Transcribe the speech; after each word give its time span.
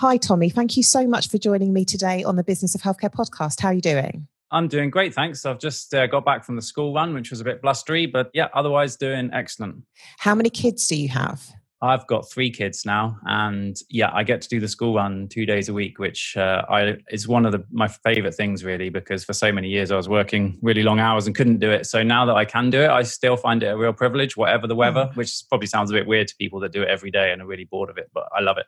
Hi, 0.00 0.16
Tommy. 0.16 0.48
Thank 0.48 0.78
you 0.78 0.82
so 0.82 1.06
much 1.06 1.28
for 1.28 1.36
joining 1.36 1.74
me 1.74 1.84
today 1.84 2.24
on 2.24 2.36
the 2.36 2.42
Business 2.42 2.74
of 2.74 2.80
Healthcare 2.80 3.12
podcast. 3.12 3.60
How 3.60 3.68
are 3.68 3.74
you 3.74 3.82
doing? 3.82 4.26
I'm 4.50 4.66
doing 4.66 4.88
great, 4.88 5.12
thanks. 5.12 5.44
I've 5.44 5.58
just 5.58 5.92
uh, 5.92 6.06
got 6.06 6.24
back 6.24 6.42
from 6.42 6.56
the 6.56 6.62
school 6.62 6.94
run, 6.94 7.12
which 7.12 7.28
was 7.28 7.42
a 7.42 7.44
bit 7.44 7.60
blustery, 7.60 8.06
but 8.06 8.30
yeah, 8.32 8.48
otherwise 8.54 8.96
doing 8.96 9.28
excellent. 9.34 9.82
How 10.16 10.34
many 10.34 10.48
kids 10.48 10.86
do 10.86 10.96
you 10.96 11.10
have? 11.10 11.46
I've 11.82 12.06
got 12.06 12.30
three 12.30 12.50
kids 12.50 12.84
now, 12.84 13.18
and 13.24 13.76
yeah, 13.88 14.10
I 14.12 14.22
get 14.22 14.42
to 14.42 14.48
do 14.48 14.60
the 14.60 14.68
school 14.68 14.94
run 14.94 15.28
two 15.28 15.46
days 15.46 15.68
a 15.68 15.72
week, 15.72 15.98
which 15.98 16.36
uh, 16.36 16.64
I 16.68 16.96
is 17.10 17.26
one 17.26 17.46
of 17.46 17.52
the, 17.52 17.64
my 17.70 17.88
favorite 17.88 18.34
things, 18.34 18.64
really, 18.64 18.90
because 18.90 19.24
for 19.24 19.32
so 19.32 19.50
many 19.50 19.68
years 19.68 19.90
I 19.90 19.96
was 19.96 20.08
working 20.08 20.58
really 20.60 20.82
long 20.82 21.00
hours 21.00 21.26
and 21.26 21.34
couldn't 21.34 21.58
do 21.58 21.70
it. 21.70 21.86
So 21.86 22.02
now 22.02 22.26
that 22.26 22.36
I 22.36 22.44
can 22.44 22.68
do 22.70 22.82
it, 22.82 22.90
I 22.90 23.02
still 23.02 23.36
find 23.36 23.62
it 23.62 23.68
a 23.68 23.76
real 23.76 23.92
privilege, 23.92 24.36
whatever 24.36 24.66
the 24.66 24.74
weather, 24.74 25.08
mm. 25.10 25.16
which 25.16 25.42
probably 25.48 25.68
sounds 25.68 25.90
a 25.90 25.94
bit 25.94 26.06
weird 26.06 26.28
to 26.28 26.36
people 26.36 26.60
that 26.60 26.72
do 26.72 26.82
it 26.82 26.88
every 26.88 27.10
day 27.10 27.32
and 27.32 27.40
are 27.40 27.46
really 27.46 27.64
bored 27.64 27.88
of 27.88 27.96
it, 27.96 28.10
but 28.12 28.28
I 28.36 28.40
love 28.40 28.58
it. 28.58 28.66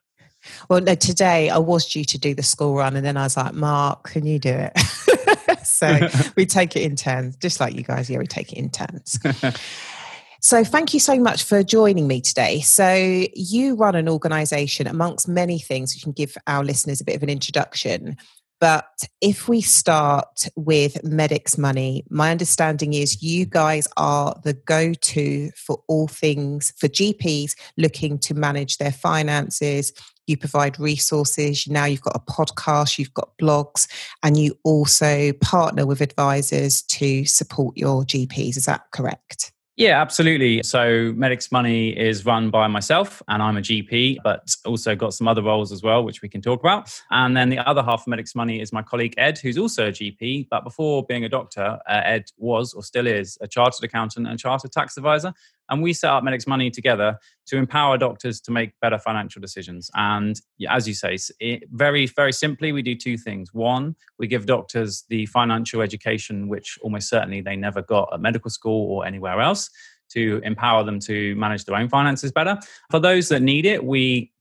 Well, 0.69 0.81
no, 0.81 0.95
today 0.95 1.51
I 1.51 1.59
was 1.59 1.87
due 1.87 2.05
to 2.05 2.19
do 2.19 2.35
the 2.35 2.43
school 2.43 2.75
run, 2.75 2.97
and 2.97 3.05
then 3.05 3.17
I 3.17 3.25
was 3.25 3.37
like, 3.37 3.55
Mark, 3.55 4.05
can 4.05 4.27
you 4.27 4.39
do 4.39 4.55
it? 4.55 4.79
so 5.65 6.09
we 6.37 6.47
take 6.47 6.77
it 6.77 6.83
in 6.83 6.97
turns, 6.97 7.37
just 7.37 7.61
like 7.61 7.75
you 7.75 7.83
guys. 7.83 8.11
Yeah, 8.11 8.19
we 8.19 8.27
take 8.27 8.53
it 8.53 8.59
in 8.59 8.71
turns. 8.71 9.19
So, 10.45 10.65
thank 10.65 10.93
you 10.93 10.99
so 10.99 11.21
much 11.21 11.45
for 11.45 11.63
joining 11.63 12.09
me 12.09 12.21
today. 12.21 12.61
So, 12.63 13.27
you 13.33 13.77
run 13.77 13.95
an 13.95 14.09
organization 14.09 14.89
amongst 14.89 15.29
many 15.29 15.61
things. 15.61 15.95
You 15.95 16.03
can 16.03 16.11
give 16.11 16.37
our 16.49 16.65
listeners 16.65 17.01
a 17.01 17.05
bit 17.05 17.15
of 17.15 17.23
an 17.23 17.29
introduction. 17.29 18.17
But 18.61 19.07
if 19.21 19.49
we 19.49 19.61
start 19.61 20.49
with 20.57 21.03
Medics 21.05 21.57
Money, 21.57 22.05
my 22.11 22.33
understanding 22.33 22.93
is 22.93 23.23
you 23.23 23.47
guys 23.47 23.87
are 23.97 24.35
the 24.43 24.55
go 24.55 24.95
to 24.95 25.51
for 25.53 25.81
all 25.87 26.09
things 26.09 26.73
for 26.77 26.89
GPs 26.89 27.55
looking 27.77 28.19
to 28.19 28.35
manage 28.35 28.79
their 28.79 28.93
finances. 28.93 29.93
You 30.27 30.37
provide 30.37 30.79
resources. 30.81 31.69
Now 31.69 31.85
you've 31.85 32.03
got 32.03 32.17
a 32.17 32.33
podcast, 32.33 32.99
you've 32.99 33.15
got 33.15 33.39
blogs, 33.41 33.87
and 34.25 34.37
you 34.37 34.59
also 34.65 35.33
partner 35.35 35.87
with 35.87 36.01
advisors 36.01 36.83
to 36.83 37.25
support 37.27 37.77
your 37.77 38.03
GPs. 38.03 38.57
Is 38.57 38.65
that 38.65 38.91
correct? 38.93 39.52
Yeah, 39.77 40.03
absolutely. 40.03 40.63
So 40.65 41.15
Medics 41.17 41.51
Money 41.51 41.99
is 41.99 42.27
run 42.27 42.51
by 42.51 42.67
myself 42.67 43.23
and 43.29 43.43
I'm 43.43 43.57
a 43.57 43.63
GP, 43.63 44.19
but 44.23 44.55
also 44.67 44.95
got 44.95 45.15
some 45.15 45.27
other 45.27 45.43
roles 45.43 45.73
as 45.73 45.83
well, 45.83 46.05
which 46.05 46.21
we 46.21 46.29
can 46.29 46.43
talk 46.43 46.61
about. 46.61 46.93
And 47.11 47.35
then 47.35 47.49
the 47.49 47.59
other 47.59 47.83
half 47.83 48.03
of 48.03 48.07
Medics 48.07 48.35
Money 48.35 48.61
is 48.61 48.71
my 48.71 48.83
colleague 48.83 49.15
Ed, 49.17 49.39
who's 49.39 49.57
also 49.57 49.89
a 49.89 49.91
GP, 49.91 50.49
but 50.51 50.63
before 50.63 51.07
being 51.07 51.25
a 51.25 51.29
doctor, 51.29 51.79
uh, 51.89 52.01
Ed 52.05 52.25
was 52.37 52.75
or 52.75 52.83
still 52.83 53.07
is 53.07 53.39
a 53.41 53.49
chartered 53.49 53.83
accountant 53.83 54.29
and 54.29 54.39
chartered 54.39 54.73
tax 54.73 54.99
advisor. 54.99 55.33
And 55.69 55.83
we 55.83 55.93
set 55.93 56.11
up 56.11 56.25
Medics 56.25 56.47
Money 56.47 56.71
together 56.71 57.19
to 57.47 57.57
empower 57.57 57.97
doctors 57.99 58.41
to 58.43 58.51
make 58.51 58.73
better 58.81 58.99
financial 58.99 59.41
decisions. 59.41 59.91
And 59.95 60.41
as 60.69 60.87
you 60.87 60.95
say, 60.95 61.19
it, 61.41 61.65
very, 61.71 62.07
very 62.07 62.33
simply, 62.33 62.73
we 62.73 62.83
do 62.83 62.95
two 62.95 63.17
things. 63.17 63.55
One, 63.55 63.97
we 64.19 64.27
give 64.27 64.47
doctors 64.47 65.05
the 65.09 65.27
financial 65.27 65.83
education, 65.83 66.49
which 66.49 66.79
almost 66.83 67.09
certainly 67.09 67.41
they 67.41 67.57
never 67.57 67.83
got 67.83 68.11
at 68.13 68.21
medical 68.21 68.51
school 68.51 68.91
or 68.91 69.07
anywhere 69.07 69.41
else 69.41 69.71
to 70.11 70.41
empower 70.45 70.85
them 70.85 70.99
to 71.01 71.35
manage 71.37 71.65
their 71.65 71.77
own 71.77 71.89
finances 71.89 72.33
better. 72.33 72.59
For 72.91 73.01
those 73.01 73.29
that 73.31 73.41
need 73.41 73.65
it, 73.65 73.85
we 73.85 74.32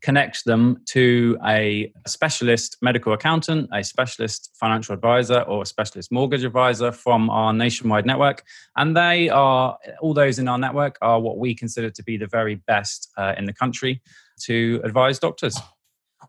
connect 0.00 0.44
them 0.44 0.80
to 0.86 1.38
a 1.46 1.92
specialist 2.06 2.76
medical 2.82 3.12
accountant, 3.12 3.68
a 3.72 3.82
specialist 3.82 4.50
financial 4.54 4.94
advisor, 4.94 5.40
or 5.42 5.62
a 5.62 5.66
specialist 5.66 6.12
mortgage 6.12 6.44
advisor 6.44 6.92
from 6.92 7.30
our 7.30 7.52
nationwide 7.52 8.06
network. 8.06 8.42
And 8.76 8.96
they 8.96 9.28
are, 9.28 9.78
all 10.00 10.14
those 10.14 10.38
in 10.38 10.48
our 10.48 10.58
network 10.58 10.98
are 11.02 11.20
what 11.20 11.38
we 11.38 11.54
consider 11.54 11.90
to 11.90 12.02
be 12.02 12.16
the 12.16 12.26
very 12.26 12.56
best 12.56 13.10
uh, 13.16 13.34
in 13.36 13.46
the 13.46 13.52
country 13.52 14.02
to 14.42 14.80
advise 14.84 15.18
doctors. 15.18 15.58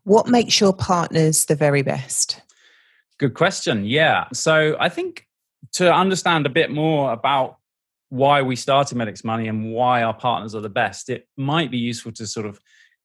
What 0.03 0.27
makes 0.27 0.59
your 0.59 0.73
partners 0.73 1.45
the 1.45 1.55
very 1.55 1.81
best? 1.81 2.41
Good 3.17 3.33
question. 3.33 3.85
Yeah. 3.85 4.25
So 4.33 4.75
I 4.79 4.89
think 4.89 5.25
to 5.73 5.93
understand 5.93 6.45
a 6.45 6.49
bit 6.49 6.69
more 6.69 7.11
about 7.11 7.57
why 8.09 8.41
we 8.41 8.55
started 8.55 8.97
Medics 8.97 9.23
Money 9.23 9.47
and 9.47 9.73
why 9.73 10.03
our 10.03 10.13
partners 10.13 10.53
are 10.55 10.61
the 10.61 10.69
best, 10.69 11.09
it 11.09 11.27
might 11.37 11.71
be 11.71 11.77
useful 11.77 12.11
to 12.13 12.27
sort 12.27 12.45
of 12.45 12.59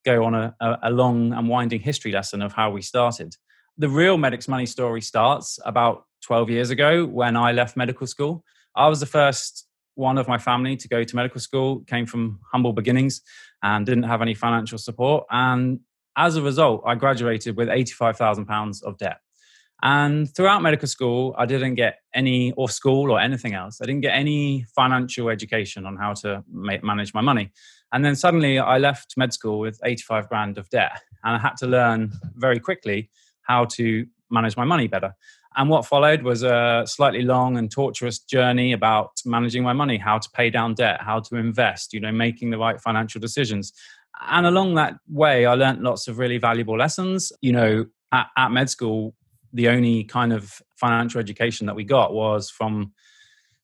go 0.05 0.25
on 0.25 0.35
a, 0.35 0.55
a, 0.61 0.91
long 0.91 1.33
and 1.33 1.49
winding 1.49 1.81
history 1.81 2.13
lesson 2.13 2.43
of 2.43 2.53
how 2.53 2.71
we 2.71 2.83
started. 2.83 3.37
The 3.79 3.89
real 3.89 4.17
Medics 4.17 4.49
Money 4.49 4.67
story 4.67 5.01
starts 5.01 5.59
about 5.65 6.05
12 6.23 6.51
years 6.51 6.71
ago 6.71 7.07
when 7.07 7.37
I 7.37 7.53
left 7.53 7.77
medical 7.77 8.07
school. 8.07 8.45
I 8.75 8.89
was 8.89 9.01
the 9.01 9.07
first 9.07 9.67
one 9.95 10.19
of 10.19 10.29
my 10.29 10.39
family 10.39 10.77
to 10.77 10.89
go 10.89 11.05
to 11.05 11.17
medical 11.17 11.41
school, 11.41 11.81
came 11.87 12.07
from 12.07 12.41
humble 12.53 12.73
beginnings 12.73 13.21
and 13.63 13.85
didn't 13.85 14.05
have 14.05 14.23
any 14.23 14.35
financial 14.35 14.79
support. 14.79 15.27
And 15.31 15.81
as 16.17 16.37
a 16.37 16.43
result, 16.43 16.83
I 16.87 16.95
graduated 16.95 17.57
with 17.57 17.69
£85,000 17.69 18.83
of 18.83 18.99
debt. 18.99 19.19
And 19.83 20.35
throughout 20.35 20.63
medical 20.63 20.89
school, 20.89 21.35
I 21.39 21.47
didn't 21.47 21.75
get 21.75 21.99
any, 22.15 22.53
or 22.53 22.69
school 22.69 23.11
or 23.11 23.19
anything 23.19 23.55
else, 23.55 23.81
I 23.81 23.87
didn't 23.87 24.03
get 24.03 24.15
any 24.15 24.67
financial 24.75 25.31
education 25.31 25.87
on 25.87 25.97
how 25.97 26.13
to 26.15 26.45
manage 26.51 27.15
my 27.15 27.21
money. 27.21 27.53
And 27.93 28.05
then 28.05 28.15
suddenly 28.15 28.59
I 28.59 28.79
left 28.79 29.15
med 29.17 29.33
school 29.33 29.59
with 29.59 29.81
85 29.83 30.29
grand 30.29 30.59
of 30.59 30.69
debt. 30.71 31.01
And 31.25 31.37
I 31.37 31.39
had 31.39 31.57
to 31.59 31.67
learn 31.67 32.13
very 32.35 32.61
quickly 32.61 33.11
how 33.43 33.65
to 33.77 34.07
manage 34.31 34.57
my 34.57 34.65
money 34.65 34.87
better. 34.87 35.15
And 35.57 35.69
what 35.69 35.85
followed 35.85 36.23
was 36.23 36.45
a 36.45 36.85
slightly 36.87 37.23
long 37.23 37.59
and 37.59 37.71
torturous 37.71 38.21
journey 38.21 38.73
about 38.73 39.21
managing 39.25 39.65
my 39.65 39.73
money, 39.73 39.99
how 39.99 40.19
to 40.19 40.31
pay 40.31 40.49
down 40.49 40.75
debt, 40.75 41.01
how 41.03 41.21
to 41.21 41.37
invest, 41.37 41.93
you 41.93 42.01
know, 42.01 42.13
making 42.13 42.51
the 42.51 42.59
right 42.59 42.81
financial 42.81 43.21
decisions. 43.21 43.73
And 44.29 44.47
along 44.47 44.75
that 44.75 44.95
way, 45.09 45.47
I 45.47 45.55
learned 45.55 45.83
lots 45.83 46.07
of 46.07 46.19
really 46.19 46.39
valuable 46.39 46.79
lessons. 46.79 47.33
You 47.41 47.53
know, 47.53 47.87
at, 48.13 48.29
at 48.37 48.53
med 48.53 48.71
school, 48.71 49.15
the 49.53 49.69
only 49.69 50.05
kind 50.05 50.33
of 50.33 50.61
financial 50.77 51.21
education 51.21 51.67
that 51.67 51.75
we 51.75 51.85
got 51.85 52.13
was 52.13 52.51
from 52.51 52.93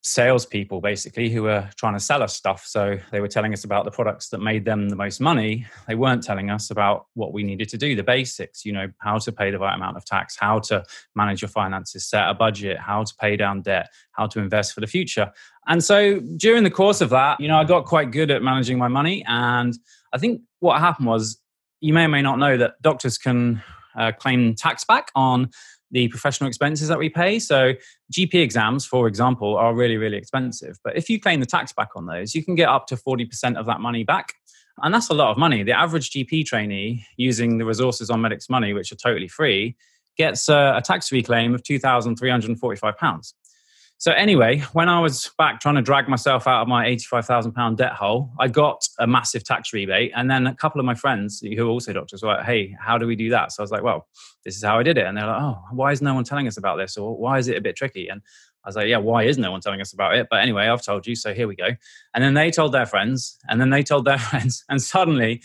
salespeople 0.06 0.80
basically 0.80 1.28
who 1.28 1.42
were 1.42 1.68
trying 1.76 1.92
to 1.92 2.00
sell 2.00 2.22
us 2.22 2.34
stuff. 2.34 2.64
So 2.64 2.96
they 3.10 3.20
were 3.20 3.28
telling 3.28 3.52
us 3.52 3.64
about 3.64 3.84
the 3.84 3.90
products 3.90 4.28
that 4.28 4.38
made 4.38 4.64
them 4.64 4.88
the 4.88 4.94
most 4.94 5.20
money. 5.20 5.66
They 5.88 5.96
weren't 5.96 6.22
telling 6.22 6.48
us 6.48 6.70
about 6.70 7.06
what 7.14 7.32
we 7.32 7.42
needed 7.42 7.68
to 7.70 7.76
do, 7.76 7.96
the 7.96 8.04
basics, 8.04 8.64
you 8.64 8.72
know, 8.72 8.86
how 8.98 9.18
to 9.18 9.32
pay 9.32 9.50
the 9.50 9.58
right 9.58 9.74
amount 9.74 9.96
of 9.96 10.04
tax, 10.04 10.36
how 10.38 10.60
to 10.60 10.84
manage 11.16 11.42
your 11.42 11.48
finances, 11.48 12.08
set 12.08 12.28
a 12.28 12.34
budget, 12.34 12.78
how 12.78 13.02
to 13.02 13.12
pay 13.20 13.36
down 13.36 13.62
debt, 13.62 13.88
how 14.12 14.28
to 14.28 14.38
invest 14.38 14.74
for 14.74 14.80
the 14.80 14.86
future. 14.86 15.32
And 15.66 15.82
so 15.82 16.20
during 16.36 16.62
the 16.62 16.70
course 16.70 17.00
of 17.00 17.10
that, 17.10 17.40
you 17.40 17.48
know, 17.48 17.58
I 17.58 17.64
got 17.64 17.84
quite 17.84 18.12
good 18.12 18.30
at 18.30 18.42
managing 18.42 18.78
my 18.78 18.88
money. 18.88 19.24
And 19.26 19.76
I 20.12 20.18
think 20.18 20.40
what 20.60 20.78
happened 20.78 21.08
was 21.08 21.40
you 21.80 21.92
may 21.92 22.04
or 22.04 22.08
may 22.08 22.22
not 22.22 22.38
know 22.38 22.56
that 22.56 22.80
doctors 22.80 23.18
can 23.18 23.60
uh, 23.96 24.12
claim 24.12 24.54
tax 24.54 24.84
back 24.84 25.10
on 25.16 25.50
the 25.90 26.08
professional 26.08 26.48
expenses 26.48 26.88
that 26.88 26.98
we 26.98 27.08
pay. 27.08 27.38
So, 27.38 27.74
GP 28.12 28.34
exams, 28.34 28.86
for 28.86 29.06
example, 29.06 29.56
are 29.56 29.74
really, 29.74 29.96
really 29.96 30.16
expensive. 30.16 30.78
But 30.82 30.96
if 30.96 31.08
you 31.08 31.20
claim 31.20 31.40
the 31.40 31.46
tax 31.46 31.72
back 31.72 31.90
on 31.96 32.06
those, 32.06 32.34
you 32.34 32.44
can 32.44 32.54
get 32.54 32.68
up 32.68 32.86
to 32.88 32.96
40% 32.96 33.56
of 33.56 33.66
that 33.66 33.80
money 33.80 34.04
back. 34.04 34.34
And 34.82 34.92
that's 34.92 35.08
a 35.08 35.14
lot 35.14 35.30
of 35.30 35.38
money. 35.38 35.62
The 35.62 35.72
average 35.72 36.10
GP 36.10 36.44
trainee 36.44 37.06
using 37.16 37.58
the 37.58 37.64
resources 37.64 38.10
on 38.10 38.20
Medics 38.20 38.50
Money, 38.50 38.74
which 38.74 38.92
are 38.92 38.96
totally 38.96 39.28
free, 39.28 39.76
gets 40.18 40.48
a, 40.48 40.74
a 40.76 40.82
tax 40.82 41.10
reclaim 41.12 41.54
of 41.54 41.62
£2,345. 41.62 43.32
So 43.98 44.12
anyway, 44.12 44.58
when 44.74 44.90
I 44.90 45.00
was 45.00 45.30
back 45.38 45.58
trying 45.58 45.76
to 45.76 45.82
drag 45.82 46.06
myself 46.06 46.46
out 46.46 46.60
of 46.60 46.68
my 46.68 46.86
eighty-five 46.86 47.24
thousand 47.24 47.52
pound 47.52 47.78
debt 47.78 47.92
hole, 47.92 48.30
I 48.38 48.48
got 48.48 48.86
a 48.98 49.06
massive 49.06 49.42
tax 49.42 49.72
rebate, 49.72 50.12
and 50.14 50.30
then 50.30 50.46
a 50.46 50.54
couple 50.54 50.80
of 50.80 50.84
my 50.84 50.94
friends 50.94 51.40
who 51.40 51.66
are 51.66 51.70
also 51.70 51.94
doctors 51.94 52.22
were 52.22 52.28
like, 52.28 52.44
"Hey, 52.44 52.76
how 52.78 52.98
do 52.98 53.06
we 53.06 53.16
do 53.16 53.30
that?" 53.30 53.52
So 53.52 53.62
I 53.62 53.64
was 53.64 53.70
like, 53.70 53.82
"Well, 53.82 54.06
this 54.44 54.54
is 54.54 54.62
how 54.62 54.78
I 54.78 54.82
did 54.82 54.98
it," 54.98 55.06
and 55.06 55.16
they're 55.16 55.26
like, 55.26 55.40
"Oh, 55.40 55.58
why 55.72 55.92
is 55.92 56.02
no 56.02 56.12
one 56.12 56.24
telling 56.24 56.46
us 56.46 56.58
about 56.58 56.76
this, 56.76 56.98
or 56.98 57.16
why 57.16 57.38
is 57.38 57.48
it 57.48 57.56
a 57.56 57.60
bit 57.62 57.74
tricky?" 57.74 58.08
And 58.08 58.20
I 58.64 58.68
was 58.68 58.76
like, 58.76 58.88
"Yeah, 58.88 58.98
why 58.98 59.22
is 59.22 59.38
no 59.38 59.50
one 59.50 59.62
telling 59.62 59.80
us 59.80 59.94
about 59.94 60.14
it?" 60.14 60.26
But 60.30 60.40
anyway, 60.40 60.68
I've 60.68 60.84
told 60.84 61.06
you, 61.06 61.14
so 61.16 61.32
here 61.32 61.48
we 61.48 61.56
go. 61.56 61.68
And 62.12 62.22
then 62.22 62.34
they 62.34 62.50
told 62.50 62.72
their 62.72 62.86
friends, 62.86 63.38
and 63.48 63.58
then 63.58 63.70
they 63.70 63.82
told 63.82 64.04
their 64.04 64.18
friends, 64.28 64.62
and 64.68 64.82
suddenly, 64.82 65.42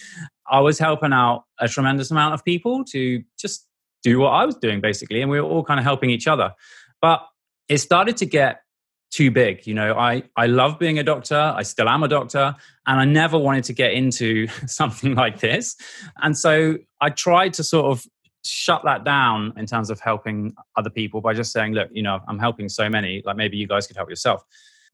I 0.49 0.59
was 0.59 0.77
helping 0.77 1.13
out 1.13 1.45
a 1.59 1.69
tremendous 1.69 2.11
amount 2.11 2.33
of 2.33 2.43
people 2.43 2.83
to 2.91 3.23
just 3.39 3.65
do 4.03 4.19
what 4.19 4.31
I 4.31 4.45
was 4.45 4.55
doing, 4.55 4.81
basically, 4.81 5.21
and 5.21 5.31
we 5.31 5.39
were 5.39 5.47
all 5.47 5.63
kind 5.63 5.79
of 5.79 5.85
helping 5.85 6.09
each 6.09 6.27
other. 6.27 6.53
But 7.01 7.25
it 7.71 7.77
started 7.77 8.17
to 8.17 8.25
get 8.25 8.63
too 9.11 9.31
big. 9.31 9.65
You 9.65 9.73
know, 9.73 9.93
I, 9.93 10.23
I 10.35 10.47
love 10.47 10.77
being 10.77 10.99
a 10.99 11.03
doctor. 11.03 11.37
I 11.37 11.63
still 11.63 11.87
am 11.87 12.03
a 12.03 12.07
doctor. 12.09 12.53
And 12.85 12.99
I 12.99 13.05
never 13.05 13.37
wanted 13.37 13.63
to 13.65 13.73
get 13.73 13.93
into 13.93 14.47
something 14.67 15.15
like 15.15 15.39
this. 15.39 15.77
And 16.21 16.37
so 16.37 16.77
I 16.99 17.11
tried 17.11 17.53
to 17.53 17.63
sort 17.63 17.85
of 17.85 18.05
shut 18.43 18.81
that 18.83 19.05
down 19.05 19.53
in 19.55 19.67
terms 19.67 19.89
of 19.89 20.01
helping 20.01 20.53
other 20.75 20.89
people 20.89 21.21
by 21.21 21.33
just 21.33 21.53
saying, 21.53 21.71
look, 21.71 21.87
you 21.93 22.03
know, 22.03 22.19
I'm 22.27 22.39
helping 22.39 22.67
so 22.67 22.89
many, 22.89 23.23
like 23.25 23.37
maybe 23.37 23.55
you 23.55 23.67
guys 23.67 23.87
could 23.87 23.95
help 23.95 24.09
yourself. 24.09 24.43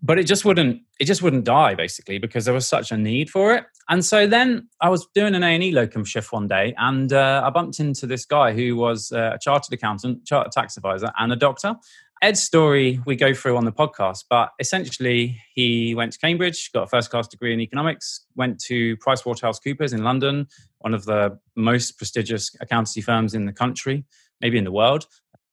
But 0.03 0.19
it 0.19 0.27
just 0.27 0.45
wouldn't, 0.45 0.81
it 0.99 1.05
just 1.05 1.23
wouldn't 1.23 1.45
die 1.45 1.73
basically 1.73 2.19
because 2.19 2.45
there 2.45 2.53
was 2.53 2.67
such 2.67 2.91
a 2.91 2.97
need 2.97 3.31
for 3.31 3.55
it. 3.55 3.65
And 3.89 4.05
so 4.05 4.27
then 4.27 4.69
I 4.81 4.89
was 4.89 5.07
doing 5.15 5.33
an 5.33 5.41
A&E 5.41 5.71
locum 5.71 6.03
shift 6.03 6.31
one 6.31 6.47
day 6.47 6.75
and 6.77 7.11
uh, 7.11 7.41
I 7.43 7.49
bumped 7.49 7.79
into 7.79 8.05
this 8.05 8.25
guy 8.25 8.53
who 8.53 8.75
was 8.75 9.11
uh, 9.11 9.31
a 9.33 9.39
chartered 9.39 9.73
accountant, 9.73 10.25
chartered 10.25 10.51
tax 10.51 10.77
advisor 10.77 11.11
and 11.17 11.31
a 11.31 11.35
doctor. 11.35 11.75
Ed's 12.21 12.41
story 12.41 12.99
we 13.05 13.15
go 13.15 13.33
through 13.33 13.57
on 13.57 13.65
the 13.65 13.71
podcast, 13.71 14.25
but 14.29 14.49
essentially 14.59 15.39
he 15.53 15.93
went 15.93 16.13
to 16.13 16.19
Cambridge, 16.19 16.71
got 16.73 16.83
a 16.83 16.87
first 16.87 17.11
class 17.11 17.27
degree 17.27 17.53
in 17.53 17.59
economics, 17.59 18.25
went 18.35 18.59
to 18.61 18.97
PricewaterhouseCoopers 18.97 19.93
in 19.93 20.03
London, 20.03 20.47
one 20.79 20.93
of 20.93 21.05
the 21.05 21.37
most 21.55 21.97
prestigious 21.97 22.55
accountancy 22.59 23.01
firms 23.01 23.35
in 23.35 23.45
the 23.45 23.53
country, 23.53 24.03
maybe 24.41 24.57
in 24.57 24.63
the 24.63 24.71
world. 24.71 25.05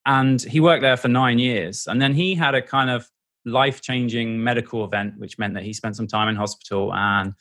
And 0.06 0.40
he 0.40 0.60
worked 0.60 0.82
there 0.82 0.96
for 0.96 1.08
nine 1.08 1.38
years. 1.38 1.86
And 1.86 2.00
then 2.00 2.14
he 2.14 2.34
had 2.34 2.54
a 2.54 2.62
kind 2.62 2.90
of 2.90 3.10
life 3.44 3.82
changing 3.82 4.42
medical 4.42 4.84
event, 4.84 5.18
which 5.18 5.38
meant 5.38 5.54
that 5.54 5.64
he 5.64 5.72
spent 5.72 5.96
some 5.96 6.06
time 6.06 6.28
in 6.28 6.36
hospital 6.36 6.94
and 6.94 7.34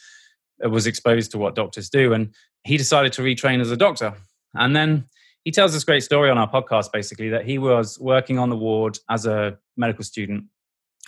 was 0.60 0.86
exposed 0.86 1.32
to 1.32 1.38
what 1.38 1.56
doctors 1.56 1.90
do. 1.90 2.14
And 2.14 2.34
he 2.64 2.78
decided 2.78 3.14
to 3.14 3.22
retrain 3.22 3.62
as 3.62 3.72
a 3.72 3.78
doctor. 3.78 4.14
And 4.54 4.76
then 4.76 5.06
he 5.44 5.52
tells 5.52 5.74
this 5.74 5.84
great 5.84 6.04
story 6.04 6.30
on 6.30 6.38
our 6.38 6.50
podcast 6.50 6.92
basically 6.92 7.30
that 7.30 7.46
he 7.46 7.58
was 7.58 8.00
working 8.00 8.40
on 8.40 8.50
the 8.50 8.56
ward 8.56 8.98
as 9.10 9.26
a 9.26 9.58
medical 9.76 10.04
student 10.04 10.46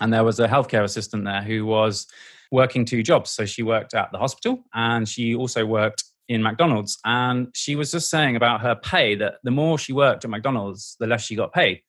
and 0.02 0.12
there 0.14 0.24
was 0.24 0.40
a 0.40 0.48
healthcare 0.48 0.84
assistant 0.84 1.24
there 1.24 1.42
who 1.42 1.66
was 1.66 2.08
working 2.52 2.86
two 2.86 3.04
jobs. 3.04 3.32
So 3.32 3.46
she 3.46 3.64
worked 3.64 3.94
at 3.94 4.12
the 4.12 4.18
hospital 4.18 4.64
and 4.74 5.08
she 5.08 5.36
also 5.36 5.66
worked 5.66 6.04
in 6.28 6.42
McDonald's. 6.42 6.98
And 7.06 7.50
she 7.54 7.76
was 7.76 7.92
just 7.92 8.10
saying 8.10 8.36
about 8.36 8.62
her 8.62 8.76
pay 8.76 9.16
that 9.16 9.36
the 9.44 9.52
more 9.52 9.78
she 9.78 9.94
worked 9.94 10.26
at 10.26 10.32
McDonald's 10.32 10.96
the 11.00 11.08
less 11.08 11.24
she 11.24 11.36
got 11.36 11.54
paid. 11.54 11.82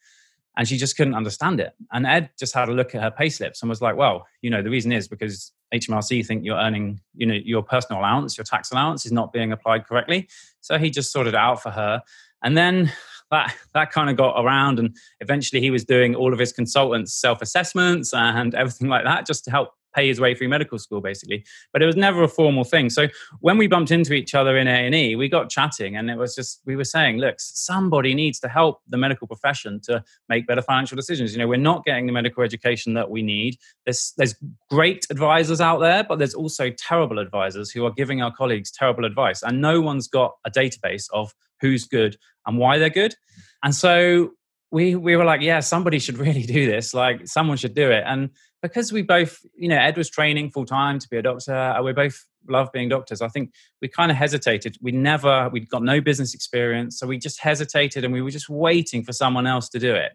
And 0.59 0.67
she 0.67 0.79
just 0.79 0.97
couldn't 0.97 1.15
understand 1.15 1.61
it. 1.61 1.75
And 1.93 2.07
Ed 2.07 2.31
just 2.39 2.55
had 2.55 2.69
a 2.69 2.73
look 2.73 2.95
at 2.95 3.03
her 3.03 3.11
pay 3.11 3.29
slips 3.29 3.61
and 3.63 3.69
was 3.69 3.83
like 3.83 3.97
well 3.97 4.27
you 4.41 4.49
know 4.49 4.63
the 4.63 4.71
reason 4.71 4.91
is 4.91 5.07
because 5.07 5.53
HMRC 5.75 6.25
think 6.25 6.45
you're 6.45 6.57
earning 6.57 7.01
you 7.15 7.27
know 7.27 7.35
your 7.35 7.63
personal 7.63 8.01
allowance 8.01 8.39
your 8.39 8.45
tax 8.45 8.71
allowance 8.71 9.05
is 9.05 9.13
not 9.13 9.33
being 9.33 9.53
applied 9.53 9.87
correctly. 9.87 10.29
So 10.63 10.79
he 10.79 10.91
just 10.91 11.13
sorted 11.13 11.35
it 11.35 11.39
out 11.39 11.63
for 11.63 11.71
her 11.71 12.03
and 12.43 12.57
then 12.57 12.93
that 13.31 13.55
that 13.75 13.91
kind 13.91 14.11
of 14.11 14.17
got 14.17 14.43
around, 14.43 14.79
and 14.79 14.97
eventually 15.21 15.61
he 15.61 15.71
was 15.71 15.85
doing 15.85 16.15
all 16.15 16.33
of 16.33 16.39
his 16.39 16.53
consultants' 16.53 17.15
self 17.15 17.43
assessments 17.43 18.13
and 18.15 18.55
everything 18.55 18.89
like 18.89 19.05
that, 19.05 19.27
just 19.27 19.45
to 19.45 19.51
help 19.51 19.71
pay 19.97 20.09
his 20.09 20.21
way 20.21 20.35
through 20.35 20.49
medical 20.49 20.79
school 20.79 21.01
basically. 21.01 21.45
But 21.73 21.83
it 21.83 21.87
was 21.87 21.97
never 21.97 22.23
a 22.23 22.29
formal 22.29 22.65
thing. 22.65 22.91
So 22.91 23.09
when 23.41 23.59
we 23.59 23.67
bumped 23.67 23.91
into 23.91 24.13
each 24.13 24.35
other 24.35 24.57
in 24.59 24.69
a&e 24.69 25.17
we 25.17 25.29
got 25.29 25.51
chatting 25.51 25.97
and 25.97 26.11
it 26.11 26.17
was 26.17 26.35
just 26.35 26.61
we 26.67 26.77
were 26.77 26.85
saying 26.85 27.19
look 27.19 27.37
somebody 27.39 28.15
needs 28.15 28.39
to 28.41 28.49
help 28.49 28.81
the 28.89 28.99
medical 28.99 29.27
profession 29.27 29.81
to 29.85 30.05
make 30.29 30.47
better 30.47 30.63
financial 30.63 30.97
decisions. 30.97 31.33
You 31.33 31.39
know 31.39 31.49
we're 31.49 31.57
not 31.57 31.85
getting 31.85 32.07
the 32.07 32.13
medical 32.13 32.43
education 32.43 32.95
that 32.95 33.11
we 33.11 33.23
need. 33.23 33.57
There's 33.85 34.13
there's 34.17 34.35
great 34.71 35.07
advisors 35.11 35.61
out 35.61 35.79
there 35.79 36.05
but 36.05 36.19
there's 36.19 36.35
also 36.35 36.71
terrible 36.71 37.19
advisors 37.19 37.71
who 37.71 37.85
are 37.87 37.93
giving 37.93 38.23
our 38.23 38.33
colleagues 38.33 38.71
terrible 38.71 39.05
advice 39.05 39.43
and 39.43 39.61
no 39.61 39.81
one's 39.81 40.09
got 40.09 40.35
a 40.45 40.51
database 40.51 41.09
of 41.13 41.35
who's 41.61 41.87
good 41.87 42.17
and 42.47 42.59
why 42.59 42.79
they're 42.79 42.91
good. 42.91 43.15
And 43.63 43.75
so 43.75 44.33
we 44.71 44.95
we 44.95 45.17
were 45.17 45.25
like, 45.25 45.41
yeah, 45.41 45.61
somebody 45.61 45.99
should 45.99 46.19
really 46.27 46.43
do 46.43 46.67
this. 46.67 46.95
Like 46.95 47.27
someone 47.27 47.57
should 47.57 47.75
do 47.75 47.91
it. 47.91 48.05
And 48.07 48.31
because 48.63 48.93
we 48.93 49.03
both, 49.03 49.39
you 49.57 49.69
know, 49.69 49.79
Ed 49.79 49.97
was 49.97 50.11
training 50.11 50.51
full 50.51 50.67
time 50.67 50.99
to 50.99 51.09
be 51.09 51.17
a 51.19 51.23
doctor. 51.23 51.55
Uh, 51.55 51.83
we 51.83 51.93
both 51.93 52.25
love 52.49 52.71
being 52.73 52.89
doctors. 52.89 53.21
I 53.21 53.29
think 53.29 53.53
we 53.81 53.89
kind 53.89 54.11
of 54.11 54.17
hesitated. 54.17 54.77
We 54.81 54.93
never, 54.93 55.49
we'd 55.51 55.69
got 55.69 55.83
no 55.83 56.01
business 56.01 56.35
experience. 56.35 56.99
So 56.99 57.07
we 57.07 57.19
just 57.19 57.41
hesitated 57.41 58.05
and 58.05 58.13
we 58.13 58.23
were 58.23 58.31
just 58.31 58.49
waiting 58.49 59.05
for 59.05 59.13
someone 59.13 59.47
else 59.47 59.69
to 59.71 59.79
do 59.79 59.95
it. 59.95 60.13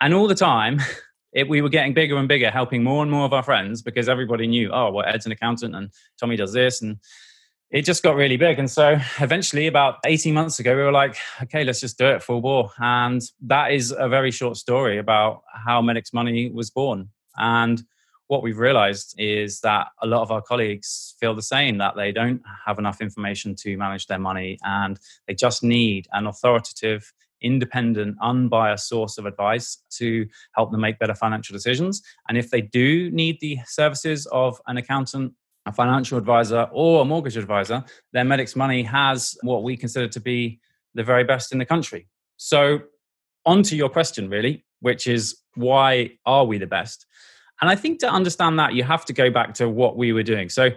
And 0.00 0.14
all 0.14 0.28
the 0.28 0.34
time, 0.34 0.80
it, 1.32 1.48
we 1.48 1.60
were 1.60 1.68
getting 1.68 1.94
bigger 1.94 2.16
and 2.16 2.28
bigger, 2.28 2.50
helping 2.50 2.82
more 2.82 3.02
and 3.02 3.10
more 3.10 3.24
of 3.24 3.32
our 3.32 3.42
friends 3.42 3.82
because 3.82 4.08
everybody 4.08 4.46
knew, 4.46 4.70
oh, 4.72 4.90
well, 4.90 5.06
Ed's 5.06 5.26
an 5.26 5.32
accountant 5.32 5.74
and 5.74 5.90
Tommy 6.20 6.36
does 6.36 6.52
this. 6.52 6.82
And 6.82 6.98
it 7.70 7.84
just 7.84 8.02
got 8.02 8.16
really 8.16 8.36
big. 8.36 8.58
And 8.58 8.70
so 8.70 8.98
eventually, 9.20 9.66
about 9.66 9.98
18 10.06 10.32
months 10.32 10.58
ago, 10.58 10.74
we 10.74 10.82
were 10.82 10.92
like, 10.92 11.16
okay, 11.42 11.64
let's 11.64 11.80
just 11.80 11.98
do 11.98 12.06
it 12.06 12.22
full 12.22 12.40
bore. 12.40 12.70
And 12.78 13.22
that 13.42 13.72
is 13.72 13.94
a 13.96 14.08
very 14.08 14.30
short 14.30 14.56
story 14.56 14.98
about 14.98 15.42
how 15.52 15.82
Medics 15.82 16.12
Money 16.12 16.50
was 16.50 16.70
born. 16.70 17.10
And 17.36 17.82
what 18.28 18.42
we've 18.42 18.58
realized 18.58 19.14
is 19.18 19.60
that 19.60 19.88
a 20.02 20.06
lot 20.06 20.22
of 20.22 20.30
our 20.30 20.42
colleagues 20.42 21.14
feel 21.18 21.34
the 21.34 21.42
same 21.42 21.78
that 21.78 21.96
they 21.96 22.12
don't 22.12 22.42
have 22.66 22.78
enough 22.78 23.00
information 23.00 23.54
to 23.56 23.76
manage 23.76 24.06
their 24.06 24.18
money 24.18 24.58
and 24.64 24.98
they 25.26 25.34
just 25.34 25.62
need 25.62 26.06
an 26.12 26.26
authoritative 26.26 27.12
independent, 27.40 28.16
unbiased 28.20 28.88
source 28.88 29.16
of 29.18 29.26
advice 29.26 29.78
to 29.90 30.26
help 30.52 30.70
them 30.70 30.80
make 30.80 30.98
better 30.98 31.14
financial 31.14 31.54
decisions. 31.54 32.02
And 32.28 32.36
if 32.36 32.50
they 32.50 32.60
do 32.60 33.10
need 33.10 33.38
the 33.40 33.58
services 33.66 34.26
of 34.26 34.60
an 34.66 34.76
accountant 34.76 35.32
a 35.68 35.72
financial 35.72 36.16
advisor 36.16 36.66
or 36.72 37.02
a 37.02 37.04
mortgage 37.04 37.36
advisor, 37.36 37.84
then 38.12 38.26
Medics 38.26 38.56
Money 38.56 38.82
has 38.82 39.36
what 39.42 39.62
we 39.62 39.76
consider 39.76 40.08
to 40.08 40.20
be 40.20 40.58
the 40.94 41.04
very 41.04 41.24
best 41.24 41.52
in 41.52 41.58
the 41.58 41.66
country. 41.66 42.08
So, 42.38 42.80
on 43.44 43.62
to 43.64 43.76
your 43.76 43.90
question, 43.90 44.28
really, 44.30 44.64
which 44.80 45.06
is 45.06 45.36
why 45.54 46.12
are 46.24 46.44
we 46.44 46.56
the 46.58 46.66
best? 46.66 47.06
And 47.60 47.68
I 47.70 47.74
think 47.74 48.00
to 48.00 48.10
understand 48.10 48.58
that, 48.58 48.74
you 48.74 48.82
have 48.82 49.04
to 49.06 49.12
go 49.12 49.30
back 49.30 49.54
to 49.54 49.68
what 49.68 49.96
we 49.96 50.12
were 50.12 50.22
doing. 50.22 50.48
So, 50.48 50.70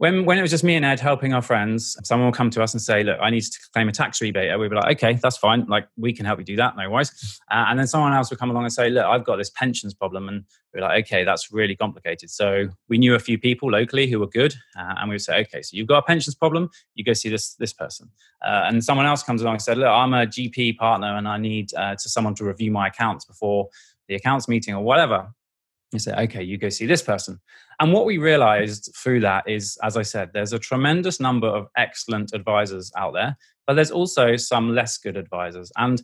when 0.00 0.24
when 0.24 0.38
it 0.38 0.40
was 0.40 0.50
just 0.50 0.64
me 0.64 0.76
and 0.76 0.84
Ed 0.84 0.98
helping 0.98 1.34
our 1.34 1.42
friends, 1.42 1.94
someone 2.04 2.26
will 2.26 2.32
come 2.32 2.48
to 2.48 2.62
us 2.62 2.72
and 2.72 2.80
say, 2.80 3.02
"Look, 3.02 3.18
I 3.20 3.28
need 3.28 3.42
to 3.42 3.58
claim 3.74 3.86
a 3.86 3.92
tax 3.92 4.18
rebate." 4.22 4.48
And 4.50 4.58
We'd 4.58 4.70
be 4.70 4.74
like, 4.74 4.96
"Okay, 4.96 5.18
that's 5.22 5.36
fine. 5.36 5.66
Like 5.66 5.88
we 5.98 6.14
can 6.14 6.24
help 6.24 6.38
you 6.38 6.44
do 6.44 6.56
that, 6.56 6.74
no 6.74 6.88
worries." 6.88 7.38
Uh, 7.50 7.66
and 7.68 7.78
then 7.78 7.86
someone 7.86 8.14
else 8.14 8.30
would 8.30 8.38
come 8.38 8.50
along 8.50 8.64
and 8.64 8.72
say, 8.72 8.88
"Look, 8.88 9.04
I've 9.04 9.24
got 9.24 9.36
this 9.36 9.50
pensions 9.50 9.92
problem," 9.92 10.30
and 10.30 10.44
we're 10.72 10.80
like, 10.80 11.04
"Okay, 11.04 11.22
that's 11.22 11.52
really 11.52 11.76
complicated." 11.76 12.30
So 12.30 12.68
we 12.88 12.96
knew 12.96 13.14
a 13.14 13.18
few 13.18 13.36
people 13.36 13.70
locally 13.70 14.06
who 14.06 14.18
were 14.18 14.26
good, 14.26 14.54
uh, 14.74 14.94
and 14.96 15.10
we 15.10 15.16
would 15.16 15.20
say, 15.20 15.38
"Okay, 15.42 15.60
so 15.60 15.76
you've 15.76 15.88
got 15.88 15.98
a 15.98 16.02
pensions 16.02 16.34
problem. 16.34 16.70
You 16.94 17.04
go 17.04 17.12
see 17.12 17.28
this 17.28 17.54
this 17.56 17.74
person." 17.74 18.08
Uh, 18.42 18.62
and 18.68 18.82
someone 18.82 19.04
else 19.04 19.22
comes 19.22 19.42
along 19.42 19.56
and 19.56 19.62
said, 19.62 19.76
"Look, 19.76 19.88
I'm 19.88 20.14
a 20.14 20.24
GP 20.24 20.78
partner, 20.78 21.14
and 21.14 21.28
I 21.28 21.36
need 21.36 21.74
uh, 21.74 21.96
to 21.96 22.08
someone 22.08 22.34
to 22.36 22.44
review 22.44 22.70
my 22.70 22.88
accounts 22.88 23.26
before 23.26 23.68
the 24.08 24.14
accounts 24.14 24.48
meeting 24.48 24.74
or 24.74 24.82
whatever." 24.82 25.28
You 25.92 25.98
say, 25.98 26.12
okay, 26.12 26.42
you 26.42 26.56
go 26.56 26.68
see 26.68 26.86
this 26.86 27.02
person. 27.02 27.40
And 27.80 27.92
what 27.92 28.06
we 28.06 28.18
realized 28.18 28.94
through 28.96 29.20
that 29.20 29.48
is, 29.48 29.76
as 29.82 29.96
I 29.96 30.02
said, 30.02 30.30
there's 30.32 30.52
a 30.52 30.58
tremendous 30.58 31.18
number 31.18 31.48
of 31.48 31.66
excellent 31.76 32.32
advisors 32.32 32.92
out 32.96 33.12
there, 33.12 33.36
but 33.66 33.74
there's 33.74 33.90
also 33.90 34.36
some 34.36 34.72
less 34.72 34.98
good 34.98 35.16
advisors. 35.16 35.72
And 35.76 36.00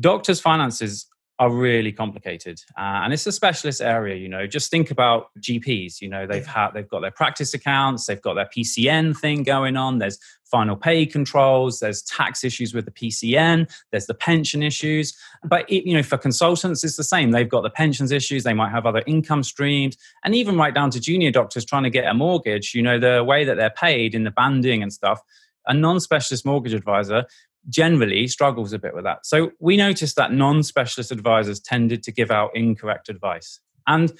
doctors' 0.00 0.40
finances 0.40 1.06
are 1.40 1.50
really 1.50 1.90
complicated. 1.90 2.60
Uh, 2.76 3.00
and 3.02 3.14
it's 3.14 3.26
a 3.26 3.32
specialist 3.32 3.80
area 3.80 4.14
you 4.14 4.28
know. 4.28 4.46
Just 4.46 4.70
think 4.70 4.90
about 4.90 5.30
gps 5.40 6.00
you 6.00 6.08
know. 6.08 6.26
They've 6.26 6.46
had 6.46 6.72
they've 6.72 6.88
got 6.88 7.00
their 7.00 7.10
practice 7.10 7.54
accounts 7.54 8.04
they've 8.06 8.20
got 8.20 8.34
their 8.34 8.48
pcn 8.54 9.16
thing 9.16 9.42
going 9.42 9.76
on. 9.76 9.98
There's 9.98 10.18
final 10.44 10.76
pay 10.76 11.06
controls 11.06 11.78
there's 11.78 12.02
tax 12.02 12.44
issues 12.44 12.74
with 12.74 12.84
the 12.84 12.90
pcn 12.90 13.70
there's 13.90 14.06
the 14.06 14.14
pension 14.14 14.62
issues. 14.62 15.16
But 15.42 15.68
it, 15.70 15.88
you 15.88 15.94
know 15.94 16.02
for 16.02 16.18
consultants 16.18 16.84
it's 16.84 16.96
the 16.96 17.04
same. 17.04 17.30
They've 17.30 17.48
got 17.48 17.62
the 17.62 17.70
pensions 17.70 18.12
issues 18.12 18.44
they 18.44 18.52
might 18.52 18.70
have 18.70 18.84
other 18.84 19.02
income 19.06 19.42
streams. 19.42 19.96
And 20.24 20.34
even 20.34 20.58
right 20.58 20.74
down 20.74 20.90
to 20.90 21.00
junior 21.00 21.30
doctors 21.30 21.64
trying 21.64 21.84
to 21.84 21.90
get 21.90 22.04
a 22.04 22.12
mortgage 22.12 22.74
you 22.74 22.82
know 22.82 22.98
the 22.98 23.24
way 23.24 23.44
that 23.44 23.56
they're 23.56 23.70
paid 23.70 24.14
in 24.14 24.24
the 24.24 24.30
banding 24.30 24.82
and 24.82 24.92
stuff 24.92 25.22
a 25.66 25.74
non-specialist 25.74 26.44
mortgage 26.44 26.74
advisor 26.74 27.24
generally 27.68 28.26
struggles 28.26 28.72
a 28.72 28.78
bit 28.78 28.94
with 28.94 29.04
that. 29.04 29.26
So 29.26 29.52
we 29.60 29.76
noticed 29.76 30.16
that 30.16 30.32
non 30.32 30.62
specialist 30.62 31.12
advisors 31.12 31.60
tended 31.60 32.02
to 32.04 32.12
give 32.12 32.30
out 32.30 32.50
incorrect 32.54 33.08
advice. 33.08 33.60
And 33.86 34.12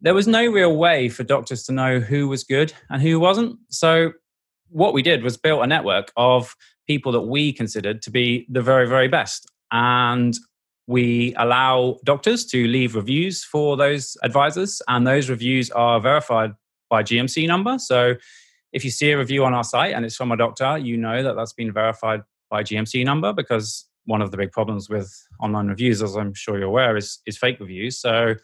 there 0.00 0.14
was 0.14 0.28
no 0.28 0.46
real 0.46 0.76
way 0.76 1.08
for 1.08 1.24
doctors 1.24 1.64
to 1.64 1.72
know 1.72 2.00
who 2.00 2.28
was 2.28 2.44
good 2.44 2.72
and 2.88 3.02
who 3.02 3.18
wasn't. 3.18 3.58
So 3.70 4.12
what 4.68 4.94
we 4.94 5.02
did 5.02 5.22
was 5.22 5.36
built 5.36 5.62
a 5.62 5.66
network 5.66 6.12
of 6.16 6.54
people 6.86 7.12
that 7.12 7.22
we 7.22 7.52
considered 7.52 8.02
to 8.02 8.10
be 8.10 8.46
the 8.48 8.62
very, 8.62 8.86
very 8.86 9.08
best. 9.08 9.46
And 9.72 10.36
we 10.86 11.34
allow 11.36 11.98
doctors 12.04 12.46
to 12.46 12.66
leave 12.66 12.94
reviews 12.94 13.44
for 13.44 13.76
those 13.76 14.16
advisors, 14.22 14.80
and 14.88 15.06
those 15.06 15.28
reviews 15.28 15.70
are 15.70 16.00
verified 16.00 16.52
by 16.88 17.02
GMC 17.02 17.46
number. 17.46 17.78
So 17.78 18.14
if 18.72 18.84
you 18.84 18.90
see 18.90 19.10
a 19.10 19.18
review 19.18 19.44
on 19.44 19.52
our 19.52 19.64
site 19.64 19.92
and 19.92 20.04
it's 20.04 20.16
from 20.16 20.32
a 20.32 20.36
doctor, 20.36 20.78
you 20.78 20.96
know 20.96 21.22
that 21.22 21.36
that's 21.36 21.52
been 21.52 21.72
verified 21.72 22.22
by 22.50 22.62
GMC 22.62 23.04
number 23.04 23.32
because 23.32 23.88
one 24.04 24.22
of 24.22 24.30
the 24.30 24.36
big 24.36 24.52
problems 24.52 24.88
with 24.88 25.12
online 25.40 25.68
reviews, 25.68 26.02
as 26.02 26.16
I'm 26.16 26.32
sure 26.34 26.58
you're 26.58 26.68
aware, 26.68 26.96
is, 26.96 27.20
is 27.26 27.36
fake 27.36 27.60
reviews. 27.60 27.98
So 27.98 28.34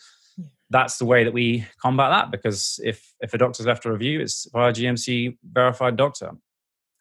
that's 0.70 0.98
the 0.98 1.04
way 1.04 1.24
that 1.24 1.32
we 1.32 1.64
combat 1.80 2.10
that 2.10 2.30
because 2.30 2.80
if 2.82 3.14
if 3.20 3.32
a 3.32 3.38
doctor's 3.38 3.66
left 3.66 3.86
a 3.86 3.92
review, 3.92 4.20
it's 4.20 4.46
by 4.46 4.70
a 4.70 4.72
GMC 4.72 5.38
verified 5.52 5.96
doctor. 5.96 6.32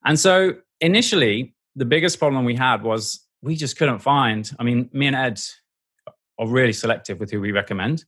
And 0.05 0.19
so 0.19 0.55
initially, 0.81 1.55
the 1.75 1.85
biggest 1.85 2.19
problem 2.19 2.45
we 2.45 2.55
had 2.55 2.83
was 2.83 3.25
we 3.41 3.55
just 3.55 3.77
couldn't 3.77 3.99
find. 3.99 4.49
I 4.59 4.63
mean, 4.63 4.89
me 4.93 5.07
and 5.07 5.15
Ed 5.15 5.39
are 6.39 6.47
really 6.47 6.73
selective 6.73 7.19
with 7.19 7.31
who 7.31 7.41
we 7.41 7.51
recommend. 7.51 8.05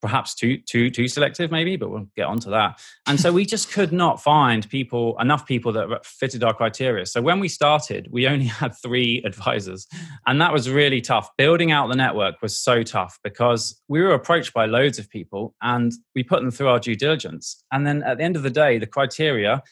Perhaps 0.00 0.34
too 0.34 0.58
too 0.58 0.90
too 0.90 1.08
selective, 1.08 1.50
maybe, 1.50 1.76
but 1.76 1.90
we'll 1.90 2.08
get 2.16 2.26
onto 2.26 2.50
that. 2.50 2.80
And 3.06 3.20
so 3.20 3.32
we 3.32 3.44
just 3.44 3.70
could 3.70 3.92
not 3.92 4.22
find 4.22 4.68
people 4.68 5.18
enough 5.20 5.46
people 5.46 5.72
that 5.72 6.04
fitted 6.04 6.42
our 6.42 6.54
criteria. 6.54 7.06
So 7.06 7.20
when 7.20 7.40
we 7.40 7.48
started, 7.48 8.08
we 8.10 8.26
only 8.26 8.44
had 8.62 8.74
three 8.82 9.22
advisors, 9.24 9.86
and 10.26 10.40
that 10.40 10.52
was 10.52 10.70
really 10.70 11.00
tough. 11.00 11.28
Building 11.36 11.72
out 11.72 11.88
the 11.88 11.96
network 11.96 12.40
was 12.42 12.56
so 12.56 12.82
tough 12.82 13.18
because 13.22 13.80
we 13.88 14.00
were 14.00 14.14
approached 14.14 14.54
by 14.54 14.66
loads 14.66 14.98
of 14.98 15.08
people, 15.10 15.54
and 15.62 15.92
we 16.14 16.22
put 16.22 16.40
them 16.40 16.50
through 16.50 16.68
our 16.68 16.80
due 16.80 16.96
diligence. 16.96 17.62
And 17.72 17.86
then 17.86 18.02
at 18.02 18.18
the 18.18 18.24
end 18.24 18.36
of 18.36 18.42
the 18.42 18.50
day, 18.50 18.78
the 18.78 18.86
criteria 18.86 19.62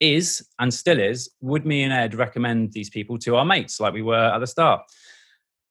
is 0.00 0.46
and 0.58 0.72
still 0.72 1.00
is 1.00 1.30
would 1.40 1.66
me 1.66 1.82
and 1.82 1.92
Ed 1.92 2.14
recommend 2.14 2.72
these 2.72 2.90
people 2.90 3.18
to 3.18 3.36
our 3.36 3.44
mates 3.44 3.80
like 3.80 3.92
we 3.92 4.02
were 4.02 4.14
at 4.14 4.38
the 4.38 4.46
start? 4.46 4.82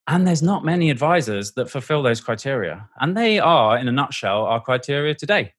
And 0.08 0.26
there's 0.26 0.42
not 0.42 0.64
many 0.64 0.90
advisors 0.90 1.52
that 1.54 1.70
fulfill 1.70 2.02
those 2.02 2.22
criteria. 2.22 2.90
And 3.02 3.16
they 3.18 3.40
are, 3.40 3.78
in 3.78 3.90
a 3.90 3.92
nutshell, 3.92 4.46
our 4.46 4.62
criteria 4.62 5.14
today. 5.14 5.54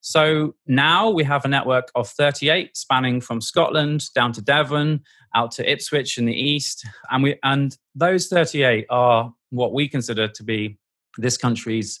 So 0.00 0.54
now 0.66 1.10
we 1.10 1.24
have 1.24 1.44
a 1.44 1.48
network 1.48 1.90
of 1.94 2.08
38 2.08 2.74
spanning 2.74 3.20
from 3.20 3.42
Scotland 3.42 4.04
down 4.14 4.32
to 4.32 4.40
Devon, 4.40 5.02
out 5.34 5.50
to 5.52 5.70
Ipswich 5.70 6.16
in 6.16 6.24
the 6.24 6.34
east. 6.34 6.86
And 7.10 7.22
we 7.22 7.38
and 7.42 7.76
those 7.94 8.28
38 8.28 8.86
are 8.88 9.34
what 9.50 9.74
we 9.74 9.88
consider 9.88 10.26
to 10.28 10.42
be 10.42 10.78
this 11.18 11.36
country's 11.36 12.00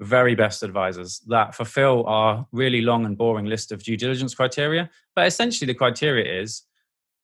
very 0.00 0.34
best 0.34 0.62
advisors 0.62 1.20
that 1.28 1.54
fulfill 1.54 2.06
our 2.06 2.46
really 2.52 2.80
long 2.80 3.04
and 3.04 3.18
boring 3.18 3.44
list 3.44 3.70
of 3.70 3.82
due 3.82 3.96
diligence 3.96 4.34
criteria. 4.34 4.88
But 5.14 5.26
essentially, 5.26 5.66
the 5.66 5.78
criteria 5.78 6.40
is 6.40 6.62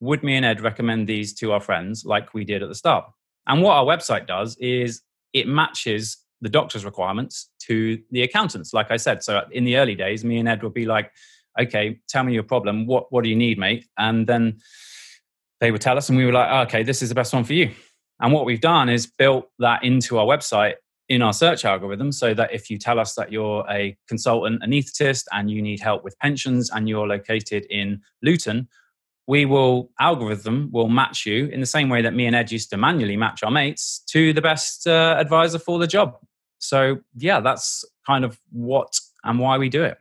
would 0.00 0.22
me 0.22 0.36
and 0.36 0.44
Ed 0.44 0.60
recommend 0.60 1.06
these 1.06 1.32
to 1.34 1.52
our 1.52 1.60
friends 1.60 2.04
like 2.04 2.34
we 2.34 2.44
did 2.44 2.62
at 2.62 2.68
the 2.68 2.74
start? 2.74 3.06
And 3.46 3.62
what 3.62 3.72
our 3.72 3.84
website 3.84 4.26
does 4.26 4.56
is 4.58 5.02
it 5.32 5.48
matches 5.48 6.18
the 6.40 6.48
doctor's 6.48 6.84
requirements 6.84 7.50
to 7.66 7.98
the 8.10 8.22
accountants, 8.22 8.72
like 8.72 8.90
I 8.90 8.96
said. 8.96 9.22
So 9.22 9.38
uh, 9.38 9.44
in 9.52 9.64
the 9.64 9.76
early 9.76 9.94
days, 9.94 10.24
me 10.24 10.38
and 10.38 10.48
Ed 10.48 10.62
would 10.62 10.74
be 10.74 10.86
like, 10.86 11.10
okay, 11.58 12.00
tell 12.08 12.24
me 12.24 12.32
your 12.32 12.42
problem. 12.42 12.86
What, 12.86 13.12
what 13.12 13.24
do 13.24 13.30
you 13.30 13.36
need, 13.36 13.58
mate? 13.58 13.86
And 13.98 14.26
then 14.26 14.58
they 15.60 15.70
would 15.70 15.80
tell 15.80 15.98
us, 15.98 16.08
and 16.08 16.16
we 16.16 16.24
were 16.24 16.32
like, 16.32 16.48
oh, 16.50 16.60
okay, 16.62 16.82
this 16.82 17.02
is 17.02 17.08
the 17.08 17.14
best 17.14 17.32
one 17.34 17.44
for 17.44 17.52
you. 17.52 17.70
And 18.20 18.32
what 18.32 18.44
we've 18.44 18.60
done 18.60 18.88
is 18.88 19.06
built 19.06 19.48
that 19.58 19.82
into 19.84 20.18
our 20.18 20.26
website 20.26 20.74
in 21.08 21.22
our 21.22 21.32
search 21.32 21.64
algorithm 21.64 22.12
so 22.12 22.32
that 22.34 22.52
if 22.52 22.70
you 22.70 22.78
tell 22.78 23.00
us 23.00 23.14
that 23.14 23.32
you're 23.32 23.66
a 23.68 23.96
consultant 24.06 24.62
anaesthetist 24.62 25.24
and 25.32 25.50
you 25.50 25.60
need 25.60 25.80
help 25.80 26.04
with 26.04 26.16
pensions 26.20 26.70
and 26.70 26.88
you're 26.88 27.06
located 27.06 27.66
in 27.68 28.00
Luton, 28.22 28.68
we 29.26 29.44
will 29.44 29.90
algorithm 30.00 30.70
will 30.72 30.88
match 30.88 31.26
you 31.26 31.46
in 31.46 31.60
the 31.60 31.66
same 31.66 31.88
way 31.88 32.02
that 32.02 32.14
me 32.14 32.26
and 32.26 32.34
Ed 32.34 32.50
used 32.50 32.70
to 32.70 32.76
manually 32.76 33.16
match 33.16 33.42
our 33.42 33.50
mates 33.50 34.02
to 34.08 34.32
the 34.32 34.42
best 34.42 34.86
uh, 34.86 35.16
advisor 35.18 35.58
for 35.58 35.78
the 35.78 35.86
job. 35.86 36.16
So 36.58 36.98
yeah, 37.16 37.40
that's 37.40 37.84
kind 38.06 38.24
of 38.24 38.40
what 38.50 38.98
and 39.24 39.38
why 39.38 39.58
we 39.58 39.68
do 39.68 39.84
it. 39.84 39.98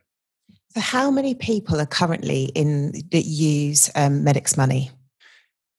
So, 0.70 0.80
how 0.80 1.10
many 1.10 1.34
people 1.34 1.80
are 1.80 1.86
currently 1.86 2.44
in 2.54 2.92
that 3.10 3.24
use 3.24 3.90
um, 3.96 4.22
Medics 4.22 4.56
Money? 4.56 4.90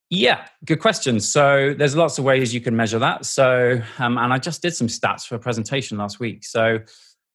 Yeah, 0.10 0.46
good 0.66 0.82
question. 0.82 1.22
So 1.22 1.74
there's 1.78 1.96
lots 1.96 2.18
of 2.18 2.26
ways 2.26 2.54
you 2.54 2.60
can 2.60 2.76
measure 2.76 3.00
that. 3.00 3.26
So, 3.26 3.82
um, 3.98 4.18
and 4.18 4.34
I 4.34 4.40
just 4.40 4.62
did 4.62 4.76
some 4.76 4.88
stats 4.88 5.26
for 5.26 5.36
a 5.36 5.40
presentation 5.40 5.98
last 5.98 6.20
week. 6.20 6.44
So 6.44 6.80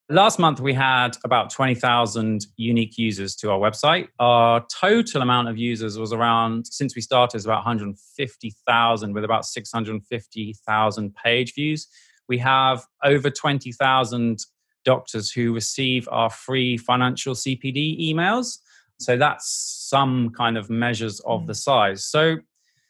last 0.09 0.39
month 0.39 0.61
we 0.61 0.73
had 0.73 1.17
about 1.25 1.51
20,000 1.51 2.47
unique 2.57 2.97
users 2.99 3.35
to 3.37 3.51
our 3.51 3.59
website. 3.59 4.09
Our 4.19 4.65
total 4.73 5.23
amount 5.23 5.49
of 5.49 5.59
users 5.59 5.99
was 5.99 6.13
around, 6.13 6.67
since 6.67 6.95
we 6.95 7.03
started, 7.03 7.37
is 7.37 7.45
about 7.45 7.65
150,000 7.65 9.13
with 9.13 9.25
about 9.25 9.45
650,000 9.45 11.15
page 11.15 11.55
views. 11.55 11.89
We 12.29 12.39
have 12.39 12.85
over 13.05 13.31
20,000 13.31 14.39
doctors 14.85 15.33
who 15.33 15.53
receive 15.53 16.09
our 16.11 16.31
free 16.31 16.77
financial 16.77 17.35
CPD 17.35 18.13
emails. 18.13 18.59
So 18.99 19.17
that's 19.17 19.51
some 19.89 20.31
kind 20.31 20.57
of 20.57 20.71
measures 20.71 21.21
of 21.21 21.43
mm. 21.43 21.47
the 21.49 21.55
size. 21.55 22.05
So 22.05 22.37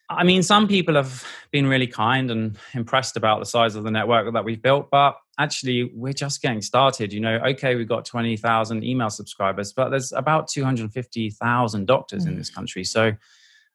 I 0.08 0.22
mean, 0.22 0.42
some 0.42 0.68
people 0.68 0.94
have 0.94 1.24
been 1.50 1.66
really 1.66 1.88
kind 1.88 2.30
and 2.30 2.56
impressed 2.74 3.16
about 3.16 3.40
the 3.40 3.46
size 3.46 3.74
of 3.74 3.82
the 3.82 3.90
network 3.90 4.32
that 4.32 4.44
we've 4.44 4.62
built, 4.62 4.88
but 4.90 5.16
actually, 5.38 5.90
we're 5.94 6.12
just 6.12 6.42
getting 6.42 6.62
started. 6.62 7.12
You 7.12 7.20
know, 7.20 7.36
okay, 7.46 7.74
we've 7.74 7.88
got 7.88 8.04
20,000 8.04 8.84
email 8.84 9.10
subscribers, 9.10 9.72
but 9.72 9.90
there's 9.90 10.12
about 10.12 10.48
250,000 10.48 11.86
doctors 11.86 12.24
mm. 12.24 12.28
in 12.28 12.36
this 12.36 12.50
country. 12.50 12.84
So 12.84 13.12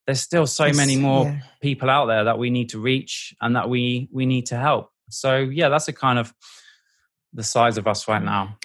there's 0.05 0.21
still 0.21 0.47
so 0.47 0.65
it's, 0.65 0.77
many 0.77 0.97
more 0.97 1.25
yeah. 1.25 1.39
people 1.61 1.89
out 1.89 2.07
there 2.07 2.23
that 2.23 2.37
we 2.37 2.49
need 2.49 2.69
to 2.69 2.79
reach 2.79 3.33
and 3.41 3.55
that 3.55 3.69
we 3.69 4.09
we 4.11 4.25
need 4.25 4.47
to 4.47 4.57
help. 4.57 4.91
So 5.09 5.37
yeah, 5.37 5.69
that's 5.69 5.87
a 5.87 5.93
kind 5.93 6.19
of 6.19 6.33
the 7.33 7.43
size 7.43 7.77
of 7.77 7.87
us 7.87 8.07
right 8.07 8.23
now. 8.23 8.57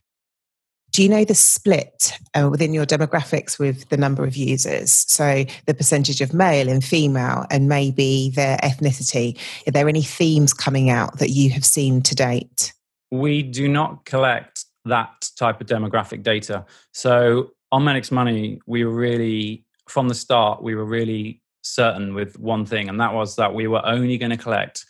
Do 0.93 1.03
you 1.03 1.09
know 1.11 1.25
the 1.25 1.35
split 1.35 2.19
uh, 2.35 2.49
within 2.51 2.73
your 2.73 2.87
demographics 2.87 3.59
with 3.59 3.87
the 3.91 3.99
number 3.99 4.25
of 4.25 4.35
users? 4.35 4.93
So 4.93 5.45
the 5.67 5.75
percentage 5.75 6.23
of 6.23 6.33
male 6.33 6.71
and 6.71 6.83
female, 6.83 7.45
and 7.51 7.69
maybe 7.69 8.31
their 8.35 8.57
ethnicity. 8.59 9.39
Are 9.67 9.73
there 9.73 9.91
any 9.91 10.03
themes 10.03 10.55
coming 10.55 10.89
out 10.89 11.19
that 11.19 11.31
you 11.31 11.51
have 11.51 11.67
seen 11.67 12.01
to 12.03 12.15
date? 12.15 12.73
We 13.11 13.43
do 13.43 13.69
not 13.69 14.05
collect 14.05 14.65
that 14.85 15.29
type 15.39 15.61
of 15.61 15.67
demographic 15.67 16.23
data. 16.23 16.65
So 16.93 17.51
on 17.73 17.85
Medics 17.85 18.11
Money, 18.11 18.61
we 18.67 18.85
were 18.85 18.95
really, 18.95 19.65
from 19.89 20.09
the 20.09 20.15
start, 20.15 20.63
we 20.63 20.75
were 20.75 20.85
really 20.85 21.43
certain 21.63 22.15
with 22.15 22.39
one 22.39 22.65
thing, 22.65 22.89
and 22.89 23.01
that 23.01 23.13
was 23.13 23.37
that 23.37 23.55
we 23.55 23.67
were 23.67 23.85
only 23.85 24.19
going 24.19 24.31
to 24.31 24.37
collect 24.37 24.87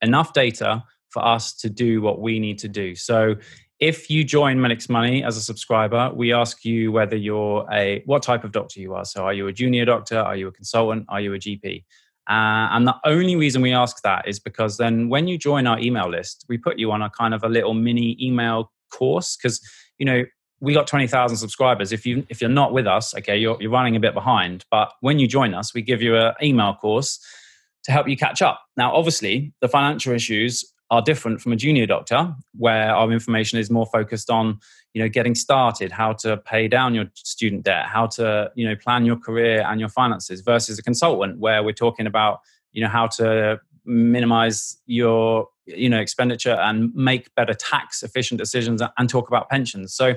enough 0.00 0.32
data 0.32 0.84
for 1.10 1.24
us 1.24 1.52
to 1.54 1.68
do 1.68 2.00
what 2.00 2.20
we 2.20 2.38
need 2.38 2.58
to 2.58 2.68
do. 2.68 2.94
So 2.94 3.36
if 3.82 4.08
you 4.08 4.22
join 4.22 4.60
Medics 4.60 4.88
Money 4.88 5.24
as 5.24 5.36
a 5.36 5.40
subscriber, 5.40 6.12
we 6.14 6.32
ask 6.32 6.64
you 6.64 6.92
whether 6.92 7.16
you're 7.16 7.66
a 7.72 8.00
what 8.06 8.22
type 8.22 8.44
of 8.44 8.52
doctor 8.52 8.78
you 8.78 8.94
are. 8.94 9.04
So, 9.04 9.24
are 9.24 9.32
you 9.32 9.48
a 9.48 9.52
junior 9.52 9.84
doctor? 9.84 10.20
Are 10.20 10.36
you 10.36 10.46
a 10.46 10.52
consultant? 10.52 11.06
Are 11.08 11.20
you 11.20 11.34
a 11.34 11.38
GP? 11.38 11.84
Uh, 12.28 12.70
and 12.70 12.86
the 12.86 12.94
only 13.04 13.34
reason 13.34 13.62
we 13.62 13.72
ask 13.72 14.02
that 14.02 14.28
is 14.28 14.38
because 14.38 14.76
then 14.76 15.08
when 15.08 15.26
you 15.26 15.36
join 15.36 15.66
our 15.66 15.78
email 15.78 16.08
list, 16.08 16.44
we 16.48 16.56
put 16.56 16.78
you 16.78 16.92
on 16.92 17.02
a 17.02 17.10
kind 17.10 17.34
of 17.34 17.42
a 17.42 17.48
little 17.48 17.74
mini 17.74 18.16
email 18.20 18.70
course 18.92 19.36
because 19.36 19.60
you 19.98 20.06
know 20.06 20.24
we 20.60 20.72
got 20.72 20.86
20,000 20.86 21.36
subscribers. 21.36 21.90
If 21.90 22.06
you 22.06 22.24
if 22.28 22.40
you're 22.40 22.48
not 22.50 22.72
with 22.72 22.86
us, 22.86 23.14
okay, 23.16 23.36
you're 23.36 23.60
you're 23.60 23.70
running 23.70 23.96
a 23.96 24.00
bit 24.00 24.14
behind. 24.14 24.64
But 24.70 24.92
when 25.00 25.18
you 25.18 25.26
join 25.26 25.54
us, 25.54 25.74
we 25.74 25.82
give 25.82 26.00
you 26.00 26.16
an 26.16 26.34
email 26.40 26.74
course 26.74 27.18
to 27.84 27.92
help 27.92 28.08
you 28.08 28.16
catch 28.16 28.40
up. 28.40 28.60
Now, 28.76 28.94
obviously, 28.94 29.52
the 29.60 29.68
financial 29.68 30.14
issues 30.14 30.64
are 30.90 31.02
different 31.02 31.40
from 31.40 31.52
a 31.52 31.56
junior 31.56 31.86
doctor 31.86 32.32
where 32.56 32.94
our 32.94 33.10
information 33.10 33.58
is 33.58 33.70
more 33.70 33.86
focused 33.86 34.30
on 34.30 34.60
you 34.94 35.02
know 35.02 35.08
getting 35.08 35.34
started 35.34 35.90
how 35.90 36.12
to 36.12 36.36
pay 36.36 36.68
down 36.68 36.94
your 36.94 37.06
student 37.14 37.62
debt 37.64 37.86
how 37.86 38.06
to 38.06 38.50
you 38.54 38.68
know 38.68 38.76
plan 38.76 39.04
your 39.04 39.16
career 39.16 39.64
and 39.66 39.80
your 39.80 39.88
finances 39.88 40.40
versus 40.40 40.78
a 40.78 40.82
consultant 40.82 41.38
where 41.38 41.62
we're 41.62 41.72
talking 41.72 42.06
about 42.06 42.40
you 42.72 42.82
know 42.82 42.88
how 42.88 43.06
to 43.06 43.60
minimize 43.84 44.78
your 44.86 45.48
you 45.66 45.88
know 45.88 46.00
expenditure 46.00 46.54
and 46.54 46.94
make 46.94 47.34
better 47.34 47.54
tax 47.54 48.02
efficient 48.02 48.38
decisions 48.38 48.82
and 48.98 49.08
talk 49.08 49.28
about 49.28 49.48
pensions. 49.48 49.94
So 49.94 50.14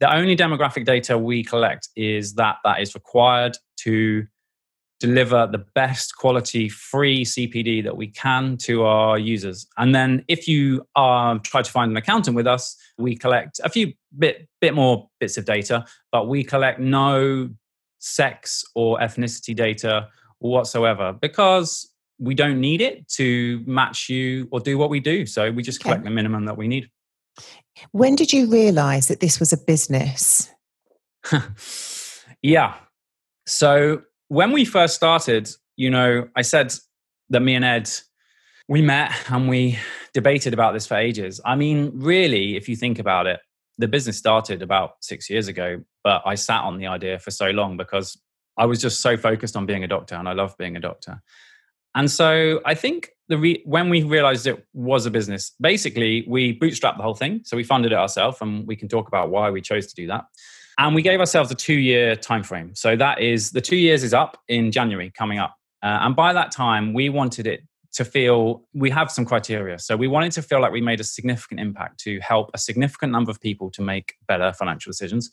the 0.00 0.14
only 0.14 0.36
demographic 0.36 0.84
data 0.84 1.18
we 1.18 1.44
collect 1.44 1.88
is 1.96 2.34
that 2.34 2.56
that 2.64 2.80
is 2.80 2.94
required 2.94 3.56
to 3.78 4.26
deliver 5.00 5.48
the 5.50 5.64
best 5.74 6.16
quality 6.16 6.68
free 6.68 7.24
CPD 7.24 7.82
that 7.82 7.96
we 7.96 8.06
can 8.06 8.56
to 8.58 8.84
our 8.84 9.18
users. 9.18 9.66
And 9.78 9.94
then 9.94 10.24
if 10.28 10.46
you 10.46 10.86
are 10.94 11.38
try 11.38 11.62
to 11.62 11.70
find 11.70 11.90
an 11.90 11.96
accountant 11.96 12.36
with 12.36 12.46
us, 12.46 12.76
we 12.98 13.16
collect 13.16 13.60
a 13.64 13.70
few 13.70 13.92
bit 14.18 14.46
bit 14.60 14.74
more 14.74 15.08
bits 15.18 15.38
of 15.38 15.46
data, 15.46 15.84
but 16.12 16.28
we 16.28 16.44
collect 16.44 16.78
no 16.78 17.48
sex 17.98 18.64
or 18.74 18.98
ethnicity 18.98 19.56
data 19.56 20.08
whatsoever 20.38 21.12
because 21.12 21.90
we 22.18 22.34
don't 22.34 22.60
need 22.60 22.82
it 22.82 23.08
to 23.08 23.62
match 23.66 24.08
you 24.10 24.46
or 24.52 24.60
do 24.60 24.76
what 24.76 24.90
we 24.90 25.00
do. 25.00 25.24
So 25.24 25.50
we 25.50 25.62
just 25.62 25.80
collect 25.80 26.00
okay. 26.00 26.08
the 26.08 26.14
minimum 26.14 26.44
that 26.44 26.56
we 26.56 26.68
need. 26.68 26.90
When 27.92 28.14
did 28.14 28.32
you 28.32 28.46
realize 28.46 29.08
that 29.08 29.20
this 29.20 29.40
was 29.40 29.52
a 29.54 29.56
business? 29.56 30.50
yeah. 32.42 32.74
So 33.46 34.02
when 34.30 34.52
we 34.52 34.64
first 34.64 34.94
started, 34.94 35.50
you 35.76 35.90
know, 35.90 36.28
I 36.36 36.42
said 36.42 36.72
that 37.30 37.40
me 37.40 37.56
and 37.56 37.64
Ed 37.64 37.90
we 38.68 38.80
met 38.80 39.10
and 39.28 39.48
we 39.48 39.76
debated 40.14 40.54
about 40.54 40.72
this 40.72 40.86
for 40.86 40.94
ages. 40.94 41.40
I 41.44 41.56
mean, 41.56 41.90
really, 41.94 42.56
if 42.56 42.68
you 42.68 42.76
think 42.76 43.00
about 43.00 43.26
it, 43.26 43.40
the 43.78 43.88
business 43.88 44.16
started 44.16 44.62
about 44.62 44.92
six 45.00 45.28
years 45.28 45.48
ago, 45.48 45.82
but 46.04 46.22
I 46.24 46.36
sat 46.36 46.62
on 46.62 46.78
the 46.78 46.86
idea 46.86 47.18
for 47.18 47.32
so 47.32 47.50
long 47.50 47.76
because 47.76 48.16
I 48.56 48.66
was 48.66 48.80
just 48.80 49.00
so 49.00 49.16
focused 49.16 49.56
on 49.56 49.66
being 49.66 49.82
a 49.82 49.88
doctor 49.88 50.14
and 50.14 50.28
I 50.28 50.32
love 50.34 50.56
being 50.56 50.76
a 50.76 50.80
doctor. 50.80 51.20
And 51.96 52.08
so 52.08 52.60
I 52.64 52.74
think 52.74 53.10
the 53.28 53.36
re- 53.36 53.62
when 53.64 53.90
we 53.90 54.04
realized 54.04 54.46
it 54.46 54.64
was 54.72 55.06
a 55.06 55.10
business, 55.10 55.52
basically 55.60 56.24
we 56.28 56.56
bootstrapped 56.56 56.98
the 56.98 57.02
whole 57.02 57.16
thing. 57.16 57.40
So 57.44 57.56
we 57.56 57.64
funded 57.64 57.90
it 57.90 57.98
ourselves, 57.98 58.38
and 58.40 58.64
we 58.64 58.76
can 58.76 58.86
talk 58.86 59.08
about 59.08 59.30
why 59.30 59.50
we 59.50 59.60
chose 59.60 59.88
to 59.88 59.94
do 59.96 60.06
that. 60.06 60.26
And 60.78 60.94
we 60.94 61.02
gave 61.02 61.20
ourselves 61.20 61.50
a 61.50 61.54
two-year 61.54 62.16
time 62.16 62.42
frame. 62.42 62.74
So 62.74 62.96
that 62.96 63.20
is 63.20 63.50
the 63.50 63.60
two 63.60 63.76
years 63.76 64.02
is 64.02 64.14
up 64.14 64.38
in 64.48 64.72
January 64.72 65.10
coming 65.10 65.38
up. 65.38 65.54
Uh, 65.82 65.98
and 66.02 66.16
by 66.16 66.32
that 66.32 66.50
time, 66.50 66.92
we 66.92 67.08
wanted 67.08 67.46
it 67.46 67.62
to 67.92 68.04
feel 68.04 68.62
we 68.72 68.88
have 68.90 69.10
some 69.10 69.24
criteria. 69.24 69.78
So 69.78 69.96
we 69.96 70.06
wanted 70.06 70.32
to 70.32 70.42
feel 70.42 70.60
like 70.60 70.72
we 70.72 70.80
made 70.80 71.00
a 71.00 71.04
significant 71.04 71.60
impact 71.60 71.98
to 72.00 72.20
help 72.20 72.50
a 72.54 72.58
significant 72.58 73.12
number 73.12 73.30
of 73.30 73.40
people 73.40 73.70
to 73.72 73.82
make 73.82 74.14
better 74.28 74.52
financial 74.52 74.90
decisions. 74.90 75.30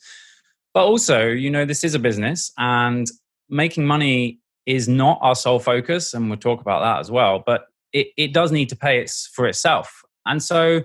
But 0.74 0.84
also, 0.84 1.28
you 1.28 1.50
know, 1.50 1.64
this 1.64 1.84
is 1.84 1.94
a 1.94 1.98
business 1.98 2.52
and 2.58 3.06
making 3.48 3.86
money 3.86 4.40
is 4.66 4.88
not 4.88 5.18
our 5.22 5.34
sole 5.34 5.58
focus, 5.58 6.12
and 6.12 6.28
we'll 6.28 6.38
talk 6.38 6.60
about 6.60 6.80
that 6.80 7.00
as 7.00 7.10
well. 7.10 7.42
But 7.46 7.66
it, 7.92 8.08
it 8.16 8.34
does 8.34 8.52
need 8.52 8.68
to 8.68 8.76
pay 8.76 9.00
its, 9.00 9.26
for 9.28 9.46
itself. 9.46 10.02
And 10.26 10.42
so 10.42 10.82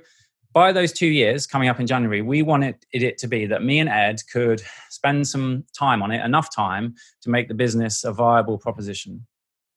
by 0.53 0.71
those 0.71 0.93
two 0.93 1.07
years 1.07 1.47
coming 1.47 1.67
up 1.67 1.79
in 1.79 1.87
January, 1.87 2.21
we 2.21 2.41
wanted 2.41 2.75
it 2.91 3.17
to 3.17 3.27
be 3.27 3.45
that 3.47 3.63
me 3.63 3.79
and 3.79 3.89
Ed 3.89 4.21
could 4.31 4.61
spend 4.89 5.27
some 5.27 5.65
time 5.77 6.01
on 6.03 6.11
it, 6.11 6.23
enough 6.23 6.53
time 6.55 6.95
to 7.21 7.29
make 7.29 7.47
the 7.47 7.53
business 7.53 8.03
a 8.03 8.13
viable 8.13 8.57
proposition. 8.57 9.25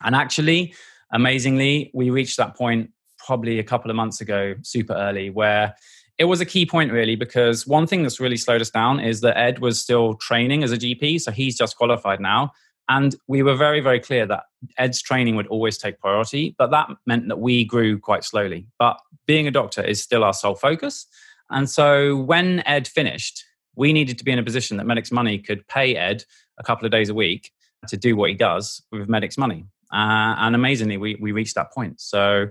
And 0.02 0.14
actually, 0.14 0.75
amazingly, 1.12 1.90
we 1.95 2.11
reached 2.11 2.37
that 2.37 2.56
point 2.56 2.90
probably 3.18 3.59
a 3.59 3.64
couple 3.64 3.90
of 3.90 3.97
months 3.97 4.21
ago, 4.21 4.54
super 4.62 4.92
early, 4.92 5.30
where 5.30 5.75
it 6.18 6.25
was 6.25 6.40
a 6.40 6.47
key 6.47 6.64
point 6.64 6.92
really 6.92 7.16
because 7.16 7.66
one 7.66 7.87
thing 7.87 8.02
that's 8.02 8.21
really 8.21 8.37
slowed 8.37 8.61
us 8.61 8.71
down 8.71 9.00
is 9.00 9.21
that 9.21 9.37
Ed 9.37 9.59
was 9.59 9.80
still 9.80 10.14
training 10.14 10.62
as 10.62 10.73
a 10.73 10.78
GP, 10.78 11.21
so 11.21 11.30
he's 11.30 11.56
just 11.56 11.76
qualified 11.76 12.21
now. 12.21 12.52
And 12.88 13.16
we 13.26 13.43
were 13.43 13.57
very, 13.57 13.81
very 13.81 14.00
clear 14.00 14.26
that 14.26 14.45
Ed's 14.78 15.02
training 15.02 15.37
would 15.37 15.49
always 15.49 15.76
take 15.76 15.99
priority, 15.99 16.55
but 16.57 16.71
that 16.71 16.88
meant 17.07 17.28
that 17.28 17.40
we 17.40 17.64
grew 17.64 17.99
quite 17.99 18.25
slowly. 18.25 18.69
But 18.78 18.99
being 19.26 19.47
a 19.49 19.50
doctor 19.50 19.83
is 19.83 20.02
still 20.02 20.23
our 20.23 20.33
sole 20.33 20.55
focus. 20.55 21.07
And 21.50 21.69
so 21.69 22.16
when 22.16 22.62
Ed 22.66 22.87
finished, 22.87 23.45
we 23.75 23.93
needed 23.93 24.19
to 24.19 24.25
be 24.25 24.33
in 24.33 24.38
a 24.38 24.45
position 24.45 24.76
that 24.76 24.87
Medics 24.87 25.12
Money 25.12 25.38
could 25.38 25.66
pay 25.69 25.97
Ed 25.97 26.25
a 26.59 26.62
couple 26.62 26.87
of 26.87 26.93
days 26.93 27.09
a 27.09 27.14
week 27.14 27.52
to 27.88 27.97
do 27.97 28.16
what 28.16 28.31
he 28.31 28.37
does 28.37 28.83
with 28.90 29.09
Medics 29.09 29.37
Money. 29.37 29.64
Uh, 29.93 30.35
and 30.38 30.55
amazingly, 30.55 30.97
we, 30.97 31.16
we 31.21 31.33
reached 31.33 31.55
that 31.55 31.73
point. 31.73 32.00
So 32.00 32.49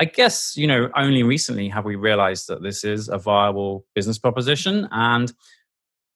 I 0.00 0.06
guess, 0.06 0.56
you 0.56 0.66
know, 0.66 0.90
only 0.96 1.22
recently 1.22 1.68
have 1.68 1.84
we 1.84 1.94
realized 1.94 2.48
that 2.48 2.62
this 2.62 2.82
is 2.82 3.08
a 3.08 3.18
viable 3.18 3.86
business 3.94 4.18
proposition. 4.18 4.88
And 4.90 5.32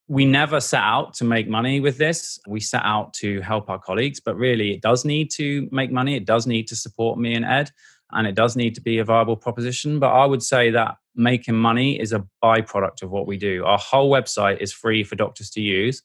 we 0.08 0.24
never 0.24 0.58
set 0.58 0.82
out 0.82 1.12
to 1.14 1.24
make 1.24 1.48
money 1.48 1.80
with 1.80 1.98
this. 1.98 2.40
We 2.48 2.60
set 2.60 2.82
out 2.82 3.12
to 3.14 3.42
help 3.42 3.68
our 3.68 3.78
colleagues, 3.78 4.20
but 4.20 4.36
really 4.36 4.72
it 4.72 4.80
does 4.80 5.04
need 5.04 5.30
to 5.32 5.68
make 5.70 5.92
money. 5.92 6.16
It 6.16 6.24
does 6.24 6.46
need 6.46 6.66
to 6.68 6.76
support 6.76 7.18
me 7.18 7.34
and 7.34 7.44
Ed, 7.44 7.70
and 8.12 8.26
it 8.26 8.34
does 8.34 8.56
need 8.56 8.74
to 8.76 8.80
be 8.80 8.98
a 8.98 9.04
viable 9.04 9.36
proposition. 9.36 9.98
But 9.98 10.12
I 10.12 10.24
would 10.24 10.42
say 10.42 10.70
that 10.70 10.96
making 11.14 11.56
money 11.56 12.00
is 12.00 12.14
a 12.14 12.26
byproduct 12.42 13.02
of 13.02 13.10
what 13.10 13.26
we 13.26 13.36
do. 13.36 13.66
Our 13.66 13.76
whole 13.76 14.10
website 14.10 14.58
is 14.60 14.72
free 14.72 15.04
for 15.04 15.14
doctors 15.14 15.50
to 15.50 15.60
use. 15.60 16.02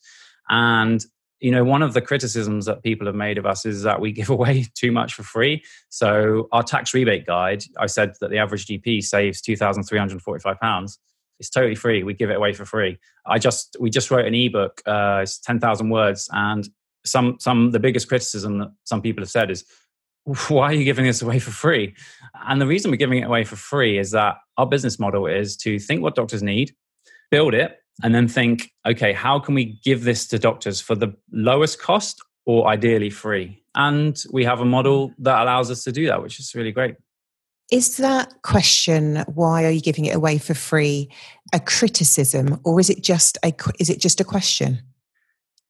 And 0.50 1.04
you 1.40 1.52
know, 1.52 1.64
one 1.66 1.82
of 1.82 1.94
the 1.94 2.02
criticisms 2.02 2.66
that 2.66 2.84
people 2.84 3.06
have 3.06 3.16
made 3.16 3.38
of 3.38 3.46
us 3.46 3.66
is 3.66 3.84
that 3.84 4.00
we 4.00 4.12
give 4.20 4.30
away 4.30 4.66
too 4.76 4.92
much 4.92 5.14
for 5.14 5.24
free. 5.24 5.64
So, 5.90 6.50
our 6.52 6.64
tax 6.64 6.94
rebate 6.94 7.26
guide, 7.26 7.64
I 7.78 7.86
said 7.86 8.14
that 8.20 8.32
the 8.32 8.38
average 8.38 8.66
GP 8.66 9.04
saves 9.04 9.42
£2,345 9.42 10.98
it's 11.40 11.50
totally 11.50 11.76
free. 11.76 12.04
We 12.04 12.14
give 12.14 12.30
it 12.30 12.38
away 12.38 12.54
for 12.54 12.66
free. 12.66 12.98
I 13.26 13.40
just 13.40 13.78
we 13.80 13.90
just 13.90 14.12
wrote 14.12 14.26
an 14.26 14.36
ebook. 14.36 14.82
Uh, 14.86 15.20
it's 15.24 15.40
ten 15.40 15.60
thousand 15.60 15.90
words, 15.90 16.30
and 16.32 16.68
some 17.06 17.38
some 17.40 17.72
the 17.72 17.80
biggest 17.80 18.08
criticism 18.08 18.60
that 18.60 18.72
some 18.86 19.02
people 19.02 19.22
have 19.22 19.30
said 19.30 19.52
is, 19.52 19.66
why 20.48 20.68
are 20.68 20.74
you 20.74 20.86
giving 20.86 21.06
this 21.06 21.22
away 21.22 21.40
for 21.40 21.52
free? 21.52 21.96
And 22.48 22.62
the 22.62 22.68
reason 22.68 22.92
we're 22.92 22.98
giving 22.98 23.20
it 23.20 23.26
away 23.26 23.44
for 23.44 23.56
free 23.56 23.98
is 23.98 24.12
that 24.12 24.38
our 24.58 24.66
business 24.66 25.00
model 25.00 25.28
is 25.28 25.58
to 25.58 25.80
think 25.80 26.02
what 26.02 26.16
doctors 26.16 26.42
need, 26.42 26.72
build 27.30 27.54
it, 27.54 27.78
and 28.02 28.16
then 28.16 28.28
think, 28.28 28.72
okay, 28.86 29.12
how 29.14 29.40
can 29.40 29.54
we 29.54 29.80
give 29.84 30.04
this 30.04 30.28
to 30.28 30.40
doctors 30.40 30.80
for 30.80 30.96
the 30.96 31.14
lowest 31.32 31.80
cost 31.82 32.22
or 32.46 32.68
ideally 32.68 33.10
free? 33.10 33.64
And 33.76 34.22
we 34.32 34.46
have 34.46 34.62
a 34.62 34.66
model 34.66 35.12
that 35.20 35.42
allows 35.42 35.70
us 35.72 35.84
to 35.84 35.92
do 35.92 36.08
that, 36.08 36.22
which 36.22 36.40
is 36.40 36.56
really 36.56 36.72
great. 36.72 36.96
Is 37.72 37.98
that 37.98 38.42
question, 38.44 39.24
why 39.34 39.64
are 39.66 39.70
you 39.72 39.82
giving 39.82 40.06
it 40.06 40.16
away 40.16 40.38
for 40.38 40.54
free, 40.54 41.10
a 41.54 41.60
criticism 41.60 42.60
or 42.64 42.80
is 42.80 42.90
it 42.90 43.04
just 43.04 43.38
a, 43.44 43.54
is 43.80 43.90
it 43.90 44.00
just 44.00 44.20
a 44.20 44.24
question? 44.24 44.80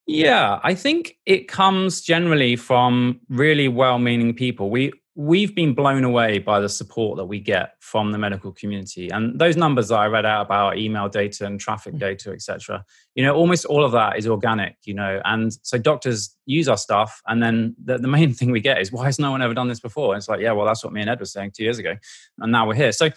Yeah, 0.05 0.59
I 0.63 0.75
think 0.75 1.17
it 1.25 1.47
comes 1.47 2.01
generally 2.01 2.55
from 2.55 3.21
really 3.29 3.67
well 3.67 3.99
meaning 3.99 4.33
people. 4.33 4.69
We 4.69 4.91
we've 5.15 5.53
been 5.53 5.75
blown 5.75 6.03
away 6.03 6.39
by 6.39 6.59
the 6.59 6.67
support 6.67 7.17
that 7.17 7.25
we 7.25 7.39
get 7.39 7.75
from 7.79 8.11
the 8.11 8.17
medical 8.17 8.51
community. 8.51 9.11
And 9.11 9.39
those 9.39 9.55
numbers 9.55 9.89
that 9.89 9.97
i 9.97 10.07
read 10.07 10.25
out 10.25 10.45
about 10.45 10.77
email 10.77 11.07
data 11.07 11.45
and 11.45 11.59
traffic 11.59 11.93
mm. 11.93 11.99
data 11.99 12.31
etc 12.31 12.83
you 13.13 13.23
know 13.23 13.35
almost 13.35 13.65
all 13.65 13.83
of 13.83 13.91
that 13.91 14.17
is 14.17 14.27
organic 14.27 14.75
you 14.85 14.93
know 14.93 15.21
and 15.25 15.53
so 15.61 15.77
doctors 15.77 16.35
use 16.45 16.67
our 16.67 16.77
stuff 16.77 17.21
and 17.27 17.43
then 17.43 17.75
the, 17.83 17.97
the 17.97 18.07
main 18.07 18.33
thing 18.37 18.51
we 18.51 18.59
get 18.59 18.81
is 18.81 18.91
why 18.91 19.05
has 19.05 19.19
no 19.19 19.31
one 19.31 19.41
ever 19.41 19.53
done 19.53 19.67
this 19.67 19.79
before? 19.79 20.13
And 20.13 20.19
it's 20.19 20.29
like 20.29 20.39
yeah 20.39 20.51
well 20.51 20.65
that's 20.65 20.83
what 20.83 20.93
me 20.93 21.01
and 21.01 21.09
ed 21.09 21.19
were 21.19 21.25
saying 21.25 21.51
two 21.55 21.63
years 21.63 21.77
ago 21.77 21.95
and 22.39 22.51
now 22.51 22.67
we're 22.67 22.75
here. 22.75 22.91
So 22.91 23.09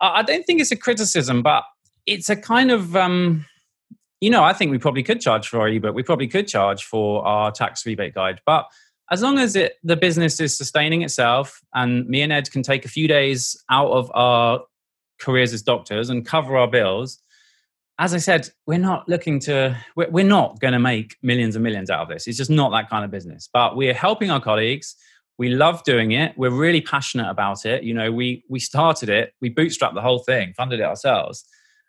i 0.00 0.22
don't 0.22 0.44
think 0.44 0.60
it's 0.60 0.72
a 0.72 0.76
criticism 0.76 1.42
but 1.42 1.64
it's 2.06 2.30
a 2.30 2.36
kind 2.36 2.70
of 2.70 2.96
um 2.96 3.44
you 4.20 4.30
know 4.30 4.42
i 4.42 4.52
think 4.52 4.70
we 4.70 4.78
probably 4.78 5.02
could 5.02 5.20
charge 5.20 5.48
for 5.48 5.60
our 5.60 5.68
ebook 5.68 5.94
we 5.94 6.02
probably 6.02 6.28
could 6.28 6.48
charge 6.48 6.84
for 6.84 7.24
our 7.26 7.50
tax 7.50 7.84
rebate 7.84 8.14
guide. 8.14 8.40
But 8.46 8.66
as 9.10 9.22
long 9.22 9.38
as 9.38 9.56
it 9.56 9.74
the 9.82 9.96
business 9.96 10.40
is 10.40 10.56
sustaining 10.56 11.02
itself 11.02 11.60
and 11.74 12.06
me 12.08 12.22
and 12.22 12.32
ed 12.32 12.50
can 12.50 12.62
take 12.62 12.84
a 12.84 12.88
few 12.88 13.08
days 13.08 13.62
out 13.70 13.90
of 13.90 14.10
our 14.14 14.60
careers 15.20 15.52
as 15.52 15.62
doctors 15.62 16.10
and 16.10 16.26
cover 16.26 16.56
our 16.56 16.68
bills 16.68 17.18
as 17.98 18.14
i 18.14 18.18
said 18.18 18.48
we're 18.66 18.78
not 18.78 19.08
looking 19.08 19.38
to 19.38 19.76
we're, 19.96 20.10
we're 20.10 20.24
not 20.24 20.60
going 20.60 20.72
to 20.72 20.78
make 20.78 21.16
millions 21.22 21.56
and 21.56 21.62
millions 21.62 21.90
out 21.90 22.00
of 22.00 22.08
this. 22.08 22.26
It's 22.26 22.38
just 22.38 22.50
not 22.50 22.70
that 22.70 22.88
kind 22.88 23.04
of 23.04 23.10
business. 23.10 23.48
But 23.52 23.76
we're 23.76 23.94
helping 23.94 24.30
our 24.30 24.40
colleagues. 24.40 24.96
We 25.38 25.50
love 25.50 25.82
doing 25.84 26.12
it. 26.12 26.36
We're 26.36 26.50
really 26.50 26.80
passionate 26.80 27.28
about 27.28 27.64
it. 27.66 27.82
You 27.84 27.94
know 27.94 28.10
we 28.10 28.44
we 28.48 28.60
started 28.60 29.08
it. 29.08 29.34
We 29.40 29.54
bootstrapped 29.54 29.94
the 29.94 30.00
whole 30.00 30.20
thing 30.20 30.54
funded 30.54 30.80
it 30.80 30.84
ourselves 30.84 31.44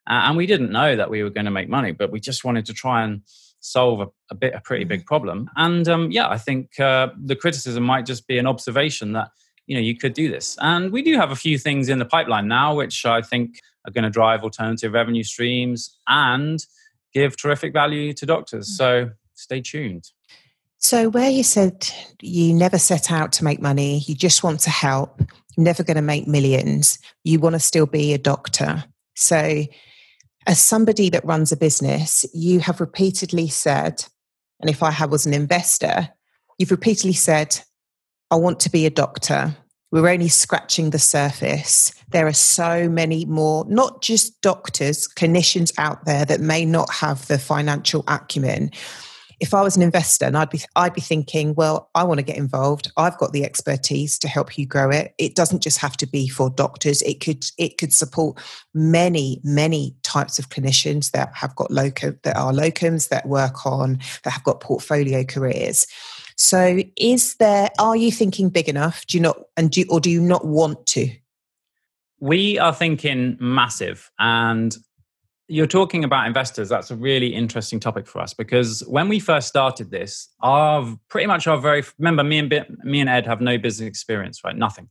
uh, 0.07 0.23
and 0.25 0.37
we 0.37 0.45
didn't 0.45 0.71
know 0.71 0.95
that 0.95 1.09
we 1.09 1.23
were 1.23 1.29
going 1.29 1.45
to 1.45 1.51
make 1.51 1.69
money 1.69 1.91
but 1.91 2.11
we 2.11 2.19
just 2.19 2.43
wanted 2.43 2.65
to 2.65 2.73
try 2.73 3.03
and 3.03 3.21
solve 3.63 4.01
a, 4.01 4.07
a 4.29 4.35
bit 4.35 4.53
a 4.53 4.61
pretty 4.61 4.83
big 4.83 5.01
mm. 5.01 5.05
problem. 5.05 5.49
And 5.55 5.87
um, 5.87 6.11
yeah, 6.11 6.29
I 6.29 6.37
think 6.37 6.79
uh, 6.79 7.07
the 7.17 7.35
criticism 7.35 7.83
might 7.83 8.05
just 8.05 8.27
be 8.27 8.37
an 8.37 8.45
observation 8.45 9.13
that 9.13 9.29
you 9.65 9.75
know 9.75 9.81
you 9.81 9.97
could 9.97 10.13
do 10.13 10.29
this. 10.29 10.57
And 10.61 10.91
we 10.91 11.01
do 11.01 11.15
have 11.15 11.31
a 11.31 11.35
few 11.35 11.57
things 11.57 11.89
in 11.89 11.99
the 11.99 12.05
pipeline 12.05 12.47
now, 12.47 12.75
which 12.75 13.05
I 13.05 13.21
think 13.21 13.59
are 13.87 13.91
going 13.91 14.03
to 14.03 14.09
drive 14.09 14.43
alternative 14.43 14.93
revenue 14.93 15.23
streams 15.23 15.97
and 16.07 16.63
give 17.13 17.37
terrific 17.37 17.73
value 17.73 18.13
to 18.13 18.25
doctors. 18.25 18.69
Mm. 18.69 18.77
So 18.77 19.09
stay 19.33 19.61
tuned. 19.61 20.11
So, 20.77 21.09
where 21.09 21.29
you 21.29 21.43
said 21.43 21.89
you 22.21 22.53
never 22.53 22.77
set 22.77 23.09
out 23.09 23.31
to 23.33 23.45
make 23.45 23.61
money, 23.61 23.99
you 23.99 24.15
just 24.15 24.43
want 24.43 24.59
to 24.61 24.69
help, 24.69 25.21
you're 25.55 25.63
never 25.63 25.81
going 25.81 25.95
to 25.95 26.01
make 26.01 26.27
millions, 26.27 26.99
you 27.23 27.39
want 27.39 27.53
to 27.53 27.59
still 27.59 27.85
be 27.85 28.13
a 28.13 28.17
doctor. 28.17 28.83
So, 29.15 29.63
as 30.45 30.59
somebody 30.59 31.09
that 31.09 31.25
runs 31.25 31.51
a 31.51 31.57
business, 31.57 32.25
you 32.33 32.59
have 32.59 32.81
repeatedly 32.81 33.47
said, 33.47 34.05
and 34.59 34.69
if 34.69 34.83
I 34.83 35.05
was 35.05 35.25
an 35.25 35.33
investor, 35.33 36.09
you've 36.57 36.71
repeatedly 36.71 37.13
said, 37.13 37.59
I 38.31 38.35
want 38.35 38.59
to 38.61 38.69
be 38.69 38.85
a 38.85 38.89
doctor. 38.89 39.55
We're 39.91 40.09
only 40.09 40.27
scratching 40.27 40.89
the 40.89 40.99
surface. 40.99 41.93
There 42.09 42.25
are 42.25 42.33
so 42.33 42.89
many 42.89 43.25
more, 43.25 43.65
not 43.67 44.01
just 44.01 44.41
doctors, 44.41 45.07
clinicians 45.07 45.71
out 45.77 46.05
there 46.05 46.25
that 46.25 46.41
may 46.41 46.65
not 46.65 46.91
have 46.91 47.27
the 47.27 47.37
financial 47.37 48.03
acumen 48.07 48.71
if 49.43 49.53
I 49.53 49.61
was 49.61 49.75
an 49.75 49.81
investor 49.81 50.23
and 50.23 50.37
I'd 50.37 50.49
be 50.49 50.61
I'd 50.77 50.93
be 50.93 51.01
thinking, 51.01 51.53
well, 51.53 51.89
I 51.93 52.05
want 52.05 52.19
to 52.19 52.23
get 52.23 52.37
involved. 52.37 52.89
I've 52.95 53.17
got 53.17 53.33
the 53.33 53.43
expertise 53.43 54.17
to 54.19 54.29
help 54.29 54.57
you 54.57 54.65
grow 54.65 54.89
it. 54.89 55.13
It 55.17 55.35
doesn't 55.35 55.61
just 55.61 55.79
have 55.79 55.97
to 55.97 56.07
be 56.07 56.29
for 56.29 56.49
doctors. 56.49 57.01
It 57.01 57.19
could 57.19 57.43
it 57.57 57.77
could 57.77 57.91
support 57.91 58.41
many 58.73 59.41
many 59.43 59.97
types 60.01 60.39
of 60.39 60.47
clinicians 60.47 61.11
that 61.11 61.35
have 61.35 61.57
got 61.57 61.69
locum 61.71 62.17
that 62.23 62.37
are 62.37 62.53
locums 62.53 63.09
that 63.09 63.27
work 63.27 63.65
on 63.65 63.99
that 64.23 64.31
have 64.31 64.45
got 64.45 64.61
portfolio 64.61 65.25
careers. 65.25 65.87
So, 66.37 66.79
is 66.95 67.35
there? 67.35 67.69
Are 67.79 67.97
you 67.97 68.13
thinking 68.13 68.49
big 68.49 68.69
enough? 68.69 69.05
Do 69.07 69.17
you 69.17 69.21
not 69.21 69.37
and 69.57 69.69
do 69.71 69.83
or 69.89 69.99
do 69.99 70.09
you 70.09 70.21
not 70.21 70.45
want 70.47 70.85
to? 70.87 71.09
We 72.21 72.57
are 72.59 72.73
thinking 72.73 73.35
massive, 73.41 74.09
and 74.19 74.73
you're 75.47 75.67
talking 75.67 76.03
about 76.03 76.25
investors. 76.25 76.69
That's 76.69 76.89
a 76.91 76.95
really 76.95 77.33
interesting 77.33 77.79
topic 77.79 78.07
for 78.07 78.21
us 78.21 78.33
because 78.33 78.81
when 78.87 79.09
we 79.09 79.19
first 79.19 79.47
started 79.47 79.91
this, 79.91 80.29
our 80.41 80.95
pretty 81.09 81.27
much 81.27 81.47
our 81.47 81.57
very 81.57 81.83
remember 81.99 82.23
me 82.23 82.39
and 82.39 82.49
me 82.83 83.01
and 83.01 83.09
Ed 83.09 83.25
have 83.27 83.41
no 83.41 83.57
business 83.57 83.87
experience, 83.87 84.43
right? 84.43 84.55
Nothing. 84.55 84.89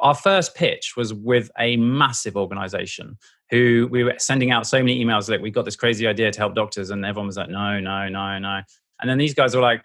our 0.00 0.14
first 0.14 0.54
pitch 0.54 0.94
was 0.96 1.12
with 1.12 1.50
a 1.58 1.76
massive 1.76 2.36
organization 2.36 3.18
who 3.50 3.88
we 3.90 4.04
were 4.04 4.14
sending 4.18 4.50
out 4.50 4.66
so 4.66 4.78
many 4.78 5.04
emails 5.04 5.28
like 5.28 5.40
we've 5.40 5.52
got 5.52 5.64
this 5.64 5.76
crazy 5.76 6.06
idea 6.06 6.30
to 6.30 6.38
help 6.38 6.54
doctors 6.54 6.90
and 6.90 7.04
everyone 7.04 7.26
was 7.26 7.36
like 7.36 7.50
no 7.50 7.78
no 7.80 8.08
no 8.08 8.38
no 8.38 8.60
and 9.00 9.10
then 9.10 9.18
these 9.18 9.34
guys 9.34 9.54
were 9.54 9.60
like 9.60 9.82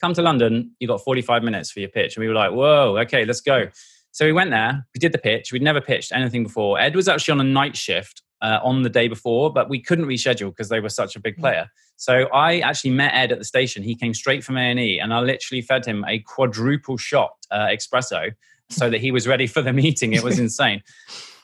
come 0.00 0.12
to 0.12 0.22
london 0.22 0.72
you 0.80 0.88
got 0.88 1.02
45 1.02 1.42
minutes 1.42 1.70
for 1.70 1.80
your 1.80 1.88
pitch 1.88 2.16
and 2.16 2.22
we 2.22 2.28
were 2.28 2.34
like 2.34 2.50
whoa 2.52 2.96
okay 2.98 3.24
let's 3.24 3.40
go 3.40 3.68
so 4.10 4.24
we 4.24 4.32
went 4.32 4.50
there 4.50 4.86
we 4.94 4.98
did 4.98 5.12
the 5.12 5.18
pitch 5.18 5.52
we'd 5.52 5.62
never 5.62 5.80
pitched 5.80 6.12
anything 6.12 6.42
before 6.42 6.78
ed 6.80 6.96
was 6.96 7.08
actually 7.08 7.32
on 7.32 7.40
a 7.40 7.44
night 7.44 7.76
shift 7.76 8.22
uh, 8.42 8.58
on 8.62 8.82
the 8.82 8.90
day 8.90 9.08
before 9.08 9.52
but 9.52 9.68
we 9.68 9.80
couldn't 9.80 10.06
reschedule 10.06 10.50
because 10.50 10.68
they 10.68 10.80
were 10.80 10.88
such 10.88 11.16
a 11.16 11.20
big 11.20 11.36
mm. 11.36 11.40
player 11.40 11.70
so 11.96 12.24
i 12.32 12.58
actually 12.60 12.90
met 12.90 13.14
ed 13.14 13.32
at 13.32 13.38
the 13.38 13.44
station 13.44 13.82
he 13.82 13.94
came 13.94 14.14
straight 14.14 14.44
from 14.44 14.56
a&e 14.56 14.98
and 14.98 15.12
i 15.14 15.20
literally 15.20 15.62
fed 15.62 15.84
him 15.84 16.04
a 16.06 16.18
quadruple 16.20 16.96
shot 16.96 17.32
uh, 17.50 17.66
espresso 17.66 18.32
so 18.68 18.90
that 18.90 19.00
he 19.00 19.10
was 19.10 19.26
ready 19.26 19.46
for 19.46 19.62
the 19.62 19.72
meeting. 19.84 20.12
It 20.12 20.22
was 20.22 20.38
insane. 20.38 20.82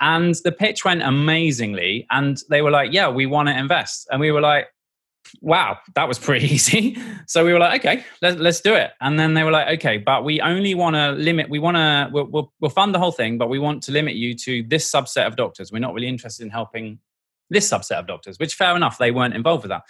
and 0.00 0.34
the 0.44 0.52
pitch 0.52 0.84
went 0.84 1.02
amazingly. 1.02 2.06
And 2.10 2.38
they 2.50 2.62
were 2.62 2.70
like, 2.70 2.92
yeah, 2.92 3.08
we 3.08 3.26
want 3.26 3.48
to 3.48 3.56
invest. 3.56 4.08
And 4.10 4.20
we 4.20 4.32
were 4.32 4.40
like, 4.40 4.66
wow, 5.40 5.78
that 5.94 6.08
was 6.08 6.18
pretty 6.18 6.46
easy. 6.54 6.96
So 7.26 7.44
we 7.44 7.52
were 7.52 7.58
like, 7.58 7.80
okay, 7.80 8.04
let, 8.20 8.40
us 8.40 8.60
do 8.60 8.74
it. 8.74 8.90
And 9.00 9.18
then 9.18 9.34
they 9.34 9.42
were 9.42 9.50
like, 9.50 9.78
okay, 9.78 9.98
but 9.98 10.24
we 10.24 10.40
only 10.40 10.74
want 10.74 10.96
to 10.96 11.12
limit, 11.12 11.48
we 11.48 11.58
want 11.58 11.76
to, 11.76 12.08
we'll, 12.12 12.26
we'll, 12.26 12.52
we'll 12.60 12.70
fund 12.70 12.94
the 12.94 12.98
whole 12.98 13.12
thing, 13.12 13.38
but 13.38 13.48
we 13.48 13.58
want 13.58 13.82
to 13.84 13.92
limit 13.92 14.14
you 14.14 14.34
to 14.34 14.62
this 14.64 14.90
subset 14.90 15.26
of 15.26 15.36
doctors. 15.36 15.72
We're 15.72 15.78
not 15.78 15.94
really 15.94 16.08
interested 16.08 16.44
in 16.44 16.50
helping 16.50 16.98
this 17.50 17.70
subset 17.70 17.98
of 17.98 18.06
doctors, 18.06 18.38
which 18.38 18.54
fair 18.54 18.74
enough, 18.76 18.98
they 18.98 19.10
weren't 19.10 19.34
involved 19.34 19.62
with 19.64 19.70
that. 19.70 19.82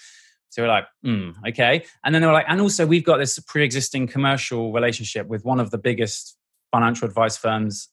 So 0.51 0.63
we're 0.63 0.69
like, 0.69 0.85
mm, 1.05 1.35
okay. 1.49 1.85
And 2.05 2.15
then 2.15 2.21
they 2.21 2.27
were 2.27 2.35
like, 2.35 2.47
and 2.47 2.61
also 2.61 2.87
we've 2.87 3.05
got 3.05 3.17
this 3.17 3.39
pre-existing 3.39 4.07
commercial 4.09 4.73
relationship 4.73 5.27
with 5.27 5.45
one 5.45 5.61
of 5.61 5.71
the 5.71 5.79
biggest 5.79 6.37
financial 6.71 7.09
advice 7.09 7.37
firms 7.37 7.89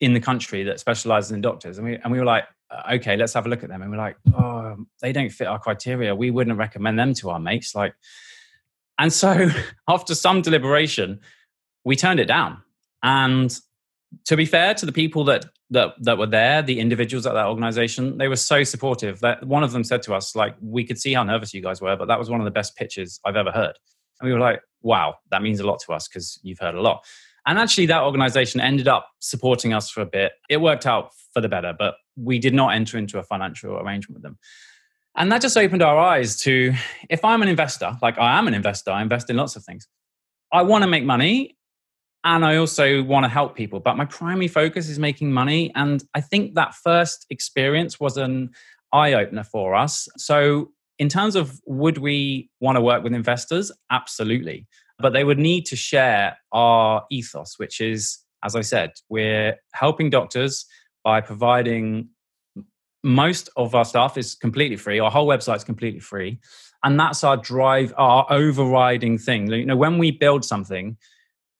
in 0.00 0.12
the 0.12 0.20
country 0.20 0.62
that 0.64 0.78
specializes 0.78 1.32
in 1.32 1.40
doctors. 1.40 1.78
And 1.78 1.86
we, 1.86 1.96
and 1.96 2.12
we 2.12 2.18
were 2.18 2.24
like, 2.26 2.44
Uh, 2.70 2.94
okay, 2.94 3.16
let's 3.16 3.34
have 3.34 3.46
a 3.46 3.48
look 3.48 3.62
at 3.62 3.68
them. 3.68 3.82
And 3.82 3.90
we're 3.90 3.96
like, 3.96 4.16
oh, 4.34 4.76
they 5.00 5.12
don't 5.12 5.30
fit 5.30 5.46
our 5.46 5.58
criteria. 5.58 6.14
We 6.14 6.30
wouldn't 6.30 6.58
recommend 6.58 6.98
them 6.98 7.14
to 7.14 7.30
our 7.30 7.38
mates. 7.38 7.74
Like, 7.74 7.94
and 8.98 9.12
so 9.12 9.50
after 9.88 10.14
some 10.14 10.42
deliberation, 10.42 11.20
we 11.84 11.96
turned 11.96 12.20
it 12.20 12.26
down. 12.26 12.62
And 13.02 13.56
to 14.24 14.36
be 14.36 14.46
fair 14.46 14.74
to 14.74 14.86
the 14.86 14.92
people 14.92 15.24
that 15.24 15.46
that 15.70 15.94
that 16.00 16.16
were 16.16 16.26
there, 16.26 16.62
the 16.62 16.78
individuals 16.80 17.26
at 17.26 17.34
that 17.34 17.46
organization, 17.46 18.18
they 18.18 18.28
were 18.28 18.36
so 18.36 18.62
supportive 18.64 19.20
that 19.20 19.44
one 19.44 19.64
of 19.64 19.72
them 19.72 19.84
said 19.84 20.02
to 20.02 20.14
us, 20.14 20.36
like, 20.36 20.56
we 20.60 20.84
could 20.84 20.98
see 20.98 21.12
how 21.12 21.22
nervous 21.22 21.52
you 21.52 21.62
guys 21.62 21.80
were, 21.80 21.96
but 21.96 22.06
that 22.08 22.18
was 22.18 22.30
one 22.30 22.40
of 22.40 22.44
the 22.44 22.50
best 22.50 22.76
pitches 22.76 23.20
I've 23.24 23.36
ever 23.36 23.50
heard. 23.50 23.76
And 24.20 24.28
we 24.28 24.32
were 24.32 24.40
like, 24.40 24.60
wow, 24.82 25.16
that 25.30 25.42
means 25.42 25.60
a 25.60 25.66
lot 25.66 25.80
to 25.86 25.92
us 25.92 26.08
because 26.08 26.38
you've 26.42 26.58
heard 26.58 26.74
a 26.74 26.80
lot. 26.80 27.04
And 27.46 27.58
actually, 27.58 27.86
that 27.86 28.02
organization 28.02 28.60
ended 28.60 28.88
up 28.88 29.08
supporting 29.20 29.72
us 29.72 29.88
for 29.88 30.00
a 30.00 30.06
bit. 30.06 30.32
It 30.50 30.60
worked 30.60 30.84
out 30.84 31.10
for 31.32 31.40
the 31.40 31.48
better, 31.48 31.72
but 31.78 31.94
we 32.16 32.38
did 32.38 32.54
not 32.54 32.74
enter 32.74 32.98
into 32.98 33.18
a 33.18 33.22
financial 33.22 33.78
arrangement 33.78 34.16
with 34.16 34.22
them. 34.22 34.38
And 35.16 35.30
that 35.32 35.40
just 35.40 35.56
opened 35.56 35.82
our 35.82 35.98
eyes 35.98 36.38
to 36.40 36.74
if 37.08 37.24
I'm 37.24 37.42
an 37.42 37.48
investor, 37.48 37.96
like 38.02 38.18
I 38.18 38.38
am 38.38 38.48
an 38.48 38.54
investor, 38.54 38.90
I 38.90 39.00
invest 39.00 39.30
in 39.30 39.36
lots 39.36 39.56
of 39.56 39.64
things. 39.64 39.86
I 40.52 40.62
want 40.62 40.82
to 40.82 40.90
make 40.90 41.04
money 41.04 41.56
and 42.24 42.44
I 42.44 42.56
also 42.56 43.02
want 43.02 43.24
to 43.24 43.28
help 43.28 43.54
people, 43.54 43.80
but 43.80 43.96
my 43.96 44.04
primary 44.04 44.48
focus 44.48 44.88
is 44.88 44.98
making 44.98 45.32
money. 45.32 45.72
And 45.74 46.02
I 46.14 46.20
think 46.20 46.54
that 46.54 46.74
first 46.74 47.24
experience 47.30 48.00
was 48.00 48.16
an 48.16 48.50
eye 48.92 49.14
opener 49.14 49.44
for 49.44 49.74
us. 49.74 50.08
So, 50.16 50.72
in 50.98 51.08
terms 51.08 51.36
of 51.36 51.60
would 51.66 51.98
we 51.98 52.50
want 52.60 52.76
to 52.76 52.80
work 52.80 53.04
with 53.04 53.12
investors? 53.12 53.70
Absolutely 53.90 54.66
but 54.98 55.12
they 55.12 55.24
would 55.24 55.38
need 55.38 55.66
to 55.66 55.76
share 55.76 56.36
our 56.52 57.04
ethos, 57.10 57.58
which 57.58 57.80
is, 57.80 58.18
as 58.44 58.56
I 58.56 58.62
said, 58.62 58.92
we're 59.08 59.56
helping 59.72 60.10
doctors 60.10 60.66
by 61.04 61.20
providing 61.20 62.08
most 63.02 63.48
of 63.56 63.74
our 63.74 63.84
stuff 63.84 64.18
is 64.18 64.34
completely 64.34 64.76
free. 64.76 64.98
Our 64.98 65.10
whole 65.10 65.28
website 65.28 65.56
is 65.56 65.64
completely 65.64 66.00
free. 66.00 66.40
And 66.82 66.98
that's 66.98 67.24
our 67.24 67.36
drive, 67.36 67.94
our 67.96 68.26
overriding 68.30 69.18
thing. 69.18 69.50
You 69.50 69.66
know, 69.66 69.76
when 69.76 69.98
we 69.98 70.10
build 70.10 70.44
something, 70.44 70.96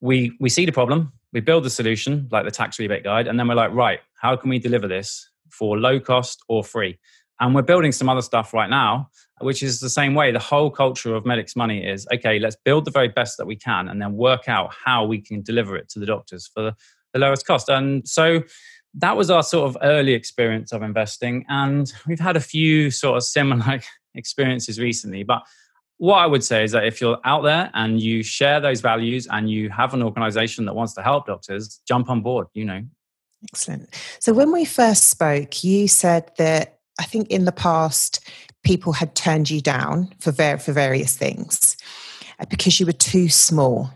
we 0.01 0.37
we 0.40 0.49
see 0.49 0.66
the 0.66 0.72
problem, 0.72 1.12
we 1.33 1.40
build 1.40 1.64
the 1.64 1.70
solution, 1.70 2.29
like 2.31 2.44
the 2.44 2.51
tax 2.51 2.79
rebate 2.79 3.05
guide, 3.05 3.27
and 3.27 3.38
then 3.38 3.49
we're 3.49 3.55
like, 3.55 3.72
right, 3.72 4.01
how 4.20 4.37
can 4.37 4.51
we 4.51 4.59
deliver 4.59 4.88
this 4.88 5.29
for 5.51 5.79
low 5.79 5.99
cost 6.01 6.42
or 6.49 6.62
free? 6.62 6.99
And 7.40 7.55
we're 7.55 7.62
building 7.62 7.92
some 7.92 8.09
other 8.09 8.22
stuff 8.22 8.55
right 8.55 8.70
now, 8.70 9.11
which 9.40 9.62
is 9.62 9.81
the 9.81 9.90
same 9.90 10.14
way. 10.14 10.33
The 10.33 10.38
whole 10.38 10.70
culture 10.70 11.14
of 11.14 11.27
Medics 11.27 11.55
Money 11.55 11.87
is 11.87 12.07
okay, 12.12 12.38
let's 12.38 12.57
build 12.64 12.85
the 12.85 12.90
very 12.90 13.09
best 13.09 13.37
that 13.38 13.46
we 13.46 13.57
can 13.57 13.88
and 13.88 14.01
then 14.01 14.14
work 14.14 14.49
out 14.49 14.75
how 14.85 15.05
we 15.05 15.20
can 15.20 15.42
deliver 15.42 15.77
it 15.77 15.88
to 15.90 15.99
the 15.99 16.07
doctors 16.07 16.46
for 16.46 16.72
the 17.12 17.18
lowest 17.18 17.46
cost. 17.46 17.68
And 17.68 18.07
so 18.09 18.42
that 18.94 19.16
was 19.16 19.31
our 19.31 19.42
sort 19.42 19.68
of 19.68 19.77
early 19.83 20.14
experience 20.14 20.72
of 20.72 20.83
investing. 20.83 21.44
And 21.49 21.92
we've 22.07 22.20
had 22.20 22.37
a 22.37 22.40
few 22.40 22.90
sort 22.90 23.18
of 23.18 23.25
similar 23.25 23.81
experiences 24.14 24.81
recently. 24.81 25.22
But 25.22 25.42
what 25.99 26.16
I 26.16 26.27
would 26.27 26.44
say 26.44 26.64
is 26.64 26.72
that 26.72 26.85
if 26.85 27.01
you're 27.01 27.18
out 27.25 27.42
there 27.42 27.70
and 27.75 28.01
you 28.01 28.22
share 28.22 28.61
those 28.61 28.81
values 28.81 29.27
and 29.31 29.51
you 29.51 29.70
have 29.70 29.94
an 29.94 30.03
organization 30.03 30.64
that 30.66 30.75
wants 30.75 30.94
to 30.94 31.03
help 31.03 31.27
doctors, 31.27 31.81
jump 31.87 32.11
on 32.11 32.20
board, 32.22 32.46
you 32.55 32.64
know. 32.64 32.83
Excellent. 33.51 33.94
So 34.18 34.33
when 34.33 34.53
we 34.53 34.64
first 34.64 35.05
spoke, 35.05 35.62
you 35.62 35.88
said 35.88 36.31
that 36.38 36.75
I 36.98 37.04
think 37.04 37.28
in 37.28 37.44
the 37.44 37.52
past, 37.52 38.20
people 38.64 38.92
had 38.92 39.14
turned 39.14 39.50
you 39.50 39.61
down 39.61 40.12
for, 40.18 40.32
ver- 40.32 40.59
for 40.59 40.72
various 40.72 41.16
things 41.16 41.76
uh, 42.38 42.46
because 42.48 42.80
you 42.80 42.87
were 42.87 42.92
too 42.92 43.28
small. 43.28 43.90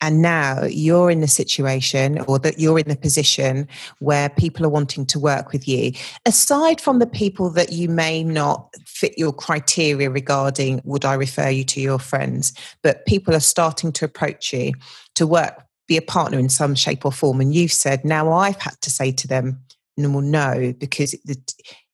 And 0.00 0.20
now 0.20 0.64
you're 0.64 1.10
in 1.10 1.22
the 1.22 1.28
situation 1.28 2.18
or 2.28 2.38
that 2.40 2.58
you're 2.58 2.78
in 2.78 2.88
the 2.88 2.96
position 2.96 3.66
where 4.00 4.28
people 4.28 4.66
are 4.66 4.70
wanting 4.70 5.06
to 5.06 5.18
work 5.18 5.50
with 5.50 5.66
you. 5.66 5.92
Aside 6.26 6.78
from 6.78 6.98
the 6.98 7.06
people 7.06 7.48
that 7.50 7.72
you 7.72 7.88
may 7.88 8.22
not 8.22 8.68
fit 8.84 9.16
your 9.16 9.32
criteria 9.32 10.10
regarding 10.10 10.82
would 10.84 11.06
I 11.06 11.14
refer 11.14 11.48
you 11.48 11.64
to 11.64 11.80
your 11.80 11.98
friends, 11.98 12.52
but 12.82 13.06
people 13.06 13.34
are 13.34 13.40
starting 13.40 13.92
to 13.92 14.04
approach 14.04 14.52
you 14.52 14.72
to 15.14 15.26
work, 15.26 15.64
be 15.88 15.96
a 15.96 16.02
partner 16.02 16.38
in 16.38 16.50
some 16.50 16.74
shape 16.74 17.06
or 17.06 17.12
form. 17.12 17.40
And 17.40 17.54
you've 17.54 17.72
said, 17.72 18.04
now 18.04 18.30
I've 18.30 18.60
had 18.60 18.78
to 18.82 18.90
say 18.90 19.10
to 19.12 19.26
them, 19.26 19.60
no, 19.96 20.20
no, 20.20 20.74
because 20.78 21.14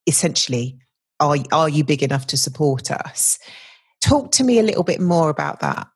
essentially, 0.07 0.77
are, 1.19 1.37
are 1.51 1.69
you 1.69 1.83
big 1.83 2.03
enough 2.03 2.27
to 2.27 2.37
support 2.37 2.91
us? 2.91 3.37
Talk 4.01 4.31
to 4.33 4.43
me 4.43 4.59
a 4.59 4.63
little 4.63 4.83
bit 4.83 4.99
more 4.99 5.29
about 5.29 5.59
that. 5.59 5.87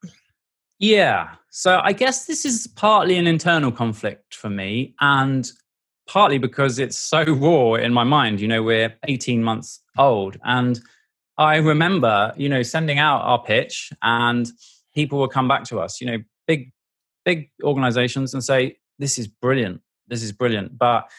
Yeah. 0.79 1.29
So 1.49 1.79
I 1.83 1.93
guess 1.93 2.25
this 2.25 2.45
is 2.45 2.67
partly 2.67 3.17
an 3.17 3.27
internal 3.27 3.71
conflict 3.71 4.35
for 4.35 4.49
me 4.49 4.93
and 4.99 5.49
partly 6.07 6.37
because 6.37 6.79
it's 6.79 6.97
so 6.97 7.23
raw 7.27 7.75
in 7.75 7.93
my 7.93 8.03
mind. 8.03 8.41
You 8.41 8.47
know, 8.47 8.61
we're 8.61 8.95
18 9.07 9.43
months 9.43 9.81
old 9.97 10.37
and 10.43 10.79
I 11.37 11.57
remember, 11.57 12.33
you 12.37 12.47
know, 12.47 12.63
sending 12.63 12.99
out 12.99 13.21
our 13.21 13.41
pitch 13.41 13.91
and 14.01 14.49
people 14.93 15.19
will 15.19 15.27
come 15.27 15.47
back 15.47 15.63
to 15.65 15.79
us, 15.79 15.99
you 15.99 16.07
know, 16.07 16.17
big, 16.47 16.71
big 17.25 17.49
organizations 17.63 18.33
and 18.33 18.43
say, 18.43 18.77
this 18.99 19.17
is 19.17 19.27
brilliant. 19.27 19.81
This 20.07 20.23
is 20.23 20.31
brilliant. 20.31 20.77
But, 20.77 21.09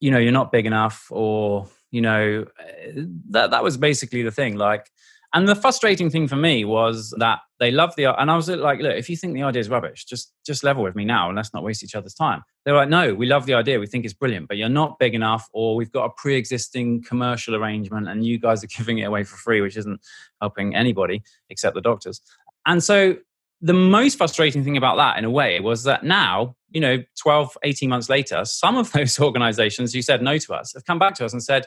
you 0.00 0.10
know, 0.10 0.18
you're 0.18 0.32
not 0.32 0.50
big 0.50 0.66
enough 0.66 1.06
or 1.10 1.68
you 1.96 2.02
know 2.02 2.44
eh, 2.60 2.92
that 3.30 3.50
that 3.50 3.62
was 3.64 3.76
basically 3.78 4.22
the 4.22 4.30
thing 4.30 4.56
like 4.56 4.90
and 5.32 5.48
the 5.48 5.54
frustrating 5.54 6.08
thing 6.10 6.28
for 6.28 6.36
me 6.36 6.64
was 6.64 7.14
that 7.18 7.38
they 7.58 7.70
loved 7.70 7.96
the 7.96 8.04
and 8.20 8.30
i 8.30 8.36
was 8.36 8.48
like 8.50 8.80
look 8.80 8.94
if 8.94 9.08
you 9.08 9.16
think 9.16 9.32
the 9.32 9.42
idea 9.42 9.60
is 9.60 9.70
rubbish 9.70 10.04
just 10.04 10.34
just 10.44 10.62
level 10.62 10.82
with 10.82 10.94
me 10.94 11.06
now 11.06 11.28
and 11.28 11.36
let's 11.36 11.54
not 11.54 11.62
waste 11.62 11.82
each 11.82 11.94
other's 11.94 12.14
time. 12.14 12.42
They 12.64 12.72
were 12.72 12.78
like 12.78 12.90
no 12.90 13.14
we 13.14 13.26
love 13.26 13.46
the 13.46 13.54
idea 13.54 13.80
we 13.80 13.86
think 13.86 14.04
it's 14.04 14.14
brilliant 14.14 14.46
but 14.48 14.58
you're 14.58 14.68
not 14.82 14.98
big 14.98 15.14
enough 15.14 15.48
or 15.52 15.74
we've 15.74 15.90
got 15.90 16.04
a 16.04 16.10
pre-existing 16.10 17.02
commercial 17.02 17.56
arrangement 17.56 18.08
and 18.08 18.26
you 18.26 18.38
guys 18.38 18.62
are 18.62 18.66
giving 18.78 18.98
it 18.98 19.04
away 19.04 19.24
for 19.24 19.36
free 19.36 19.62
which 19.62 19.78
isn't 19.78 20.00
helping 20.42 20.76
anybody 20.76 21.22
except 21.48 21.74
the 21.74 21.80
doctors. 21.80 22.20
And 22.66 22.82
so 22.84 23.16
the 23.62 23.72
most 23.72 24.18
frustrating 24.18 24.62
thing 24.64 24.76
about 24.76 24.96
that 24.96 25.16
in 25.16 25.24
a 25.24 25.30
way 25.30 25.60
was 25.60 25.84
that 25.84 26.04
now 26.04 26.54
you 26.70 26.80
know 26.80 27.02
12 27.18 27.56
18 27.62 27.88
months 27.88 28.08
later 28.08 28.44
some 28.44 28.76
of 28.76 28.92
those 28.96 29.18
organizations 29.18 29.92
who 29.92 30.02
said 30.02 30.22
no 30.22 30.38
to 30.38 30.54
us 30.54 30.74
have 30.74 30.84
come 30.84 30.98
back 30.98 31.14
to 31.14 31.24
us 31.24 31.32
and 31.32 31.42
said 31.42 31.66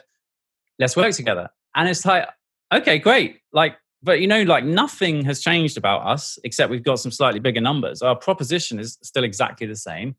let's 0.80 0.96
work 0.96 1.12
together 1.12 1.48
and 1.76 1.88
it's 1.88 2.04
like 2.04 2.26
okay 2.72 2.98
great 2.98 3.38
like 3.52 3.76
but 4.02 4.20
you 4.20 4.26
know 4.26 4.42
like 4.42 4.64
nothing 4.64 5.24
has 5.24 5.40
changed 5.40 5.76
about 5.76 6.04
us 6.04 6.38
except 6.42 6.70
we've 6.70 6.82
got 6.82 6.98
some 6.98 7.12
slightly 7.12 7.38
bigger 7.38 7.60
numbers 7.60 8.02
our 8.02 8.16
proposition 8.16 8.80
is 8.80 8.98
still 9.02 9.22
exactly 9.22 9.66
the 9.66 9.76
same 9.76 10.16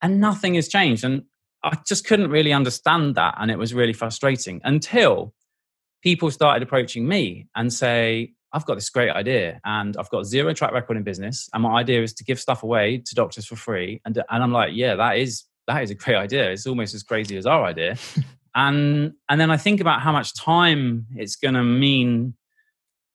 and 0.00 0.18
nothing 0.18 0.54
has 0.54 0.66
changed 0.66 1.04
and 1.04 1.22
i 1.62 1.76
just 1.86 2.06
couldn't 2.06 2.30
really 2.30 2.52
understand 2.52 3.14
that 3.14 3.34
and 3.38 3.50
it 3.50 3.58
was 3.58 3.72
really 3.72 3.92
frustrating 3.92 4.60
until 4.64 5.32
people 6.02 6.30
started 6.30 6.62
approaching 6.62 7.06
me 7.06 7.46
and 7.54 7.72
say 7.72 8.32
I've 8.54 8.66
got 8.66 8.74
this 8.74 8.90
great 8.90 9.10
idea 9.10 9.60
and 9.64 9.96
I've 9.96 10.10
got 10.10 10.26
zero 10.26 10.52
track 10.52 10.72
record 10.72 10.96
in 10.96 11.02
business. 11.02 11.48
And 11.54 11.62
my 11.62 11.80
idea 11.80 12.02
is 12.02 12.12
to 12.14 12.24
give 12.24 12.38
stuff 12.38 12.62
away 12.62 12.98
to 12.98 13.14
doctors 13.14 13.46
for 13.46 13.56
free. 13.56 14.00
And, 14.04 14.22
and 14.28 14.42
I'm 14.42 14.52
like, 14.52 14.72
yeah, 14.74 14.94
that 14.96 15.16
is, 15.16 15.44
that 15.66 15.82
is 15.82 15.90
a 15.90 15.94
great 15.94 16.16
idea. 16.16 16.50
It's 16.50 16.66
almost 16.66 16.94
as 16.94 17.02
crazy 17.02 17.36
as 17.38 17.46
our 17.46 17.64
idea. 17.64 17.96
and, 18.54 19.12
and 19.28 19.40
then 19.40 19.50
I 19.50 19.56
think 19.56 19.80
about 19.80 20.00
how 20.00 20.12
much 20.12 20.34
time 20.34 21.06
it's 21.14 21.36
going 21.36 21.54
to 21.54 21.64
mean 21.64 22.34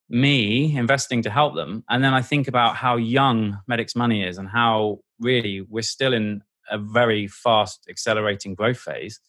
me 0.10 0.76
investing 0.76 1.22
to 1.24 1.30
help 1.30 1.56
them. 1.56 1.84
And 1.90 2.04
then 2.04 2.14
I 2.14 2.22
think 2.22 2.48
about 2.48 2.76
how 2.76 2.96
young 2.96 3.60
Medics 3.68 3.96
Money 3.96 4.24
is 4.24 4.38
and 4.38 4.48
how 4.48 5.00
really 5.20 5.62
we're 5.62 5.82
still 5.82 6.14
in 6.14 6.42
a 6.70 6.78
very 6.78 7.28
fast 7.28 7.86
accelerating 7.90 8.56
growth 8.56 8.80
phase 8.80 9.20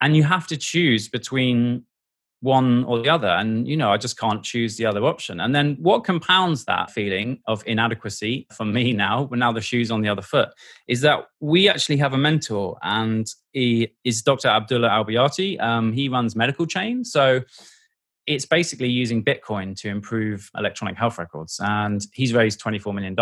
and 0.00 0.16
you 0.16 0.22
have 0.24 0.46
to 0.48 0.56
choose 0.56 1.08
between 1.08 1.84
one 2.40 2.84
or 2.84 3.00
the 3.00 3.08
other 3.08 3.28
and 3.28 3.66
you 3.66 3.76
know 3.76 3.90
i 3.90 3.96
just 3.96 4.18
can't 4.18 4.42
choose 4.42 4.76
the 4.76 4.84
other 4.84 5.04
option. 5.04 5.40
And 5.40 5.54
then 5.54 5.76
what 5.80 6.04
compounds 6.04 6.64
that 6.66 6.90
feeling 6.90 7.40
of 7.46 7.62
inadequacy 7.66 8.46
for 8.52 8.64
me 8.64 8.92
now 8.92 9.22
when 9.22 9.40
now 9.40 9.52
the 9.52 9.60
shoes 9.60 9.90
on 9.90 10.02
the 10.02 10.08
other 10.08 10.22
foot 10.22 10.50
is 10.86 11.00
that 11.00 11.26
we 11.40 11.68
actually 11.68 11.96
have 11.96 12.12
a 12.12 12.18
mentor 12.18 12.78
and 12.82 13.26
he 13.52 13.92
is 14.04 14.22
dr 14.22 14.46
abdullah 14.46 14.90
albayati. 14.90 15.60
Um, 15.60 15.92
he 15.92 16.08
runs 16.08 16.34
Medicalchain 16.34 17.06
so 17.06 17.40
it's 18.26 18.44
basically 18.44 18.88
using 18.88 19.24
bitcoin 19.24 19.74
to 19.80 19.88
improve 19.88 20.50
electronic 20.56 20.96
health 20.96 21.18
records 21.18 21.58
and 21.62 22.06
he's 22.12 22.34
raised 22.34 22.60
$24 22.60 22.94
million 22.94 23.14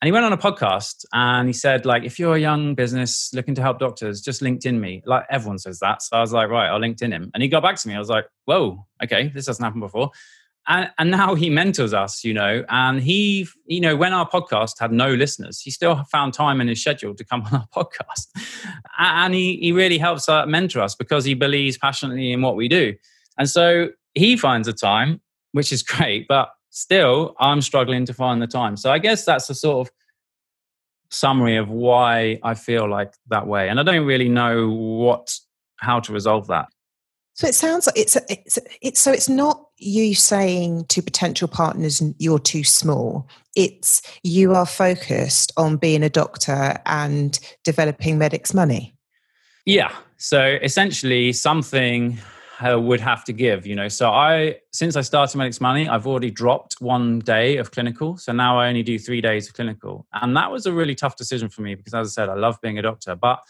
and 0.00 0.06
he 0.06 0.12
went 0.12 0.24
on 0.24 0.32
a 0.32 0.38
podcast 0.38 1.04
and 1.12 1.46
he 1.46 1.52
said, 1.52 1.84
like, 1.84 2.04
if 2.04 2.18
you're 2.18 2.34
a 2.34 2.40
young 2.40 2.74
business 2.74 3.30
looking 3.34 3.54
to 3.54 3.60
help 3.60 3.78
doctors, 3.78 4.22
just 4.22 4.40
LinkedIn 4.40 4.80
me. 4.80 5.02
Like 5.04 5.26
everyone 5.28 5.58
says 5.58 5.78
that. 5.80 6.00
So 6.00 6.16
I 6.16 6.20
was 6.20 6.32
like, 6.32 6.48
right, 6.48 6.68
I'll 6.68 6.80
LinkedIn 6.80 7.12
him. 7.12 7.30
And 7.34 7.42
he 7.42 7.50
got 7.50 7.62
back 7.62 7.76
to 7.76 7.88
me. 7.88 7.94
I 7.94 7.98
was 7.98 8.08
like, 8.08 8.24
whoa, 8.46 8.86
okay, 9.04 9.28
this 9.28 9.46
hasn't 9.46 9.62
happened 9.62 9.82
before. 9.82 10.10
And, 10.66 10.90
and 10.98 11.10
now 11.10 11.34
he 11.34 11.50
mentors 11.50 11.92
us, 11.92 12.24
you 12.24 12.32
know, 12.32 12.64
and 12.70 13.02
he, 13.02 13.46
you 13.66 13.80
know, 13.80 13.94
when 13.94 14.14
our 14.14 14.26
podcast 14.26 14.74
had 14.80 14.90
no 14.90 15.12
listeners, 15.12 15.60
he 15.60 15.70
still 15.70 16.02
found 16.04 16.32
time 16.32 16.62
in 16.62 16.68
his 16.68 16.80
schedule 16.80 17.14
to 17.14 17.24
come 17.24 17.42
on 17.52 17.54
our 17.54 17.68
podcast. 17.84 18.28
And 18.98 19.34
he, 19.34 19.58
he 19.60 19.72
really 19.72 19.98
helps 19.98 20.30
uh, 20.30 20.46
mentor 20.46 20.80
us 20.80 20.94
because 20.94 21.26
he 21.26 21.34
believes 21.34 21.76
passionately 21.76 22.32
in 22.32 22.40
what 22.40 22.56
we 22.56 22.68
do. 22.68 22.94
And 23.36 23.50
so 23.50 23.90
he 24.14 24.38
finds 24.38 24.66
a 24.66 24.72
time, 24.72 25.20
which 25.52 25.74
is 25.74 25.82
great, 25.82 26.26
but 26.26 26.50
still 26.70 27.34
i'm 27.38 27.60
struggling 27.60 28.04
to 28.06 28.14
find 28.14 28.40
the 28.40 28.46
time. 28.46 28.76
So 28.76 28.90
i 28.90 28.98
guess 28.98 29.24
that's 29.24 29.50
a 29.50 29.54
sort 29.54 29.88
of 29.88 29.92
summary 31.10 31.56
of 31.56 31.68
why 31.68 32.38
i 32.44 32.54
feel 32.54 32.88
like 32.88 33.12
that 33.28 33.46
way 33.46 33.68
and 33.68 33.80
i 33.80 33.82
don't 33.82 34.06
really 34.06 34.28
know 34.28 34.70
what 34.70 35.36
how 35.80 36.00
to 36.00 36.12
resolve 36.12 36.46
that. 36.48 36.68
So 37.34 37.46
it 37.46 37.54
sounds 37.54 37.86
like 37.86 37.96
it's 37.96 38.16
it's 38.28 38.58
it's 38.82 39.00
so 39.00 39.12
it's 39.12 39.28
not 39.28 39.66
you 39.78 40.14
saying 40.14 40.84
to 40.86 41.00
potential 41.00 41.48
partners 41.48 42.02
you're 42.18 42.38
too 42.38 42.64
small. 42.64 43.26
It's 43.56 44.02
you 44.22 44.54
are 44.54 44.66
focused 44.66 45.52
on 45.56 45.78
being 45.78 46.02
a 46.02 46.10
doctor 46.10 46.76
and 46.84 47.38
developing 47.64 48.18
medics 48.18 48.52
money. 48.52 48.94
Yeah. 49.64 49.94
So 50.18 50.58
essentially 50.62 51.32
something 51.32 52.18
would 52.62 53.00
have 53.00 53.24
to 53.24 53.32
give 53.32 53.66
you 53.66 53.74
know? 53.74 53.88
So 53.88 54.10
i 54.10 54.56
since 54.72 54.96
i 54.96 55.00
started 55.00 55.36
medics 55.36 55.60
money 55.60 55.88
i've 55.88 56.06
already 56.06 56.30
dropped 56.30 56.80
one 56.80 57.20
day 57.20 57.56
of 57.56 57.70
clinical. 57.70 58.16
So 58.16 58.32
now 58.32 58.58
i 58.58 58.68
only 58.68 58.82
do 58.82 58.98
three 58.98 59.20
days 59.20 59.48
of 59.48 59.54
clinical. 59.54 60.06
And 60.12 60.36
that 60.36 60.50
was 60.50 60.66
a 60.66 60.72
really 60.72 60.94
tough 60.94 61.16
decision 61.16 61.48
for 61.48 61.62
me 61.62 61.74
because 61.74 61.94
as 61.94 62.08
i 62.08 62.10
said 62.10 62.28
i 62.28 62.34
love 62.34 62.60
being 62.60 62.78
a 62.78 62.82
doctor 62.82 63.14
but 63.14 63.40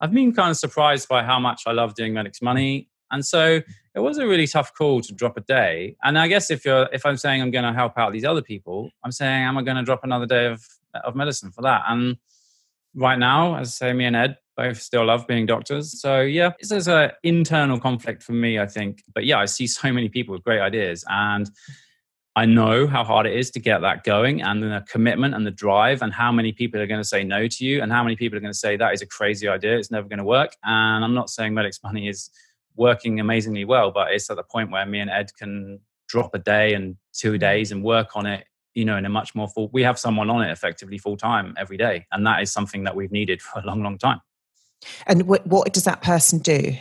i've 0.00 0.12
been 0.12 0.32
kind 0.32 0.50
of 0.50 0.56
surprised 0.56 1.08
by 1.08 1.22
how 1.22 1.38
much 1.38 1.62
i 1.66 1.72
love 1.72 1.94
doing 1.94 2.12
medics 2.12 2.42
money. 2.42 2.88
And 3.12 3.26
so 3.26 3.60
it 3.94 3.98
was 3.98 4.18
a 4.18 4.26
really 4.26 4.46
tough 4.46 4.72
call 4.72 5.00
to 5.00 5.12
drop 5.12 5.36
a 5.36 5.40
day. 5.40 5.96
And 6.02 6.18
i 6.18 6.28
guess 6.28 6.50
if 6.50 6.64
you're 6.64 6.88
if 6.92 7.06
i'm 7.06 7.16
saying 7.16 7.40
i'm 7.42 7.50
going 7.50 7.64
to 7.64 7.72
help 7.72 7.96
out 7.96 8.12
these 8.12 8.24
other 8.24 8.42
people 8.42 8.90
i'm 9.04 9.12
saying 9.12 9.44
am 9.44 9.58
i 9.58 9.62
going 9.62 9.76
to 9.76 9.82
drop 9.82 10.04
another 10.04 10.26
day 10.26 10.46
of 10.46 10.66
of 11.04 11.14
medicine 11.14 11.50
for 11.50 11.62
that? 11.62 11.82
And 11.88 12.16
right 12.94 13.18
now 13.18 13.56
as 13.56 13.68
i 13.68 13.70
say 13.70 13.92
me 13.92 14.04
and 14.04 14.16
ed 14.16 14.36
both 14.60 14.82
still 14.82 15.06
love 15.06 15.26
being 15.26 15.46
doctors. 15.46 15.98
So 16.00 16.20
yeah, 16.20 16.50
there's 16.68 16.86
an 16.86 17.12
internal 17.22 17.80
conflict 17.80 18.22
for 18.22 18.32
me, 18.32 18.58
I 18.58 18.66
think. 18.66 19.02
But 19.14 19.24
yeah, 19.24 19.38
I 19.38 19.46
see 19.46 19.66
so 19.66 19.90
many 19.90 20.10
people 20.10 20.34
with 20.34 20.44
great 20.44 20.60
ideas 20.60 21.02
and 21.08 21.50
I 22.36 22.44
know 22.44 22.86
how 22.86 23.02
hard 23.02 23.26
it 23.26 23.34
is 23.36 23.50
to 23.52 23.60
get 23.60 23.80
that 23.80 24.04
going 24.04 24.42
and 24.42 24.62
the 24.62 24.84
commitment 24.86 25.34
and 25.34 25.46
the 25.46 25.50
drive 25.50 26.02
and 26.02 26.12
how 26.12 26.30
many 26.30 26.52
people 26.52 26.78
are 26.80 26.86
going 26.86 27.00
to 27.00 27.08
say 27.08 27.24
no 27.24 27.48
to 27.48 27.64
you 27.64 27.82
and 27.82 27.90
how 27.90 28.04
many 28.04 28.16
people 28.16 28.36
are 28.36 28.40
going 28.40 28.52
to 28.52 28.58
say 28.58 28.76
that 28.76 28.92
is 28.92 29.00
a 29.02 29.06
crazy 29.06 29.48
idea. 29.48 29.78
It's 29.78 29.90
never 29.90 30.06
going 30.06 30.18
to 30.18 30.24
work. 30.24 30.54
And 30.62 31.04
I'm 31.04 31.14
not 31.14 31.30
saying 31.30 31.54
Medics 31.54 31.80
Money 31.82 32.08
is 32.08 32.30
working 32.76 33.18
amazingly 33.18 33.64
well, 33.64 33.90
but 33.90 34.12
it's 34.12 34.30
at 34.30 34.36
the 34.36 34.42
point 34.42 34.70
where 34.70 34.84
me 34.84 35.00
and 35.00 35.10
Ed 35.10 35.30
can 35.38 35.80
drop 36.06 36.34
a 36.34 36.38
day 36.38 36.74
and 36.74 36.96
two 37.14 37.32
mm-hmm. 37.32 37.38
days 37.38 37.72
and 37.72 37.82
work 37.82 38.14
on 38.14 38.26
it 38.26 38.44
you 38.74 38.84
know 38.84 38.96
in 38.96 39.04
a 39.04 39.08
much 39.08 39.34
more 39.34 39.48
full 39.48 39.68
we 39.72 39.82
have 39.82 39.98
someone 39.98 40.30
on 40.30 40.42
it 40.42 40.50
effectively 40.50 40.96
full 40.96 41.16
time 41.16 41.54
every 41.58 41.76
day 41.76 42.06
and 42.12 42.24
that 42.24 42.40
is 42.40 42.52
something 42.52 42.84
that 42.84 42.94
we've 42.94 43.10
needed 43.10 43.42
for 43.46 43.58
a 43.60 43.66
long 43.66 43.82
long 43.82 43.98
time 43.98 44.20
and 45.06 45.26
what, 45.26 45.72
does 45.72 45.84
that 45.84 46.02
person 46.02 46.38
do? 46.38 46.76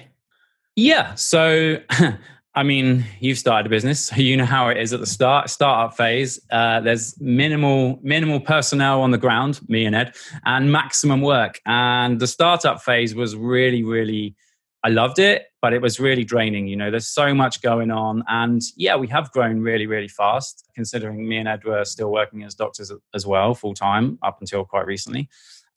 Yeah. 0.76 1.16
So, 1.16 1.78
I 2.56 2.64
mean, 2.64 3.06
you've 3.20 3.38
started 3.38 3.68
a 3.68 3.70
business, 3.70 4.08
so 4.08 4.16
you 4.18 4.36
know 4.36 4.46
how 4.46 4.70
it 4.70 4.78
is 4.78 4.92
at 4.92 5.00
the 5.00 5.06
start, 5.06 5.50
startup 5.50 5.96
phase. 5.96 6.40
Uh, 6.52 6.80
there's 6.82 7.20
minimal, 7.22 8.00
minimal 8.02 8.40
personnel 8.40 9.02
on 9.02 9.12
the 9.12 9.18
ground, 9.18 9.60
me 9.70 9.86
and 9.86 9.96
Ed, 9.96 10.16
and 10.46 10.72
maximum 10.72 11.22
work. 11.22 11.62
And 11.66 12.20
the 12.20 12.28
startup 12.28 12.82
phase 12.82 13.14
was 13.14 13.36
really, 13.36 13.84
really, 13.84 14.36
I 14.84 14.90
loved 14.90 15.20
it, 15.20 15.46
but 15.62 15.74
it 15.74 15.82
was 15.82 16.00
really 16.00 16.24
draining. 16.24 16.68
You 16.68 16.76
know, 16.76 16.90
there's 16.90 17.08
so 17.08 17.34
much 17.34 17.62
going 17.62 17.92
on, 17.92 18.24
and 18.28 18.62
yeah, 18.76 18.96
we 18.96 19.08
have 19.08 19.32
grown 19.32 19.62
really, 19.62 19.86
really 19.86 20.08
fast. 20.08 20.68
Considering 20.74 21.28
me 21.28 21.38
and 21.38 21.48
Ed 21.48 21.64
were 21.66 21.86
still 21.86 22.12
working 22.12 22.44
as 22.44 22.56
doctors 22.56 22.92
as 23.14 23.28
well, 23.28 23.54
full 23.54 23.74
time 23.74 24.18
up 24.24 24.38
until 24.42 24.66
quite 24.66 24.88
recently. 24.88 25.30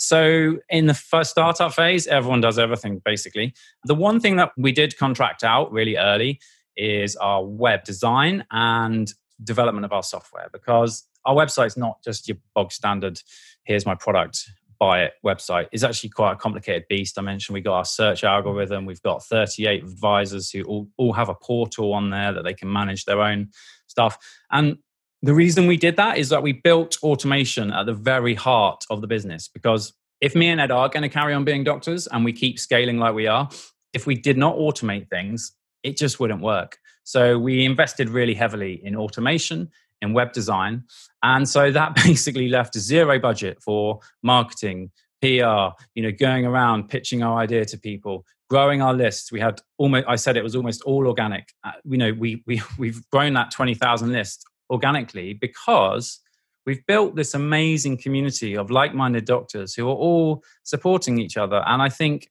So 0.02 0.58
in 0.68 0.86
the 0.86 0.94
first 0.94 1.30
startup 1.30 1.72
phase, 1.72 2.08
everyone 2.08 2.40
does 2.40 2.58
everything 2.58 3.00
basically. 3.04 3.54
The 3.84 3.94
one 3.94 4.18
thing 4.18 4.34
that 4.34 4.50
we 4.56 4.72
did 4.72 4.98
contract 4.98 5.44
out 5.44 5.70
really 5.70 5.96
early 5.96 6.40
is 6.76 7.14
our 7.16 7.44
web 7.44 7.84
design 7.84 8.44
and 8.50 9.12
development 9.44 9.84
of 9.84 9.92
our 9.92 10.02
software 10.02 10.48
because 10.52 11.06
our 11.24 11.36
website's 11.36 11.76
not 11.76 12.02
just 12.02 12.26
your 12.26 12.36
bog 12.52 12.72
standard 12.72 13.20
here's 13.64 13.86
my 13.86 13.94
product 13.94 14.50
buy 14.80 15.04
it 15.04 15.12
website. 15.24 15.68
It's 15.70 15.84
actually 15.84 16.10
quite 16.10 16.32
a 16.32 16.36
complicated 16.36 16.86
beast. 16.88 17.16
I 17.16 17.22
mentioned 17.22 17.54
we 17.54 17.60
got 17.60 17.76
our 17.76 17.84
search 17.84 18.24
algorithm. 18.24 18.84
We've 18.84 19.02
got 19.02 19.22
38 19.22 19.84
advisors 19.84 20.50
who 20.50 20.64
all, 20.64 20.88
all 20.96 21.12
have 21.12 21.28
a 21.28 21.36
portal 21.36 21.92
on 21.92 22.10
there 22.10 22.32
that 22.32 22.42
they 22.42 22.54
can 22.54 22.72
manage 22.72 23.04
their 23.04 23.20
own 23.20 23.50
stuff. 23.86 24.18
And 24.50 24.78
the 25.22 25.34
reason 25.34 25.66
we 25.66 25.76
did 25.76 25.96
that 25.96 26.18
is 26.18 26.28
that 26.30 26.42
we 26.42 26.52
built 26.52 26.96
automation 27.02 27.72
at 27.72 27.86
the 27.86 27.94
very 27.94 28.34
heart 28.34 28.84
of 28.90 29.00
the 29.00 29.06
business 29.06 29.48
because 29.48 29.92
if 30.20 30.34
me 30.34 30.48
and 30.48 30.60
Ed 30.60 30.70
are 30.70 30.88
going 30.88 31.02
to 31.02 31.08
carry 31.08 31.34
on 31.34 31.44
being 31.44 31.64
doctors 31.64 32.06
and 32.08 32.24
we 32.24 32.32
keep 32.32 32.58
scaling 32.58 32.98
like 32.98 33.14
we 33.14 33.26
are, 33.26 33.48
if 33.92 34.06
we 34.06 34.14
did 34.14 34.36
not 34.36 34.56
automate 34.56 35.08
things, 35.08 35.52
it 35.82 35.96
just 35.96 36.20
wouldn't 36.20 36.40
work. 36.40 36.78
So 37.04 37.38
we 37.38 37.64
invested 37.64 38.08
really 38.08 38.34
heavily 38.34 38.84
in 38.84 38.96
automation, 38.96 39.70
in 40.00 40.12
web 40.12 40.32
design. 40.32 40.84
And 41.22 41.48
so 41.48 41.70
that 41.70 41.94
basically 42.04 42.48
left 42.48 42.78
zero 42.78 43.18
budget 43.18 43.62
for 43.62 44.00
marketing, 44.22 44.90
PR, 45.20 45.74
you 45.94 46.02
know, 46.02 46.12
going 46.12 46.46
around 46.46 46.88
pitching 46.88 47.22
our 47.22 47.38
idea 47.38 47.64
to 47.64 47.78
people, 47.78 48.24
growing 48.48 48.82
our 48.82 48.94
lists. 48.94 49.32
We 49.32 49.40
had 49.40 49.60
almost, 49.78 50.06
I 50.08 50.16
said 50.16 50.36
it 50.36 50.44
was 50.44 50.56
almost 50.56 50.82
all 50.82 51.06
organic. 51.06 51.52
Uh, 51.64 51.72
you 51.84 51.98
know, 51.98 52.12
we, 52.12 52.42
we, 52.46 52.62
we've 52.78 53.08
grown 53.10 53.34
that 53.34 53.50
20,000 53.50 54.12
list 54.12 54.46
organically 54.72 55.34
because 55.34 56.18
we've 56.66 56.84
built 56.86 57.14
this 57.14 57.34
amazing 57.34 57.98
community 57.98 58.56
of 58.56 58.70
like-minded 58.70 59.24
doctors 59.24 59.74
who 59.74 59.88
are 59.88 59.94
all 59.94 60.42
supporting 60.64 61.18
each 61.18 61.36
other. 61.36 61.62
And 61.66 61.82
i 61.82 61.88
think 61.88 62.28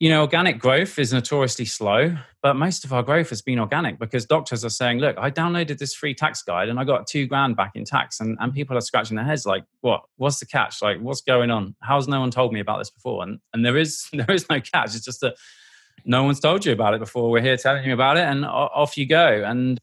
you 0.00 0.10
know 0.10 0.22
organic 0.22 0.58
growth 0.58 0.98
is 0.98 1.12
notoriously 1.12 1.64
slow 1.64 2.16
but 2.42 2.54
most 2.56 2.84
of 2.84 2.92
our 2.92 3.02
growth 3.02 3.30
has 3.30 3.40
been 3.40 3.60
organic 3.60 3.96
because 3.96 4.26
doctors 4.26 4.64
are 4.64 4.70
saying 4.70 4.98
look 4.98 5.16
i 5.18 5.30
downloaded 5.30 5.78
this 5.78 5.94
free 5.94 6.12
tax 6.12 6.42
guide 6.42 6.68
and 6.68 6.80
i 6.80 6.84
got 6.84 7.06
two 7.06 7.28
grand 7.28 7.56
back 7.56 7.70
in 7.76 7.84
tax. 7.84 8.20
And, 8.20 8.36
and 8.40 8.52
people 8.52 8.76
are 8.76 8.80
scratching 8.80 9.16
their 9.16 9.24
heads 9.24 9.46
like 9.46 9.64
what? 9.80 10.02
What's 10.16 10.40
the 10.40 10.46
catch? 10.46 10.82
Like 10.82 10.98
what's 11.00 11.20
going 11.20 11.50
on? 11.50 11.74
How's 11.80 12.08
no 12.08 12.20
one 12.20 12.30
told 12.30 12.52
me 12.52 12.60
about 12.60 12.78
this 12.78 12.90
before? 12.90 13.22
And 13.22 13.38
and 13.52 13.64
there 13.64 13.76
is 13.76 14.08
there 14.12 14.30
is 14.30 14.48
no 14.50 14.60
catch. 14.60 14.94
It's 14.94 15.04
just 15.04 15.20
that 15.20 15.36
no 16.04 16.24
one's 16.24 16.40
told 16.40 16.66
you 16.66 16.72
about 16.72 16.94
it 16.94 17.00
before. 17.00 17.30
We're 17.30 17.42
here 17.42 17.56
telling 17.56 17.84
you 17.84 17.94
about 17.94 18.16
it 18.16 18.24
and 18.24 18.44
off 18.44 18.98
you 18.98 19.06
go. 19.06 19.42
And 19.44 19.80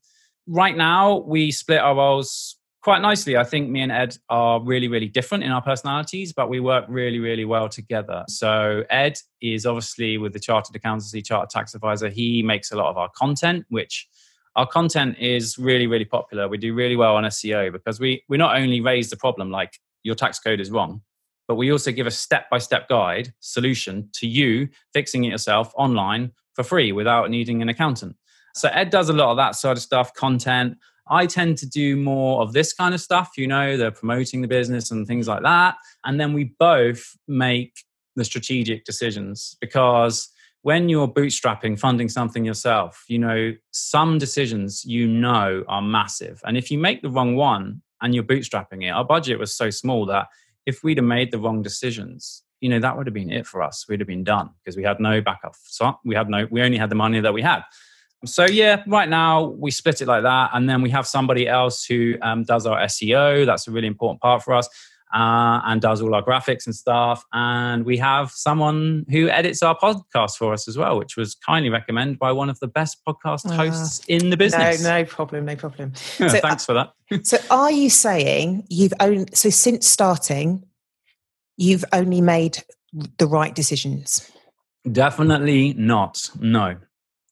right 0.47 0.75
now 0.75 1.17
we 1.17 1.51
split 1.51 1.79
our 1.79 1.95
roles 1.95 2.57
quite 2.81 3.01
nicely. 3.01 3.37
I 3.37 3.43
think 3.43 3.69
me 3.69 3.81
and 3.81 3.91
Ed 3.91 4.17
are 4.29 4.61
really, 4.61 4.87
really 4.87 5.07
different 5.07 5.43
in 5.43 5.51
our 5.51 5.61
personalities, 5.61 6.33
but 6.33 6.49
we 6.49 6.59
work 6.59 6.85
really, 6.87 7.19
really 7.19 7.45
well 7.45 7.69
together. 7.69 8.23
So 8.27 8.83
Ed 8.89 9.19
is 9.41 9.65
obviously 9.65 10.17
with 10.17 10.33
the 10.33 10.39
chartered 10.39 10.75
accountancy, 10.75 11.21
chartered 11.21 11.51
tax 11.51 11.75
advisor. 11.75 12.09
He 12.09 12.41
makes 12.41 12.71
a 12.71 12.75
lot 12.75 12.89
of 12.89 12.97
our 12.97 13.09
content, 13.15 13.65
which 13.69 14.07
our 14.55 14.65
content 14.65 15.17
is 15.19 15.57
really, 15.57 15.87
really 15.87 16.05
popular. 16.05 16.47
We 16.47 16.57
do 16.57 16.73
really 16.73 16.95
well 16.95 17.15
on 17.15 17.23
SEO 17.25 17.71
because 17.71 17.99
we 17.99 18.23
we 18.27 18.37
not 18.37 18.57
only 18.57 18.81
raise 18.81 19.09
the 19.09 19.17
problem 19.17 19.51
like 19.51 19.79
your 20.03 20.15
tax 20.15 20.39
code 20.39 20.59
is 20.59 20.71
wrong, 20.71 21.01
but 21.47 21.55
we 21.55 21.71
also 21.71 21.91
give 21.91 22.07
a 22.07 22.11
step-by-step 22.11 22.89
guide 22.89 23.33
solution 23.39 24.09
to 24.13 24.27
you 24.27 24.67
fixing 24.93 25.23
it 25.23 25.29
yourself 25.29 25.71
online 25.75 26.31
for 26.55 26.63
free 26.63 26.91
without 26.91 27.29
needing 27.29 27.61
an 27.61 27.69
accountant. 27.69 28.15
So 28.53 28.69
Ed 28.69 28.89
does 28.89 29.09
a 29.09 29.13
lot 29.13 29.31
of 29.31 29.37
that 29.37 29.55
sort 29.55 29.77
of 29.77 29.83
stuff, 29.83 30.13
content. 30.13 30.77
I 31.09 31.25
tend 31.25 31.57
to 31.59 31.67
do 31.67 31.95
more 31.95 32.41
of 32.41 32.53
this 32.53 32.73
kind 32.73 32.93
of 32.93 33.01
stuff, 33.01 33.31
you 33.37 33.47
know, 33.47 33.75
the 33.75 33.91
promoting 33.91 34.41
the 34.41 34.47
business 34.47 34.91
and 34.91 35.05
things 35.05 35.27
like 35.27 35.43
that. 35.43 35.75
And 36.05 36.19
then 36.19 36.33
we 36.33 36.55
both 36.57 37.17
make 37.27 37.83
the 38.15 38.23
strategic 38.23 38.85
decisions 38.85 39.57
because 39.59 40.29
when 40.63 40.89
you're 40.89 41.07
bootstrapping, 41.07 41.79
funding 41.79 42.07
something 42.07 42.45
yourself, 42.45 43.03
you 43.07 43.17
know, 43.17 43.53
some 43.71 44.17
decisions 44.17 44.85
you 44.85 45.07
know 45.07 45.63
are 45.67 45.81
massive. 45.81 46.41
And 46.45 46.57
if 46.57 46.69
you 46.69 46.77
make 46.77 47.01
the 47.01 47.09
wrong 47.09 47.35
one 47.35 47.81
and 48.01 48.13
you're 48.13 48.23
bootstrapping 48.23 48.83
it, 48.83 48.89
our 48.89 49.03
budget 49.03 49.39
was 49.39 49.55
so 49.55 49.69
small 49.69 50.05
that 50.05 50.27
if 50.65 50.83
we'd 50.83 50.97
have 50.97 51.05
made 51.05 51.31
the 51.31 51.39
wrong 51.39 51.61
decisions, 51.63 52.43
you 52.59 52.69
know, 52.69 52.79
that 52.79 52.95
would 52.95 53.07
have 53.07 53.13
been 53.13 53.31
it 53.31 53.47
for 53.47 53.63
us. 53.63 53.85
We'd 53.89 53.99
have 53.99 54.07
been 54.07 54.23
done 54.23 54.51
because 54.63 54.77
we 54.77 54.83
had 54.83 54.99
no 54.99 55.19
backup. 55.19 55.55
So 55.63 55.95
we 56.05 56.13
had 56.15 56.29
no, 56.29 56.47
we 56.51 56.61
only 56.61 56.77
had 56.77 56.91
the 56.91 56.95
money 56.95 57.19
that 57.19 57.33
we 57.33 57.41
had. 57.41 57.63
So 58.25 58.45
yeah, 58.45 58.83
right 58.87 59.09
now 59.09 59.45
we 59.45 59.71
split 59.71 60.01
it 60.01 60.07
like 60.07 60.23
that, 60.23 60.51
and 60.53 60.69
then 60.69 60.81
we 60.81 60.89
have 60.91 61.07
somebody 61.07 61.47
else 61.47 61.85
who 61.85 62.15
um, 62.21 62.43
does 62.43 62.65
our 62.65 62.79
SEO. 62.81 63.45
That's 63.45 63.67
a 63.67 63.71
really 63.71 63.87
important 63.87 64.21
part 64.21 64.43
for 64.43 64.53
us 64.53 64.69
uh, 65.13 65.61
and 65.65 65.81
does 65.81 66.01
all 66.01 66.13
our 66.15 66.23
graphics 66.23 66.65
and 66.65 66.75
stuff. 66.75 67.25
And 67.33 67.85
we 67.85 67.97
have 67.97 68.31
someone 68.31 69.05
who 69.09 69.29
edits 69.29 69.61
our 69.61 69.77
podcast 69.77 70.37
for 70.37 70.53
us 70.53 70.67
as 70.67 70.77
well, 70.77 70.97
which 70.97 71.17
was 71.17 71.35
kindly 71.35 71.69
recommended 71.69 72.19
by 72.19 72.31
one 72.31 72.49
of 72.49 72.59
the 72.59 72.67
best 72.67 73.01
podcast 73.07 73.41
ah. 73.45 73.55
hosts 73.55 73.99
uh, 74.01 74.03
in 74.07 74.29
the 74.29 74.37
business. 74.37 74.81
No, 74.83 74.99
no 74.99 75.05
problem, 75.05 75.45
no 75.45 75.55
problem. 75.55 75.93
so, 75.95 76.29
Thanks 76.29 76.65
for 76.65 76.73
that. 76.73 76.93
so, 77.23 77.37
are 77.49 77.71
you 77.71 77.89
saying 77.89 78.65
you've 78.69 78.93
only 78.99 79.25
so 79.33 79.49
since 79.49 79.87
starting, 79.87 80.63
you've 81.57 81.85
only 81.91 82.21
made 82.21 82.63
the 83.17 83.27
right 83.27 83.53
decisions? 83.53 84.31
Definitely 84.89 85.73
not. 85.73 86.29
No. 86.39 86.77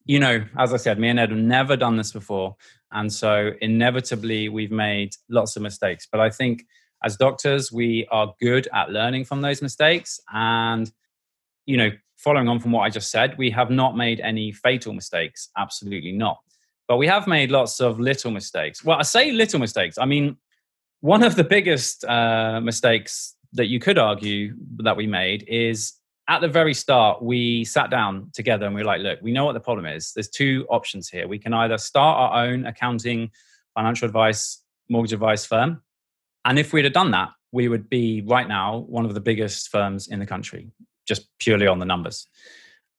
You 0.10 0.20
know, 0.20 0.44
as 0.58 0.74
I 0.74 0.78
said, 0.78 0.98
me 0.98 1.10
and 1.10 1.20
Ed 1.20 1.30
have 1.30 1.38
never 1.38 1.78
done 1.78 1.96
this 1.96 2.12
before. 2.12 2.56
And 2.92 3.14
so 3.14 3.52
inevitably 3.62 4.50
we've 4.50 4.72
made 4.72 5.12
lots 5.30 5.56
of 5.56 5.62
mistakes. 5.62 6.08
But 6.12 6.20
I 6.20 6.32
think 6.32 6.66
as 7.04 7.16
doctors, 7.16 7.72
we 7.72 8.08
are 8.10 8.34
good 8.42 8.68
at 8.74 8.90
learning 8.90 9.26
from 9.26 9.42
those 9.42 9.62
mistakes. 9.62 10.20
And, 10.34 10.92
you 11.68 11.78
know, 11.78 11.92
following 12.18 12.48
on 12.48 12.60
from 12.60 12.72
what 12.72 12.82
I 12.82 12.90
just 12.90 13.12
said, 13.12 13.38
we 13.38 13.52
have 13.52 13.70
not 13.70 13.96
made 13.96 14.20
any 14.20 14.52
fatal 14.52 14.94
mistakes. 14.94 15.50
Absolutely 15.56 16.14
not. 16.14 16.40
But 16.88 16.98
we 16.98 17.06
have 17.06 17.28
made 17.28 17.52
lots 17.52 17.80
of 17.80 18.00
little 18.00 18.32
mistakes. 18.32 18.84
Well, 18.84 18.98
I 18.98 19.04
say 19.04 19.32
little 19.32 19.60
mistakes. 19.60 20.00
I 20.00 20.06
mean, 20.06 20.38
one 21.02 21.22
of 21.22 21.36
the 21.36 21.44
biggest 21.44 22.04
uh, 22.04 22.60
mistakes 22.62 23.36
that 23.54 23.68
you 23.68 23.80
could 23.80 24.00
argue 24.00 24.56
that 24.78 24.98
we 24.98 25.06
made 25.06 25.46
is 25.48 25.99
at 26.30 26.42
the 26.42 26.48
very 26.48 26.76
start, 26.76 27.22
we 27.24 27.66
sat 27.66 27.90
down 27.90 28.30
together 28.34 28.68
and 28.68 28.76
we 28.76 28.82
were 28.82 28.86
like, 28.86 29.02
look, 29.02 29.20
we 29.22 29.32
know 29.32 29.46
what 29.46 29.54
the 29.54 29.60
problem 29.60 29.88
is. 29.88 30.14
There's 30.14 30.30
two 30.30 30.66
options 30.70 31.10
here. 31.10 31.28
We 31.28 31.40
can 31.40 31.54
either 31.54 31.78
start 31.80 32.18
our 32.18 32.46
own 32.46 32.68
accounting, 32.68 33.32
financial 33.74 34.06
advice, 34.06 34.62
mortgage 34.90 35.14
advice 35.14 35.46
firm, 35.46 35.82
and 36.46 36.60
if 36.60 36.72
we'd 36.72 36.86
have 36.86 36.94
done 36.94 37.12
that, 37.12 37.30
we 37.52 37.68
would 37.68 37.90
be 37.90 38.22
right 38.28 38.48
now 38.48 38.86
one 38.88 39.06
of 39.06 39.16
the 39.16 39.20
biggest 39.20 39.70
firms 39.70 40.08
in 40.08 40.20
the 40.20 40.26
country, 40.26 40.70
just 41.08 41.28
purely 41.40 41.66
on 41.66 41.80
the 41.80 41.86
numbers. 41.86 42.28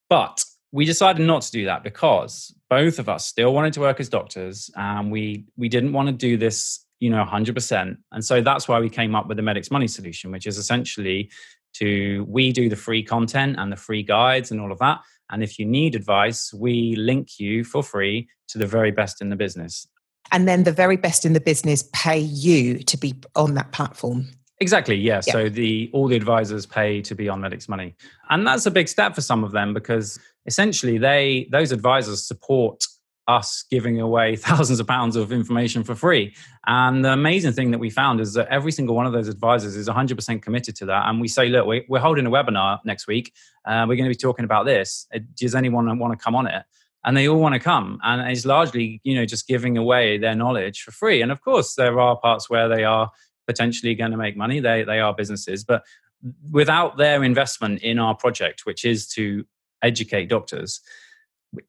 But 0.08 0.44
we 0.72 0.84
decided 0.84 1.24
not 1.24 1.42
to 1.42 1.52
do 1.52 1.64
that 1.66 1.84
because 1.84 2.54
both 2.68 2.98
of 2.98 3.08
us 3.08 3.26
still 3.26 3.54
wanted 3.54 3.72
to 3.74 3.80
work 3.80 4.00
as 4.00 4.08
doctors 4.08 4.70
and 4.76 5.10
we 5.10 5.44
we 5.56 5.68
didn't 5.68 5.92
want 5.92 6.08
to 6.08 6.12
do 6.12 6.36
this 6.36 6.84
you 7.00 7.10
know 7.10 7.24
100% 7.24 7.96
and 8.12 8.24
so 8.24 8.40
that's 8.40 8.68
why 8.68 8.78
we 8.78 8.88
came 8.88 9.14
up 9.14 9.26
with 9.26 9.36
the 9.36 9.42
medics 9.42 9.70
money 9.70 9.88
solution 9.88 10.30
which 10.30 10.46
is 10.46 10.58
essentially 10.58 11.30
to 11.74 12.24
we 12.28 12.52
do 12.52 12.68
the 12.68 12.76
free 12.76 13.02
content 13.02 13.56
and 13.58 13.72
the 13.72 13.76
free 13.76 14.02
guides 14.02 14.50
and 14.50 14.60
all 14.60 14.72
of 14.72 14.78
that 14.78 15.00
and 15.30 15.42
if 15.42 15.58
you 15.58 15.64
need 15.64 15.94
advice 15.94 16.52
we 16.52 16.94
link 16.96 17.38
you 17.38 17.64
for 17.64 17.82
free 17.82 18.28
to 18.48 18.58
the 18.58 18.66
very 18.66 18.90
best 18.90 19.20
in 19.20 19.30
the 19.30 19.36
business 19.36 19.86
and 20.32 20.46
then 20.46 20.64
the 20.64 20.72
very 20.72 20.96
best 20.96 21.24
in 21.24 21.32
the 21.32 21.40
business 21.40 21.88
pay 21.92 22.18
you 22.18 22.78
to 22.78 22.96
be 22.96 23.14
on 23.36 23.54
that 23.54 23.72
platform 23.72 24.26
exactly 24.58 24.96
yeah. 24.96 25.20
yeah. 25.26 25.32
so 25.32 25.48
the 25.48 25.90
all 25.92 26.08
the 26.08 26.16
advisors 26.16 26.66
pay 26.66 27.00
to 27.00 27.14
be 27.14 27.28
on 27.28 27.40
medics 27.40 27.68
money 27.68 27.94
and 28.30 28.46
that's 28.46 28.66
a 28.66 28.70
big 28.70 28.88
step 28.88 29.14
for 29.14 29.20
some 29.20 29.44
of 29.44 29.52
them 29.52 29.72
because 29.72 30.18
essentially 30.46 30.98
they 30.98 31.48
those 31.50 31.72
advisors 31.72 32.26
support 32.26 32.84
us 33.30 33.64
giving 33.70 34.00
away 34.00 34.36
thousands 34.48 34.80
of 34.80 34.86
pounds 34.86 35.16
of 35.16 35.32
information 35.32 35.84
for 35.84 35.94
free. 35.94 36.34
And 36.66 37.04
the 37.04 37.12
amazing 37.12 37.52
thing 37.52 37.70
that 37.70 37.78
we 37.78 37.90
found 37.90 38.20
is 38.20 38.34
that 38.34 38.48
every 38.48 38.72
single 38.72 38.94
one 38.94 39.06
of 39.06 39.12
those 39.12 39.28
advisors 39.28 39.76
is 39.76 39.88
100% 39.88 40.42
committed 40.42 40.76
to 40.76 40.86
that. 40.86 41.08
And 41.08 41.20
we 41.20 41.28
say 41.28 41.48
look 41.48 41.66
we're 41.88 42.00
holding 42.00 42.26
a 42.26 42.30
webinar 42.30 42.80
next 42.84 43.06
week. 43.06 43.32
Uh, 43.64 43.86
we're 43.88 43.96
going 43.96 44.10
to 44.10 44.16
be 44.16 44.26
talking 44.28 44.44
about 44.44 44.66
this. 44.66 45.06
Uh, 45.14 45.20
does 45.34 45.54
anyone 45.54 45.98
want 45.98 46.18
to 46.18 46.22
come 46.22 46.34
on 46.34 46.46
it? 46.46 46.64
And 47.04 47.16
they 47.16 47.28
all 47.28 47.40
want 47.40 47.54
to 47.54 47.60
come. 47.60 47.98
And 48.02 48.30
it's 48.30 48.44
largely 48.44 49.00
you 49.04 49.14
know 49.14 49.24
just 49.24 49.46
giving 49.46 49.78
away 49.78 50.18
their 50.18 50.34
knowledge 50.34 50.82
for 50.82 50.90
free. 50.90 51.22
And 51.22 51.32
of 51.32 51.40
course 51.40 51.74
there 51.74 51.98
are 52.00 52.18
parts 52.18 52.50
where 52.50 52.68
they 52.68 52.84
are 52.84 53.10
potentially 53.46 53.94
going 53.94 54.10
to 54.10 54.16
make 54.16 54.36
money. 54.36 54.60
They 54.60 54.82
they 54.84 55.00
are 55.00 55.14
businesses. 55.14 55.64
But 55.64 55.82
without 56.50 56.98
their 56.98 57.24
investment 57.24 57.80
in 57.80 57.98
our 57.98 58.14
project 58.14 58.66
which 58.66 58.84
is 58.84 59.08
to 59.08 59.46
educate 59.82 60.26
doctors 60.26 60.80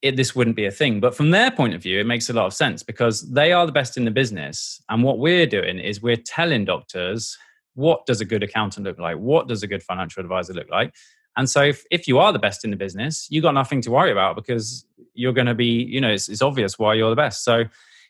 it, 0.01 0.15
this 0.15 0.35
wouldn't 0.35 0.55
be 0.55 0.65
a 0.65 0.71
thing 0.71 0.99
but 0.99 1.15
from 1.15 1.31
their 1.31 1.51
point 1.51 1.73
of 1.73 1.81
view 1.81 1.99
it 1.99 2.05
makes 2.05 2.29
a 2.29 2.33
lot 2.33 2.45
of 2.45 2.53
sense 2.53 2.83
because 2.83 3.29
they 3.31 3.51
are 3.51 3.65
the 3.65 3.71
best 3.71 3.97
in 3.97 4.05
the 4.05 4.11
business 4.11 4.81
and 4.89 5.03
what 5.03 5.19
we're 5.19 5.47
doing 5.47 5.79
is 5.79 6.01
we're 6.01 6.15
telling 6.15 6.65
doctors 6.65 7.37
what 7.73 8.05
does 8.05 8.21
a 8.21 8.25
good 8.25 8.43
accountant 8.43 8.85
look 8.85 8.99
like 8.99 9.17
what 9.17 9.47
does 9.47 9.63
a 9.63 9.67
good 9.67 9.81
financial 9.81 10.21
advisor 10.21 10.53
look 10.53 10.69
like 10.69 10.93
and 11.37 11.49
so 11.49 11.63
if, 11.63 11.83
if 11.91 12.07
you 12.07 12.19
are 12.19 12.33
the 12.33 12.39
best 12.39 12.63
in 12.63 12.71
the 12.71 12.77
business, 12.77 13.27
you 13.29 13.41
got 13.41 13.53
nothing 13.53 13.81
to 13.81 13.91
worry 13.91 14.11
about 14.11 14.35
because 14.35 14.85
you're 15.13 15.33
going 15.33 15.47
to 15.47 15.55
be, 15.55 15.65
you 15.65 16.01
know, 16.01 16.09
it's, 16.09 16.27
it's, 16.27 16.41
obvious 16.41 16.77
why 16.77 16.93
you're 16.93 17.09
the 17.09 17.15
best. 17.15 17.43
So 17.43 17.63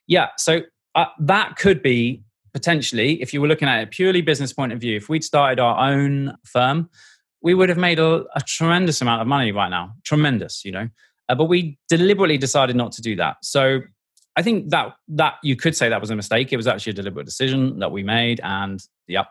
yeah, 0.08 0.30
so 0.38 0.62
uh, 0.96 1.06
that 1.20 1.56
could 1.56 1.82
be 1.82 2.24
potentially, 2.54 3.22
if 3.22 3.34
you 3.34 3.42
were 3.42 3.48
looking 3.48 3.68
at 3.68 3.84
a 3.84 3.88
purely 3.88 4.22
business 4.22 4.54
point 4.54 4.74
of 4.74 4.80
view, 4.80 4.98
if 4.98 5.08
we'd 5.08 5.24
started 5.24 5.60
our 5.60 5.92
own 5.92 6.36
firm, 6.44 6.90
we 7.42 7.54
would 7.54 7.70
have 7.70 7.78
made 7.78 8.00
a, 8.00 8.26
a 8.36 8.42
tremendous 8.42 9.02
amount 9.02 9.22
of 9.22 9.28
money 9.28 9.52
right 9.52 9.70
now. 9.70 9.94
Tremendous, 10.04 10.66
you 10.66 10.72
know. 10.72 10.90
Uh, 11.30 11.36
but 11.36 11.46
we 11.46 11.78
deliberately 11.90 12.38
decided 12.38 12.76
not 12.76 12.92
to 12.94 13.02
do 13.02 13.16
that. 13.16 13.38
So 13.44 13.82
I 14.36 14.42
think 14.42 14.70
that 14.70 14.94
that 15.10 15.36
you 15.44 15.56
could 15.56 15.76
say 15.76 15.90
that 15.90 16.02
was 16.02 16.10
a 16.10 16.16
mistake. 16.16 16.54
It 16.54 16.58
was 16.58 16.68
actually 16.68 16.92
a 16.92 16.96
deliberate 16.96 17.26
decision 17.26 17.80
that 17.80 17.92
we 17.92 18.04
made, 18.04 18.40
and 18.44 18.82
yeah. 19.08 19.26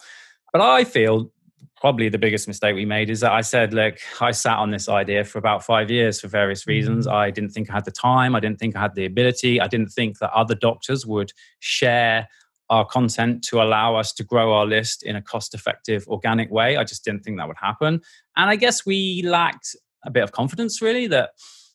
But 0.52 0.62
I 0.62 0.84
feel 0.84 1.32
probably 1.80 2.10
the 2.10 2.18
biggest 2.18 2.46
mistake 2.46 2.74
we 2.74 2.84
made 2.84 3.08
is 3.08 3.20
that 3.20 3.32
I 3.32 3.40
said, 3.40 3.72
look, 3.72 3.96
I 4.20 4.32
sat 4.32 4.58
on 4.58 4.70
this 4.70 4.88
idea 4.88 5.24
for 5.24 5.38
about 5.38 5.64
five 5.64 5.90
years 5.90 6.20
for 6.20 6.28
various 6.28 6.66
reasons. 6.66 7.06
Mm-hmm. 7.06 7.16
I 7.16 7.30
didn't 7.30 7.50
think 7.50 7.70
I 7.70 7.74
had 7.74 7.86
the 7.86 7.90
time. 7.90 8.34
I 8.34 8.40
didn't 8.40 8.58
think 8.58 8.76
I 8.76 8.80
had 8.80 8.94
the 8.94 9.06
ability. 9.06 9.60
I 9.60 9.66
didn't 9.66 9.88
think 9.88 10.18
that 10.18 10.30
other 10.32 10.54
doctors 10.54 11.06
would 11.06 11.32
share 11.60 12.28
our 12.68 12.84
content 12.84 13.42
to 13.44 13.62
allow 13.62 13.96
us 13.96 14.12
to 14.12 14.24
grow 14.24 14.52
our 14.52 14.66
list 14.66 15.02
in 15.02 15.16
a 15.16 15.22
cost 15.22 15.54
effective, 15.54 16.06
organic 16.06 16.50
way. 16.50 16.76
I 16.76 16.84
just 16.84 17.04
didn't 17.04 17.24
think 17.24 17.38
that 17.38 17.48
would 17.48 17.56
happen. 17.56 18.02
And 18.36 18.50
I 18.50 18.56
guess 18.56 18.84
we 18.84 19.22
lacked 19.24 19.74
a 20.04 20.10
bit 20.10 20.22
of 20.22 20.32
confidence, 20.32 20.82
really, 20.82 21.06
that. 21.06 21.30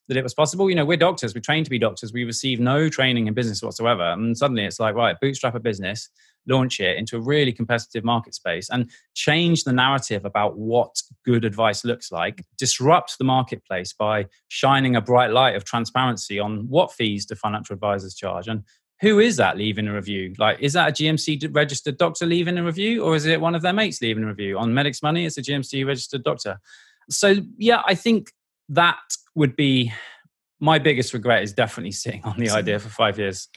That 0.08 0.18
it 0.18 0.24
was 0.24 0.36
possible. 0.36 0.70
You 0.70 0.76
know, 0.76 0.86
we're 0.86 0.98
doctors. 0.98 1.34
We're 1.34 1.42
trained 1.42 1.66
to 1.66 1.72
be 1.72 1.80
doctors. 1.80 2.14
We 2.14 2.26
receive 2.26 2.60
no 2.60 2.90
training 2.90 3.28
in 3.28 3.34
business 3.34 3.64
whatsoever. 3.64 4.04
And 4.04 4.38
suddenly 4.38 4.66
it's 4.66 4.80
like, 4.80 4.94
right, 4.94 5.20
bootstrap 5.20 5.56
a 5.56 5.60
business 5.60 6.10
launch 6.48 6.80
it 6.80 6.98
into 6.98 7.18
a 7.18 7.22
really 7.22 7.52
competitive 7.52 8.04
market 8.04 8.36
space 8.36 8.70
and 8.70 8.90
change 9.14 9.64
the 9.64 9.74
narrative 9.74 10.26
about 10.26 10.58
what 10.58 11.02
good 11.24 11.46
advice 11.46 11.84
looks 11.84 12.12
like, 12.12 12.46
disrupt 12.58 13.18
the 13.18 13.24
marketplace 13.24 13.94
by 13.94 14.26
shining 14.48 14.96
a 14.96 15.02
bright 15.02 15.32
light 15.32 15.56
of 15.56 15.64
transparency 15.64 16.40
on 16.40 16.68
what 16.68 16.94
fees 16.94 17.26
do 17.26 17.36
financial 17.36 17.74
advisors 17.74 18.16
charge 18.16 18.48
and 18.48 18.64
who 19.02 19.20
is 19.20 19.36
that 19.38 19.58
leaving 19.58 19.88
a 19.88 19.94
review? 19.94 20.34
Like, 20.38 20.60
is 20.62 20.74
that 20.74 20.90
a 20.90 20.92
GMC 20.92 21.54
registered 21.54 21.98
doctor 21.98 22.26
leaving 22.26 22.58
a 22.58 22.64
review, 22.64 23.04
or 23.04 23.16
is 23.16 23.26
it 23.26 23.42
one 23.42 23.54
of 23.54 23.62
their 23.62 23.74
mates 23.74 24.02
leaving 24.02 24.24
a 24.24 24.28
review? 24.28 24.58
On 24.58 24.74
Medics 24.74 25.04
Money, 25.04 25.26
it's 25.26 25.38
a 25.38 25.42
GMC 25.42 25.86
registered 25.86 26.24
doctor. 26.24 26.62
So, 27.10 27.36
yeah, 27.58 27.82
I 27.86 27.94
think 27.94 28.32
that 28.70 29.00
would 29.36 29.56
be 29.56 29.92
my 30.60 30.80
biggest 30.80 31.14
regret 31.14 31.44
is 31.44 31.54
definitely 31.54 31.92
sitting 31.92 32.24
on 32.24 32.38
the 32.38 32.50
idea 32.50 32.80
for 32.80 32.90
five 32.90 33.20
years. 33.20 33.50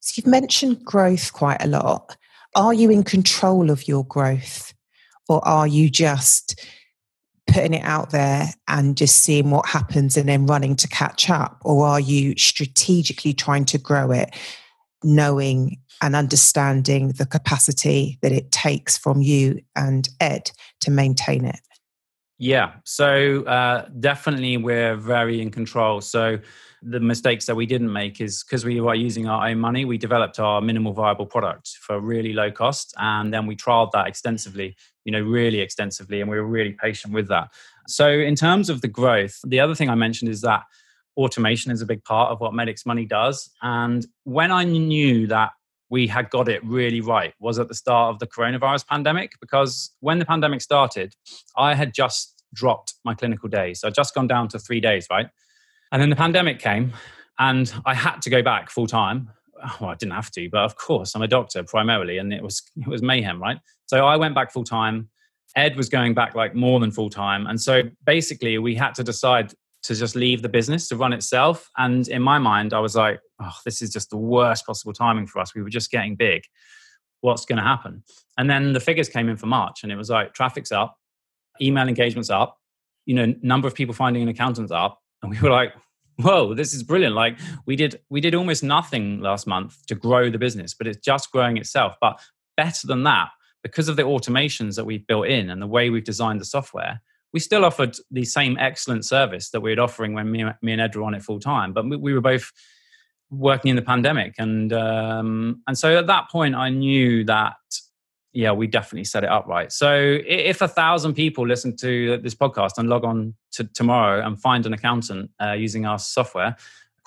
So, 0.00 0.14
you've 0.16 0.26
mentioned 0.26 0.84
growth 0.84 1.32
quite 1.32 1.62
a 1.62 1.68
lot. 1.68 2.16
Are 2.54 2.72
you 2.72 2.90
in 2.90 3.02
control 3.02 3.70
of 3.70 3.86
your 3.86 4.04
growth? 4.04 4.72
Or 5.28 5.46
are 5.46 5.66
you 5.66 5.90
just 5.90 6.64
putting 7.46 7.74
it 7.74 7.84
out 7.84 8.10
there 8.10 8.48
and 8.66 8.96
just 8.96 9.22
seeing 9.22 9.50
what 9.50 9.66
happens 9.66 10.16
and 10.16 10.28
then 10.28 10.46
running 10.46 10.76
to 10.76 10.88
catch 10.88 11.28
up? 11.28 11.58
Or 11.64 11.86
are 11.86 12.00
you 12.00 12.34
strategically 12.36 13.34
trying 13.34 13.64
to 13.66 13.78
grow 13.78 14.10
it 14.10 14.34
knowing 15.04 15.78
and 16.00 16.14
understanding 16.16 17.08
the 17.18 17.26
capacity 17.26 18.18
that 18.22 18.32
it 18.32 18.52
takes 18.52 18.96
from 18.96 19.20
you 19.20 19.60
and 19.76 20.08
ed 20.20 20.50
to 20.80 20.90
maintain 20.90 21.44
it 21.44 21.60
yeah 22.38 22.74
so 22.84 23.42
uh, 23.44 23.86
definitely 24.00 24.56
we're 24.56 24.96
very 24.96 25.40
in 25.40 25.50
control 25.50 26.00
so 26.00 26.38
the 26.82 27.00
mistakes 27.00 27.46
that 27.46 27.56
we 27.56 27.66
didn't 27.66 27.92
make 27.92 28.20
is 28.20 28.44
because 28.44 28.64
we 28.64 28.80
were 28.80 28.94
using 28.94 29.26
our 29.26 29.48
own 29.48 29.58
money, 29.58 29.84
we 29.84 29.98
developed 29.98 30.38
our 30.38 30.60
minimal 30.60 30.92
viable 30.92 31.26
product 31.26 31.76
for 31.80 32.00
really 32.00 32.32
low 32.32 32.50
cost. 32.50 32.94
And 32.98 33.32
then 33.32 33.46
we 33.46 33.56
trialed 33.56 33.90
that 33.92 34.06
extensively, 34.06 34.76
you 35.04 35.12
know, 35.12 35.20
really 35.20 35.60
extensively. 35.60 36.20
And 36.20 36.30
we 36.30 36.36
were 36.36 36.46
really 36.46 36.76
patient 36.80 37.12
with 37.12 37.28
that. 37.28 37.52
So, 37.88 38.08
in 38.08 38.36
terms 38.36 38.70
of 38.70 38.80
the 38.80 38.88
growth, 38.88 39.38
the 39.44 39.60
other 39.60 39.74
thing 39.74 39.90
I 39.90 39.94
mentioned 39.94 40.30
is 40.30 40.40
that 40.42 40.64
automation 41.16 41.72
is 41.72 41.82
a 41.82 41.86
big 41.86 42.04
part 42.04 42.30
of 42.30 42.40
what 42.40 42.54
Medics 42.54 42.86
Money 42.86 43.04
does. 43.04 43.50
And 43.60 44.06
when 44.22 44.52
I 44.52 44.64
knew 44.64 45.26
that 45.26 45.50
we 45.90 46.06
had 46.06 46.30
got 46.30 46.48
it 46.48 46.64
really 46.64 47.00
right 47.00 47.34
was 47.40 47.58
at 47.58 47.68
the 47.68 47.74
start 47.74 48.12
of 48.12 48.18
the 48.18 48.26
coronavirus 48.26 48.86
pandemic, 48.86 49.32
because 49.40 49.94
when 50.00 50.18
the 50.18 50.26
pandemic 50.26 50.60
started, 50.60 51.14
I 51.56 51.74
had 51.74 51.94
just 51.94 52.42
dropped 52.54 52.94
my 53.04 53.14
clinical 53.14 53.48
days. 53.48 53.80
So 53.80 53.88
I'd 53.88 53.94
just 53.94 54.14
gone 54.14 54.26
down 54.26 54.48
to 54.48 54.58
three 54.58 54.80
days, 54.80 55.06
right? 55.10 55.28
And 55.92 56.00
then 56.02 56.10
the 56.10 56.16
pandemic 56.16 56.58
came 56.58 56.92
and 57.38 57.72
I 57.86 57.94
had 57.94 58.20
to 58.22 58.30
go 58.30 58.42
back 58.42 58.70
full 58.70 58.86
time. 58.86 59.30
Well, 59.80 59.90
I 59.90 59.94
didn't 59.94 60.12
have 60.12 60.30
to, 60.32 60.48
but 60.50 60.60
of 60.60 60.76
course, 60.76 61.14
I'm 61.14 61.22
a 61.22 61.28
doctor 61.28 61.64
primarily, 61.64 62.18
and 62.18 62.32
it 62.32 62.42
was 62.42 62.62
it 62.76 62.86
was 62.86 63.02
mayhem, 63.02 63.42
right? 63.42 63.58
So 63.86 64.06
I 64.06 64.16
went 64.16 64.34
back 64.34 64.52
full 64.52 64.64
time. 64.64 65.08
Ed 65.56 65.76
was 65.76 65.88
going 65.88 66.14
back 66.14 66.34
like 66.34 66.54
more 66.54 66.78
than 66.78 66.92
full 66.92 67.10
time. 67.10 67.46
And 67.46 67.60
so 67.60 67.82
basically, 68.04 68.58
we 68.58 68.76
had 68.76 68.94
to 68.94 69.02
decide 69.02 69.54
to 69.84 69.94
just 69.94 70.16
leave 70.16 70.42
the 70.42 70.48
business 70.48 70.88
to 70.88 70.96
run 70.96 71.12
itself. 71.12 71.70
And 71.76 72.06
in 72.08 72.22
my 72.22 72.38
mind, 72.38 72.72
I 72.72 72.80
was 72.80 72.96
like, 72.96 73.20
oh, 73.40 73.54
this 73.64 73.80
is 73.80 73.90
just 73.90 74.10
the 74.10 74.16
worst 74.16 74.66
possible 74.66 74.92
timing 74.92 75.26
for 75.26 75.40
us. 75.40 75.54
We 75.54 75.62
were 75.62 75.70
just 75.70 75.90
getting 75.90 76.16
big. 76.16 76.42
What's 77.20 77.44
going 77.44 77.58
to 77.58 77.64
happen? 77.64 78.02
And 78.36 78.48
then 78.48 78.72
the 78.72 78.80
figures 78.80 79.08
came 79.08 79.28
in 79.28 79.36
for 79.36 79.46
March, 79.46 79.82
and 79.82 79.90
it 79.90 79.96
was 79.96 80.10
like 80.10 80.34
traffic's 80.34 80.72
up, 80.72 80.96
email 81.60 81.88
engagements 81.88 82.30
up, 82.30 82.58
you 83.06 83.14
know, 83.14 83.34
number 83.42 83.66
of 83.66 83.74
people 83.74 83.94
finding 83.94 84.22
an 84.22 84.28
accountant's 84.28 84.72
up. 84.72 85.00
And 85.22 85.32
we 85.32 85.40
were 85.40 85.50
like, 85.50 85.72
whoa 86.20 86.52
this 86.52 86.74
is 86.74 86.82
brilliant 86.82 87.14
like 87.14 87.38
we 87.64 87.76
did 87.76 88.00
we 88.10 88.20
did 88.20 88.34
almost 88.34 88.64
nothing 88.64 89.20
last 89.20 89.46
month 89.46 89.86
to 89.86 89.94
grow 89.94 90.28
the 90.28 90.38
business 90.38 90.74
but 90.74 90.86
it's 90.86 90.98
just 90.98 91.30
growing 91.30 91.56
itself 91.56 91.94
but 92.00 92.20
better 92.56 92.86
than 92.86 93.04
that 93.04 93.28
because 93.62 93.88
of 93.88 93.96
the 93.96 94.02
automations 94.02 94.74
that 94.74 94.84
we've 94.84 95.06
built 95.06 95.26
in 95.26 95.50
and 95.50 95.62
the 95.62 95.66
way 95.66 95.90
we've 95.90 96.04
designed 96.04 96.40
the 96.40 96.44
software 96.44 97.00
we 97.32 97.40
still 97.40 97.64
offered 97.64 97.96
the 98.10 98.24
same 98.24 98.56
excellent 98.58 99.04
service 99.04 99.50
that 99.50 99.60
we 99.60 99.74
were 99.74 99.82
offering 99.82 100.14
when 100.14 100.30
me, 100.30 100.44
me 100.62 100.72
and 100.72 100.80
ed 100.80 100.94
were 100.94 101.02
on 101.02 101.14
it 101.14 101.22
full 101.22 101.40
time 101.40 101.72
but 101.72 101.88
we, 101.88 101.96
we, 101.96 102.12
were 102.14 102.20
both 102.20 102.50
working 103.30 103.70
in 103.70 103.76
the 103.76 103.82
pandemic 103.82 104.34
and 104.38 104.72
um, 104.72 105.62
and 105.66 105.76
so 105.76 105.96
at 105.98 106.06
that 106.06 106.28
point 106.30 106.54
i 106.54 106.68
knew 106.68 107.24
that 107.24 107.56
yeah, 108.32 108.52
we 108.52 108.66
definitely 108.66 109.04
set 109.04 109.24
it 109.24 109.30
up 109.30 109.46
right. 109.46 109.72
So 109.72 110.18
if 110.24 110.60
a 110.60 110.68
thousand 110.68 111.14
people 111.14 111.46
listen 111.46 111.76
to 111.78 112.18
this 112.18 112.34
podcast 112.34 112.72
and 112.76 112.88
log 112.88 113.04
on 113.04 113.34
to 113.52 113.64
tomorrow 113.64 114.24
and 114.24 114.40
find 114.40 114.66
an 114.66 114.72
accountant 114.72 115.30
uh, 115.42 115.52
using 115.52 115.86
our 115.86 115.98
software, 115.98 116.56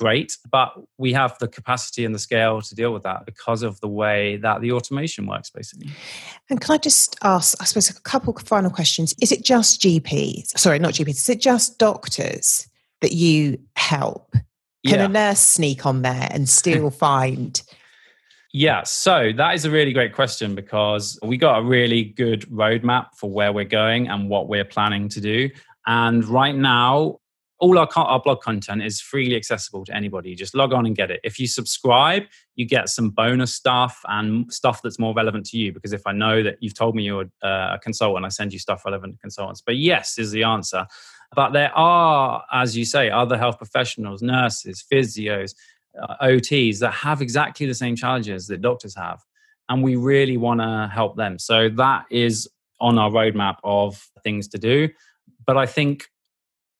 great. 0.01 0.35
But 0.51 0.73
we 0.97 1.13
have 1.13 1.37
the 1.37 1.47
capacity 1.47 2.03
and 2.05 2.15
the 2.15 2.19
scale 2.19 2.59
to 2.59 2.75
deal 2.75 2.91
with 2.91 3.03
that 3.03 3.23
because 3.27 3.61
of 3.61 3.79
the 3.81 3.87
way 3.87 4.37
that 4.37 4.61
the 4.61 4.71
automation 4.71 5.27
works, 5.27 5.51
basically. 5.51 5.91
And 6.49 6.59
can 6.59 6.73
I 6.73 6.77
just 6.79 7.17
ask, 7.23 7.55
I 7.61 7.65
suppose, 7.65 7.91
a 7.91 8.01
couple 8.01 8.33
of 8.35 8.41
final 8.41 8.71
questions? 8.71 9.13
Is 9.21 9.31
it 9.31 9.43
just 9.43 9.79
GPs? 9.81 10.57
Sorry, 10.57 10.79
not 10.79 10.93
GPs. 10.93 11.09
Is 11.09 11.29
it 11.29 11.39
just 11.39 11.77
doctors 11.77 12.67
that 13.01 13.11
you 13.11 13.59
help? 13.75 14.31
Can 14.87 14.97
yeah. 14.97 15.05
a 15.05 15.07
nurse 15.07 15.39
sneak 15.39 15.85
on 15.85 16.01
there 16.01 16.27
and 16.31 16.49
still 16.49 16.89
find 17.05 17.61
yeah, 18.53 18.83
so 18.83 19.31
that 19.37 19.55
is 19.55 19.63
a 19.63 19.71
really 19.71 19.93
great 19.93 20.13
question 20.13 20.55
because 20.55 21.17
we 21.23 21.37
got 21.37 21.59
a 21.59 21.63
really 21.63 22.03
good 22.03 22.41
roadmap 22.49 23.15
for 23.15 23.29
where 23.31 23.53
we're 23.53 23.63
going 23.63 24.09
and 24.09 24.29
what 24.29 24.49
we're 24.49 24.65
planning 24.65 25.07
to 25.07 25.21
do. 25.21 25.49
And 25.87 26.25
right 26.25 26.53
now, 26.53 27.20
all 27.61 27.77
our, 27.77 27.87
our 27.95 28.19
blog 28.19 28.41
content 28.41 28.81
is 28.83 28.99
freely 28.99 29.35
accessible 29.35 29.85
to 29.85 29.95
anybody. 29.95 30.33
Just 30.33 30.55
log 30.55 30.73
on 30.73 30.87
and 30.87 30.95
get 30.95 31.11
it. 31.11 31.21
If 31.23 31.39
you 31.39 31.45
subscribe, 31.45 32.23
you 32.55 32.65
get 32.65 32.89
some 32.89 33.11
bonus 33.11 33.53
stuff 33.53 34.01
and 34.07 34.51
stuff 34.51 34.81
that's 34.81 34.97
more 34.97 35.13
relevant 35.13 35.45
to 35.47 35.57
you. 35.57 35.71
Because 35.71 35.93
if 35.93 36.01
I 36.07 36.11
know 36.11 36.41
that 36.41 36.57
you've 36.59 36.73
told 36.73 36.95
me 36.95 37.03
you're 37.03 37.29
uh, 37.43 37.75
a 37.75 37.79
consultant, 37.81 38.25
I 38.25 38.29
send 38.29 38.51
you 38.51 38.57
stuff 38.57 38.83
relevant 38.83 39.13
to 39.13 39.19
consultants. 39.19 39.61
But 39.63 39.77
yes, 39.77 40.17
is 40.17 40.31
the 40.31 40.43
answer. 40.43 40.87
But 41.35 41.51
there 41.51 41.71
are, 41.77 42.43
as 42.51 42.75
you 42.75 42.83
say, 42.83 43.11
other 43.11 43.37
health 43.37 43.59
professionals, 43.59 44.23
nurses, 44.23 44.83
physios, 44.91 45.53
uh, 46.01 46.15
OTs 46.23 46.79
that 46.79 46.91
have 46.91 47.21
exactly 47.21 47.67
the 47.67 47.75
same 47.75 47.95
challenges 47.95 48.47
that 48.47 48.61
doctors 48.61 48.95
have. 48.95 49.23
And 49.69 49.83
we 49.83 49.95
really 49.95 50.35
want 50.35 50.61
to 50.61 50.89
help 50.91 51.15
them. 51.15 51.37
So 51.37 51.69
that 51.69 52.05
is 52.09 52.49
on 52.79 52.97
our 52.97 53.11
roadmap 53.11 53.57
of 53.63 54.09
things 54.23 54.47
to 54.49 54.57
do. 54.57 54.89
But 55.45 55.57
I 55.57 55.67
think 55.67 56.07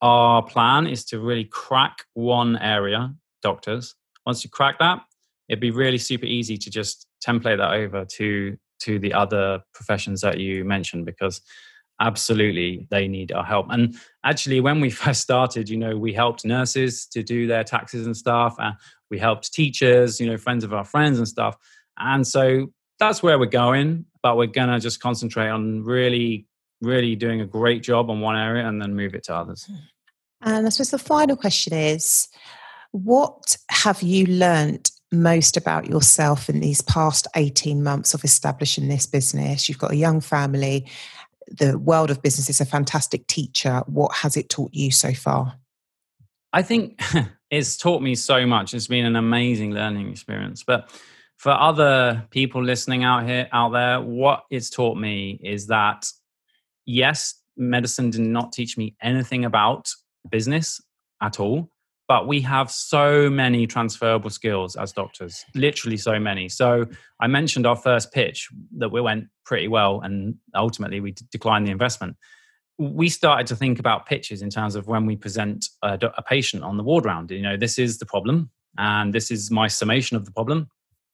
our 0.02 0.42
plan 0.44 0.88
is 0.88 1.06
to 1.06 1.20
really 1.20 1.46
crack 1.46 2.06
one 2.14 2.58
area, 2.58 3.14
doctors. 3.42 3.96
Once 4.26 4.44
you 4.44 4.50
crack 4.50 4.80
that, 4.80 5.02
it'd 5.48 5.60
be 5.60 5.72
really 5.72 5.98
super 5.98 6.26
easy 6.26 6.58
to 6.58 6.70
just 6.70 7.08
template 7.26 7.58
that 7.58 7.74
over 7.74 8.06
to 8.06 8.58
to 8.80 8.98
the 8.98 9.14
other 9.14 9.62
professions 9.74 10.22
that 10.22 10.40
you 10.40 10.66
mentioned 10.66 11.06
because 11.06 11.42
absolutely 12.00 12.88
they 12.90 13.08
need 13.08 13.32
our 13.32 13.44
help 13.44 13.68
and 13.70 13.96
actually 14.26 14.60
when 14.60 14.82
we 14.82 14.90
first 15.04 15.22
started 15.22 15.70
you 15.70 15.78
know 15.78 15.96
we 15.96 16.12
helped 16.12 16.44
nurses 16.44 17.06
to 17.06 17.22
do 17.22 17.46
their 17.46 17.64
taxes 17.64 18.08
and 18.08 18.18
stuff 18.18 18.56
and 18.58 18.76
we 19.12 19.20
helped 19.20 19.54
teachers 19.54 20.20
you 20.20 20.26
know 20.26 20.38
friends 20.38 20.64
of 20.64 20.74
our 20.74 20.86
friends 20.86 21.20
and 21.20 21.28
stuff 21.28 21.56
and 22.00 22.26
so 22.26 22.68
that's 22.98 23.22
where 23.22 23.38
we're 23.38 23.46
going 23.46 24.04
but 24.24 24.36
we're 24.36 24.48
going 24.48 24.70
to 24.70 24.80
just 24.80 25.00
concentrate 25.00 25.50
on 25.50 25.84
really 25.84 26.48
really 26.82 27.16
doing 27.16 27.42
a 27.42 27.46
great 27.46 27.84
job 27.84 28.10
on 28.10 28.22
one 28.22 28.38
area 28.38 28.68
and 28.68 28.82
then 28.82 28.96
move 28.96 29.14
it 29.14 29.24
to 29.24 29.36
others 29.36 29.70
and 30.42 30.66
i 30.66 30.70
suppose 30.70 30.92
the 30.92 31.00
final 31.00 31.36
question 31.36 31.74
is 31.74 32.28
what 32.92 33.58
have 33.70 34.02
you 34.02 34.26
learned 34.26 34.92
most 35.14 35.58
about 35.58 35.88
yourself 35.88 36.50
in 36.50 36.62
these 36.62 36.82
past 36.82 37.28
18 37.36 37.84
months 37.84 38.14
of 38.14 38.24
establishing 38.24 38.88
this 38.88 39.06
business 39.06 39.68
you've 39.70 39.78
got 39.78 39.92
a 39.92 39.96
young 39.96 40.22
family 40.22 40.86
the 41.52 41.78
world 41.78 42.12
of 42.12 42.22
business 42.22 42.50
is 42.50 42.62
a 42.62 42.66
fantastic 42.66 43.28
teacher. 43.28 43.84
What 43.88 44.14
has 44.16 44.38
it 44.38 44.50
taught 44.50 44.74
you 44.74 44.92
so 44.92 45.14
far? 45.14 45.56
I 46.54 46.62
think 46.62 47.02
it's 47.50 47.78
taught 47.78 48.02
me 48.02 48.16
so 48.16 48.46
much. 48.46 48.74
It's 48.74 48.88
been 48.88 49.06
an 49.06 49.16
amazing 49.16 49.72
learning 49.72 50.10
experience. 50.10 50.64
But 50.64 50.90
for 51.38 51.52
other 51.52 52.26
people 52.30 52.64
listening 52.64 53.04
out 53.04 53.26
here, 53.26 53.50
out 53.52 53.72
there, 53.72 54.02
what 54.02 54.44
it's 54.50 54.70
taught 54.70 54.98
me 54.98 55.40
is 55.44 55.68
that 55.68 56.08
yes, 56.86 57.36
medicine 57.58 58.10
did 58.10 58.22
not 58.22 58.52
teach 58.52 58.78
me 58.78 58.96
anything 59.02 59.46
about 59.46 59.90
business 60.30 60.82
at 61.22 61.40
all 61.40 61.70
but 62.12 62.28
we 62.28 62.42
have 62.42 62.70
so 62.70 63.30
many 63.30 63.66
transferable 63.66 64.30
skills 64.30 64.76
as 64.76 64.92
doctors 64.92 65.46
literally 65.56 65.96
so 65.96 66.20
many. 66.20 66.50
So 66.50 66.84
i 67.22 67.28
mentioned 67.28 67.66
our 67.66 67.78
first 67.78 68.12
pitch 68.12 68.50
that 68.80 68.92
we 68.92 69.00
went 69.00 69.28
pretty 69.46 69.70
well 69.70 70.02
and 70.02 70.36
ultimately 70.54 71.00
we 71.00 71.16
declined 71.32 71.66
the 71.68 71.72
investment. 71.72 72.18
We 72.78 73.08
started 73.08 73.48
to 73.48 73.56
think 73.56 73.80
about 73.80 74.08
pitches 74.08 74.42
in 74.42 74.50
terms 74.50 74.76
of 74.76 74.88
when 74.88 75.06
we 75.06 75.16
present 75.16 75.70
a, 75.84 75.98
a 76.18 76.22
patient 76.22 76.64
on 76.64 76.76
the 76.76 76.84
ward 76.84 77.06
round 77.06 77.32
you 77.32 77.42
know 77.42 77.56
this 77.56 77.80
is 77.80 77.98
the 77.98 78.06
problem 78.06 78.52
and 78.78 79.14
this 79.14 79.32
is 79.32 79.50
my 79.50 79.70
summation 79.70 80.18
of 80.18 80.26
the 80.26 80.34
problem 80.34 80.68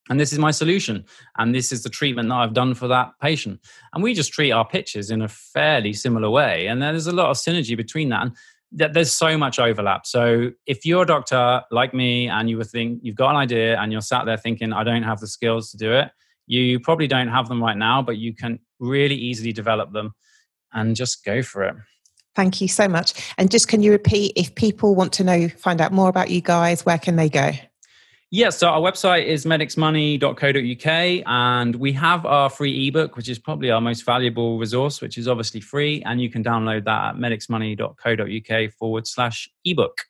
and 0.10 0.20
this 0.20 0.32
is 0.32 0.40
my 0.40 0.52
solution 0.52 1.04
and 1.38 1.54
this 1.54 1.72
is 1.72 1.84
the 1.84 1.90
treatment 1.90 2.30
that 2.30 2.36
i've 2.36 2.54
done 2.54 2.74
for 2.74 2.88
that 2.88 3.12
patient 3.22 3.60
and 3.94 4.04
we 4.04 4.14
just 4.14 4.34
treat 4.34 4.52
our 4.52 4.68
pitches 4.68 5.10
in 5.10 5.22
a 5.22 5.28
fairly 5.28 5.94
similar 5.94 6.30
way 6.30 6.68
and 6.68 6.82
there's 6.82 7.08
a 7.08 7.12
lot 7.12 7.30
of 7.30 7.38
synergy 7.38 7.76
between 7.76 8.10
that 8.10 8.24
and 8.24 8.36
there's 8.72 9.14
so 9.14 9.38
much 9.38 9.60
overlap. 9.60 10.06
So 10.06 10.52
if 10.66 10.86
you're 10.86 11.04
a 11.04 11.06
doctor 11.06 11.62
like 11.72 11.94
me 11.94 12.28
and 12.28 12.50
you 12.50 12.58
were 12.58 12.64
think 12.64 13.00
you've 13.02 13.16
got 13.16 13.32
an 13.32 13.38
idea 13.38 13.80
and 13.80 13.92
you're 13.92 14.02
sat 14.02 14.26
there 14.26 14.38
thinking 14.38 14.74
I 14.74 14.84
don't 14.84 15.04
have 15.04 15.20
the 15.20 15.28
skills 15.28 15.72
to 15.72 15.78
do 15.78 15.94
it, 15.94 16.12
you 16.48 16.80
probably 16.80 17.08
don't 17.08 17.30
have 17.30 17.48
them 17.48 17.62
right 17.62 17.78
now, 17.78 18.02
but 18.02 18.18
you 18.18 18.36
can 18.36 18.60
really 18.80 19.16
easily 19.16 19.54
develop 19.54 19.94
them 19.94 20.14
and 20.74 20.96
just 20.96 21.24
go 21.24 21.42
for 21.42 21.64
it. 21.64 21.76
Thank 22.36 22.62
you 22.62 22.68
so 22.68 22.88
much. 22.88 23.14
And 23.38 23.50
just 23.50 23.68
can 23.68 23.82
you 23.82 23.92
repeat 23.92 24.34
if 24.36 24.54
people 24.54 24.96
want 24.96 25.14
to 25.14 25.24
know 25.24 25.48
find 25.50 25.82
out 25.82 25.92
more 25.92 26.10
about 26.10 26.30
you 26.30 26.42
guys, 26.42 26.86
where 26.86 27.00
can 27.00 27.16
they 27.16 27.30
go? 27.30 27.52
Yeah, 28.30 28.50
so 28.50 28.68
our 28.68 28.82
website 28.82 29.26
is 29.26 29.46
medicsmoney.co.uk, 29.46 31.24
and 31.26 31.76
we 31.76 31.94
have 31.94 32.26
our 32.26 32.50
free 32.50 32.88
ebook, 32.88 33.16
which 33.16 33.30
is 33.30 33.40
probably 33.40 33.72
our 33.72 33.80
most 33.80 34.04
valuable 34.06 34.58
resource, 34.58 35.00
which 35.00 35.18
is 35.18 35.30
obviously 35.30 35.62
free. 35.62 36.04
And 36.06 36.20
you 36.20 36.30
can 36.30 36.44
download 36.44 36.84
that 36.86 37.10
at 37.10 37.16
medicsmoney.co.uk 37.16 38.74
forward 38.74 39.08
slash 39.08 39.50
ebook. 39.64 40.02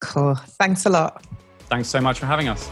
Cool. 0.00 0.36
Thanks 0.36 0.86
a 0.86 0.90
lot. 0.90 1.26
Thanks 1.68 1.88
so 1.88 2.00
much 2.00 2.20
for 2.20 2.26
having 2.26 2.48
us. 2.48 2.70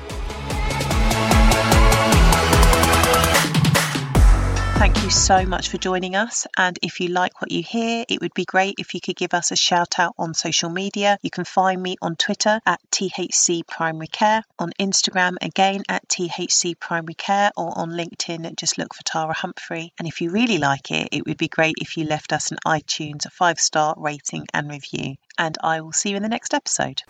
Thank 4.78 5.02
you 5.02 5.08
so 5.08 5.46
much 5.46 5.70
for 5.70 5.78
joining 5.78 6.16
us. 6.16 6.46
And 6.58 6.78
if 6.82 7.00
you 7.00 7.08
like 7.08 7.40
what 7.40 7.50
you 7.50 7.62
hear, 7.62 8.04
it 8.10 8.20
would 8.20 8.34
be 8.34 8.44
great 8.44 8.74
if 8.78 8.92
you 8.92 9.00
could 9.00 9.16
give 9.16 9.32
us 9.32 9.50
a 9.50 9.56
shout 9.56 9.98
out 9.98 10.14
on 10.18 10.34
social 10.34 10.68
media. 10.68 11.18
You 11.22 11.30
can 11.30 11.46
find 11.46 11.82
me 11.82 11.96
on 12.02 12.14
Twitter 12.14 12.60
at 12.66 12.78
THC 12.90 13.66
Primary 13.66 14.08
Care, 14.08 14.42
on 14.58 14.72
Instagram 14.78 15.36
again 15.40 15.82
at 15.88 16.06
THC 16.08 16.78
Primary 16.78 17.14
Care, 17.14 17.52
or 17.56 17.72
on 17.78 17.92
LinkedIn, 17.92 18.54
just 18.56 18.76
look 18.76 18.92
for 18.92 19.02
Tara 19.02 19.32
Humphrey. 19.32 19.94
And 19.98 20.06
if 20.06 20.20
you 20.20 20.30
really 20.30 20.58
like 20.58 20.90
it, 20.90 21.08
it 21.10 21.24
would 21.24 21.38
be 21.38 21.48
great 21.48 21.76
if 21.80 21.96
you 21.96 22.04
left 22.04 22.34
us 22.34 22.50
an 22.50 22.58
iTunes 22.66 23.26
five 23.32 23.58
star 23.58 23.94
rating 23.96 24.46
and 24.52 24.70
review. 24.70 25.16
And 25.38 25.56
I 25.62 25.80
will 25.80 25.92
see 25.92 26.10
you 26.10 26.16
in 26.16 26.22
the 26.22 26.28
next 26.28 26.52
episode. 26.52 27.00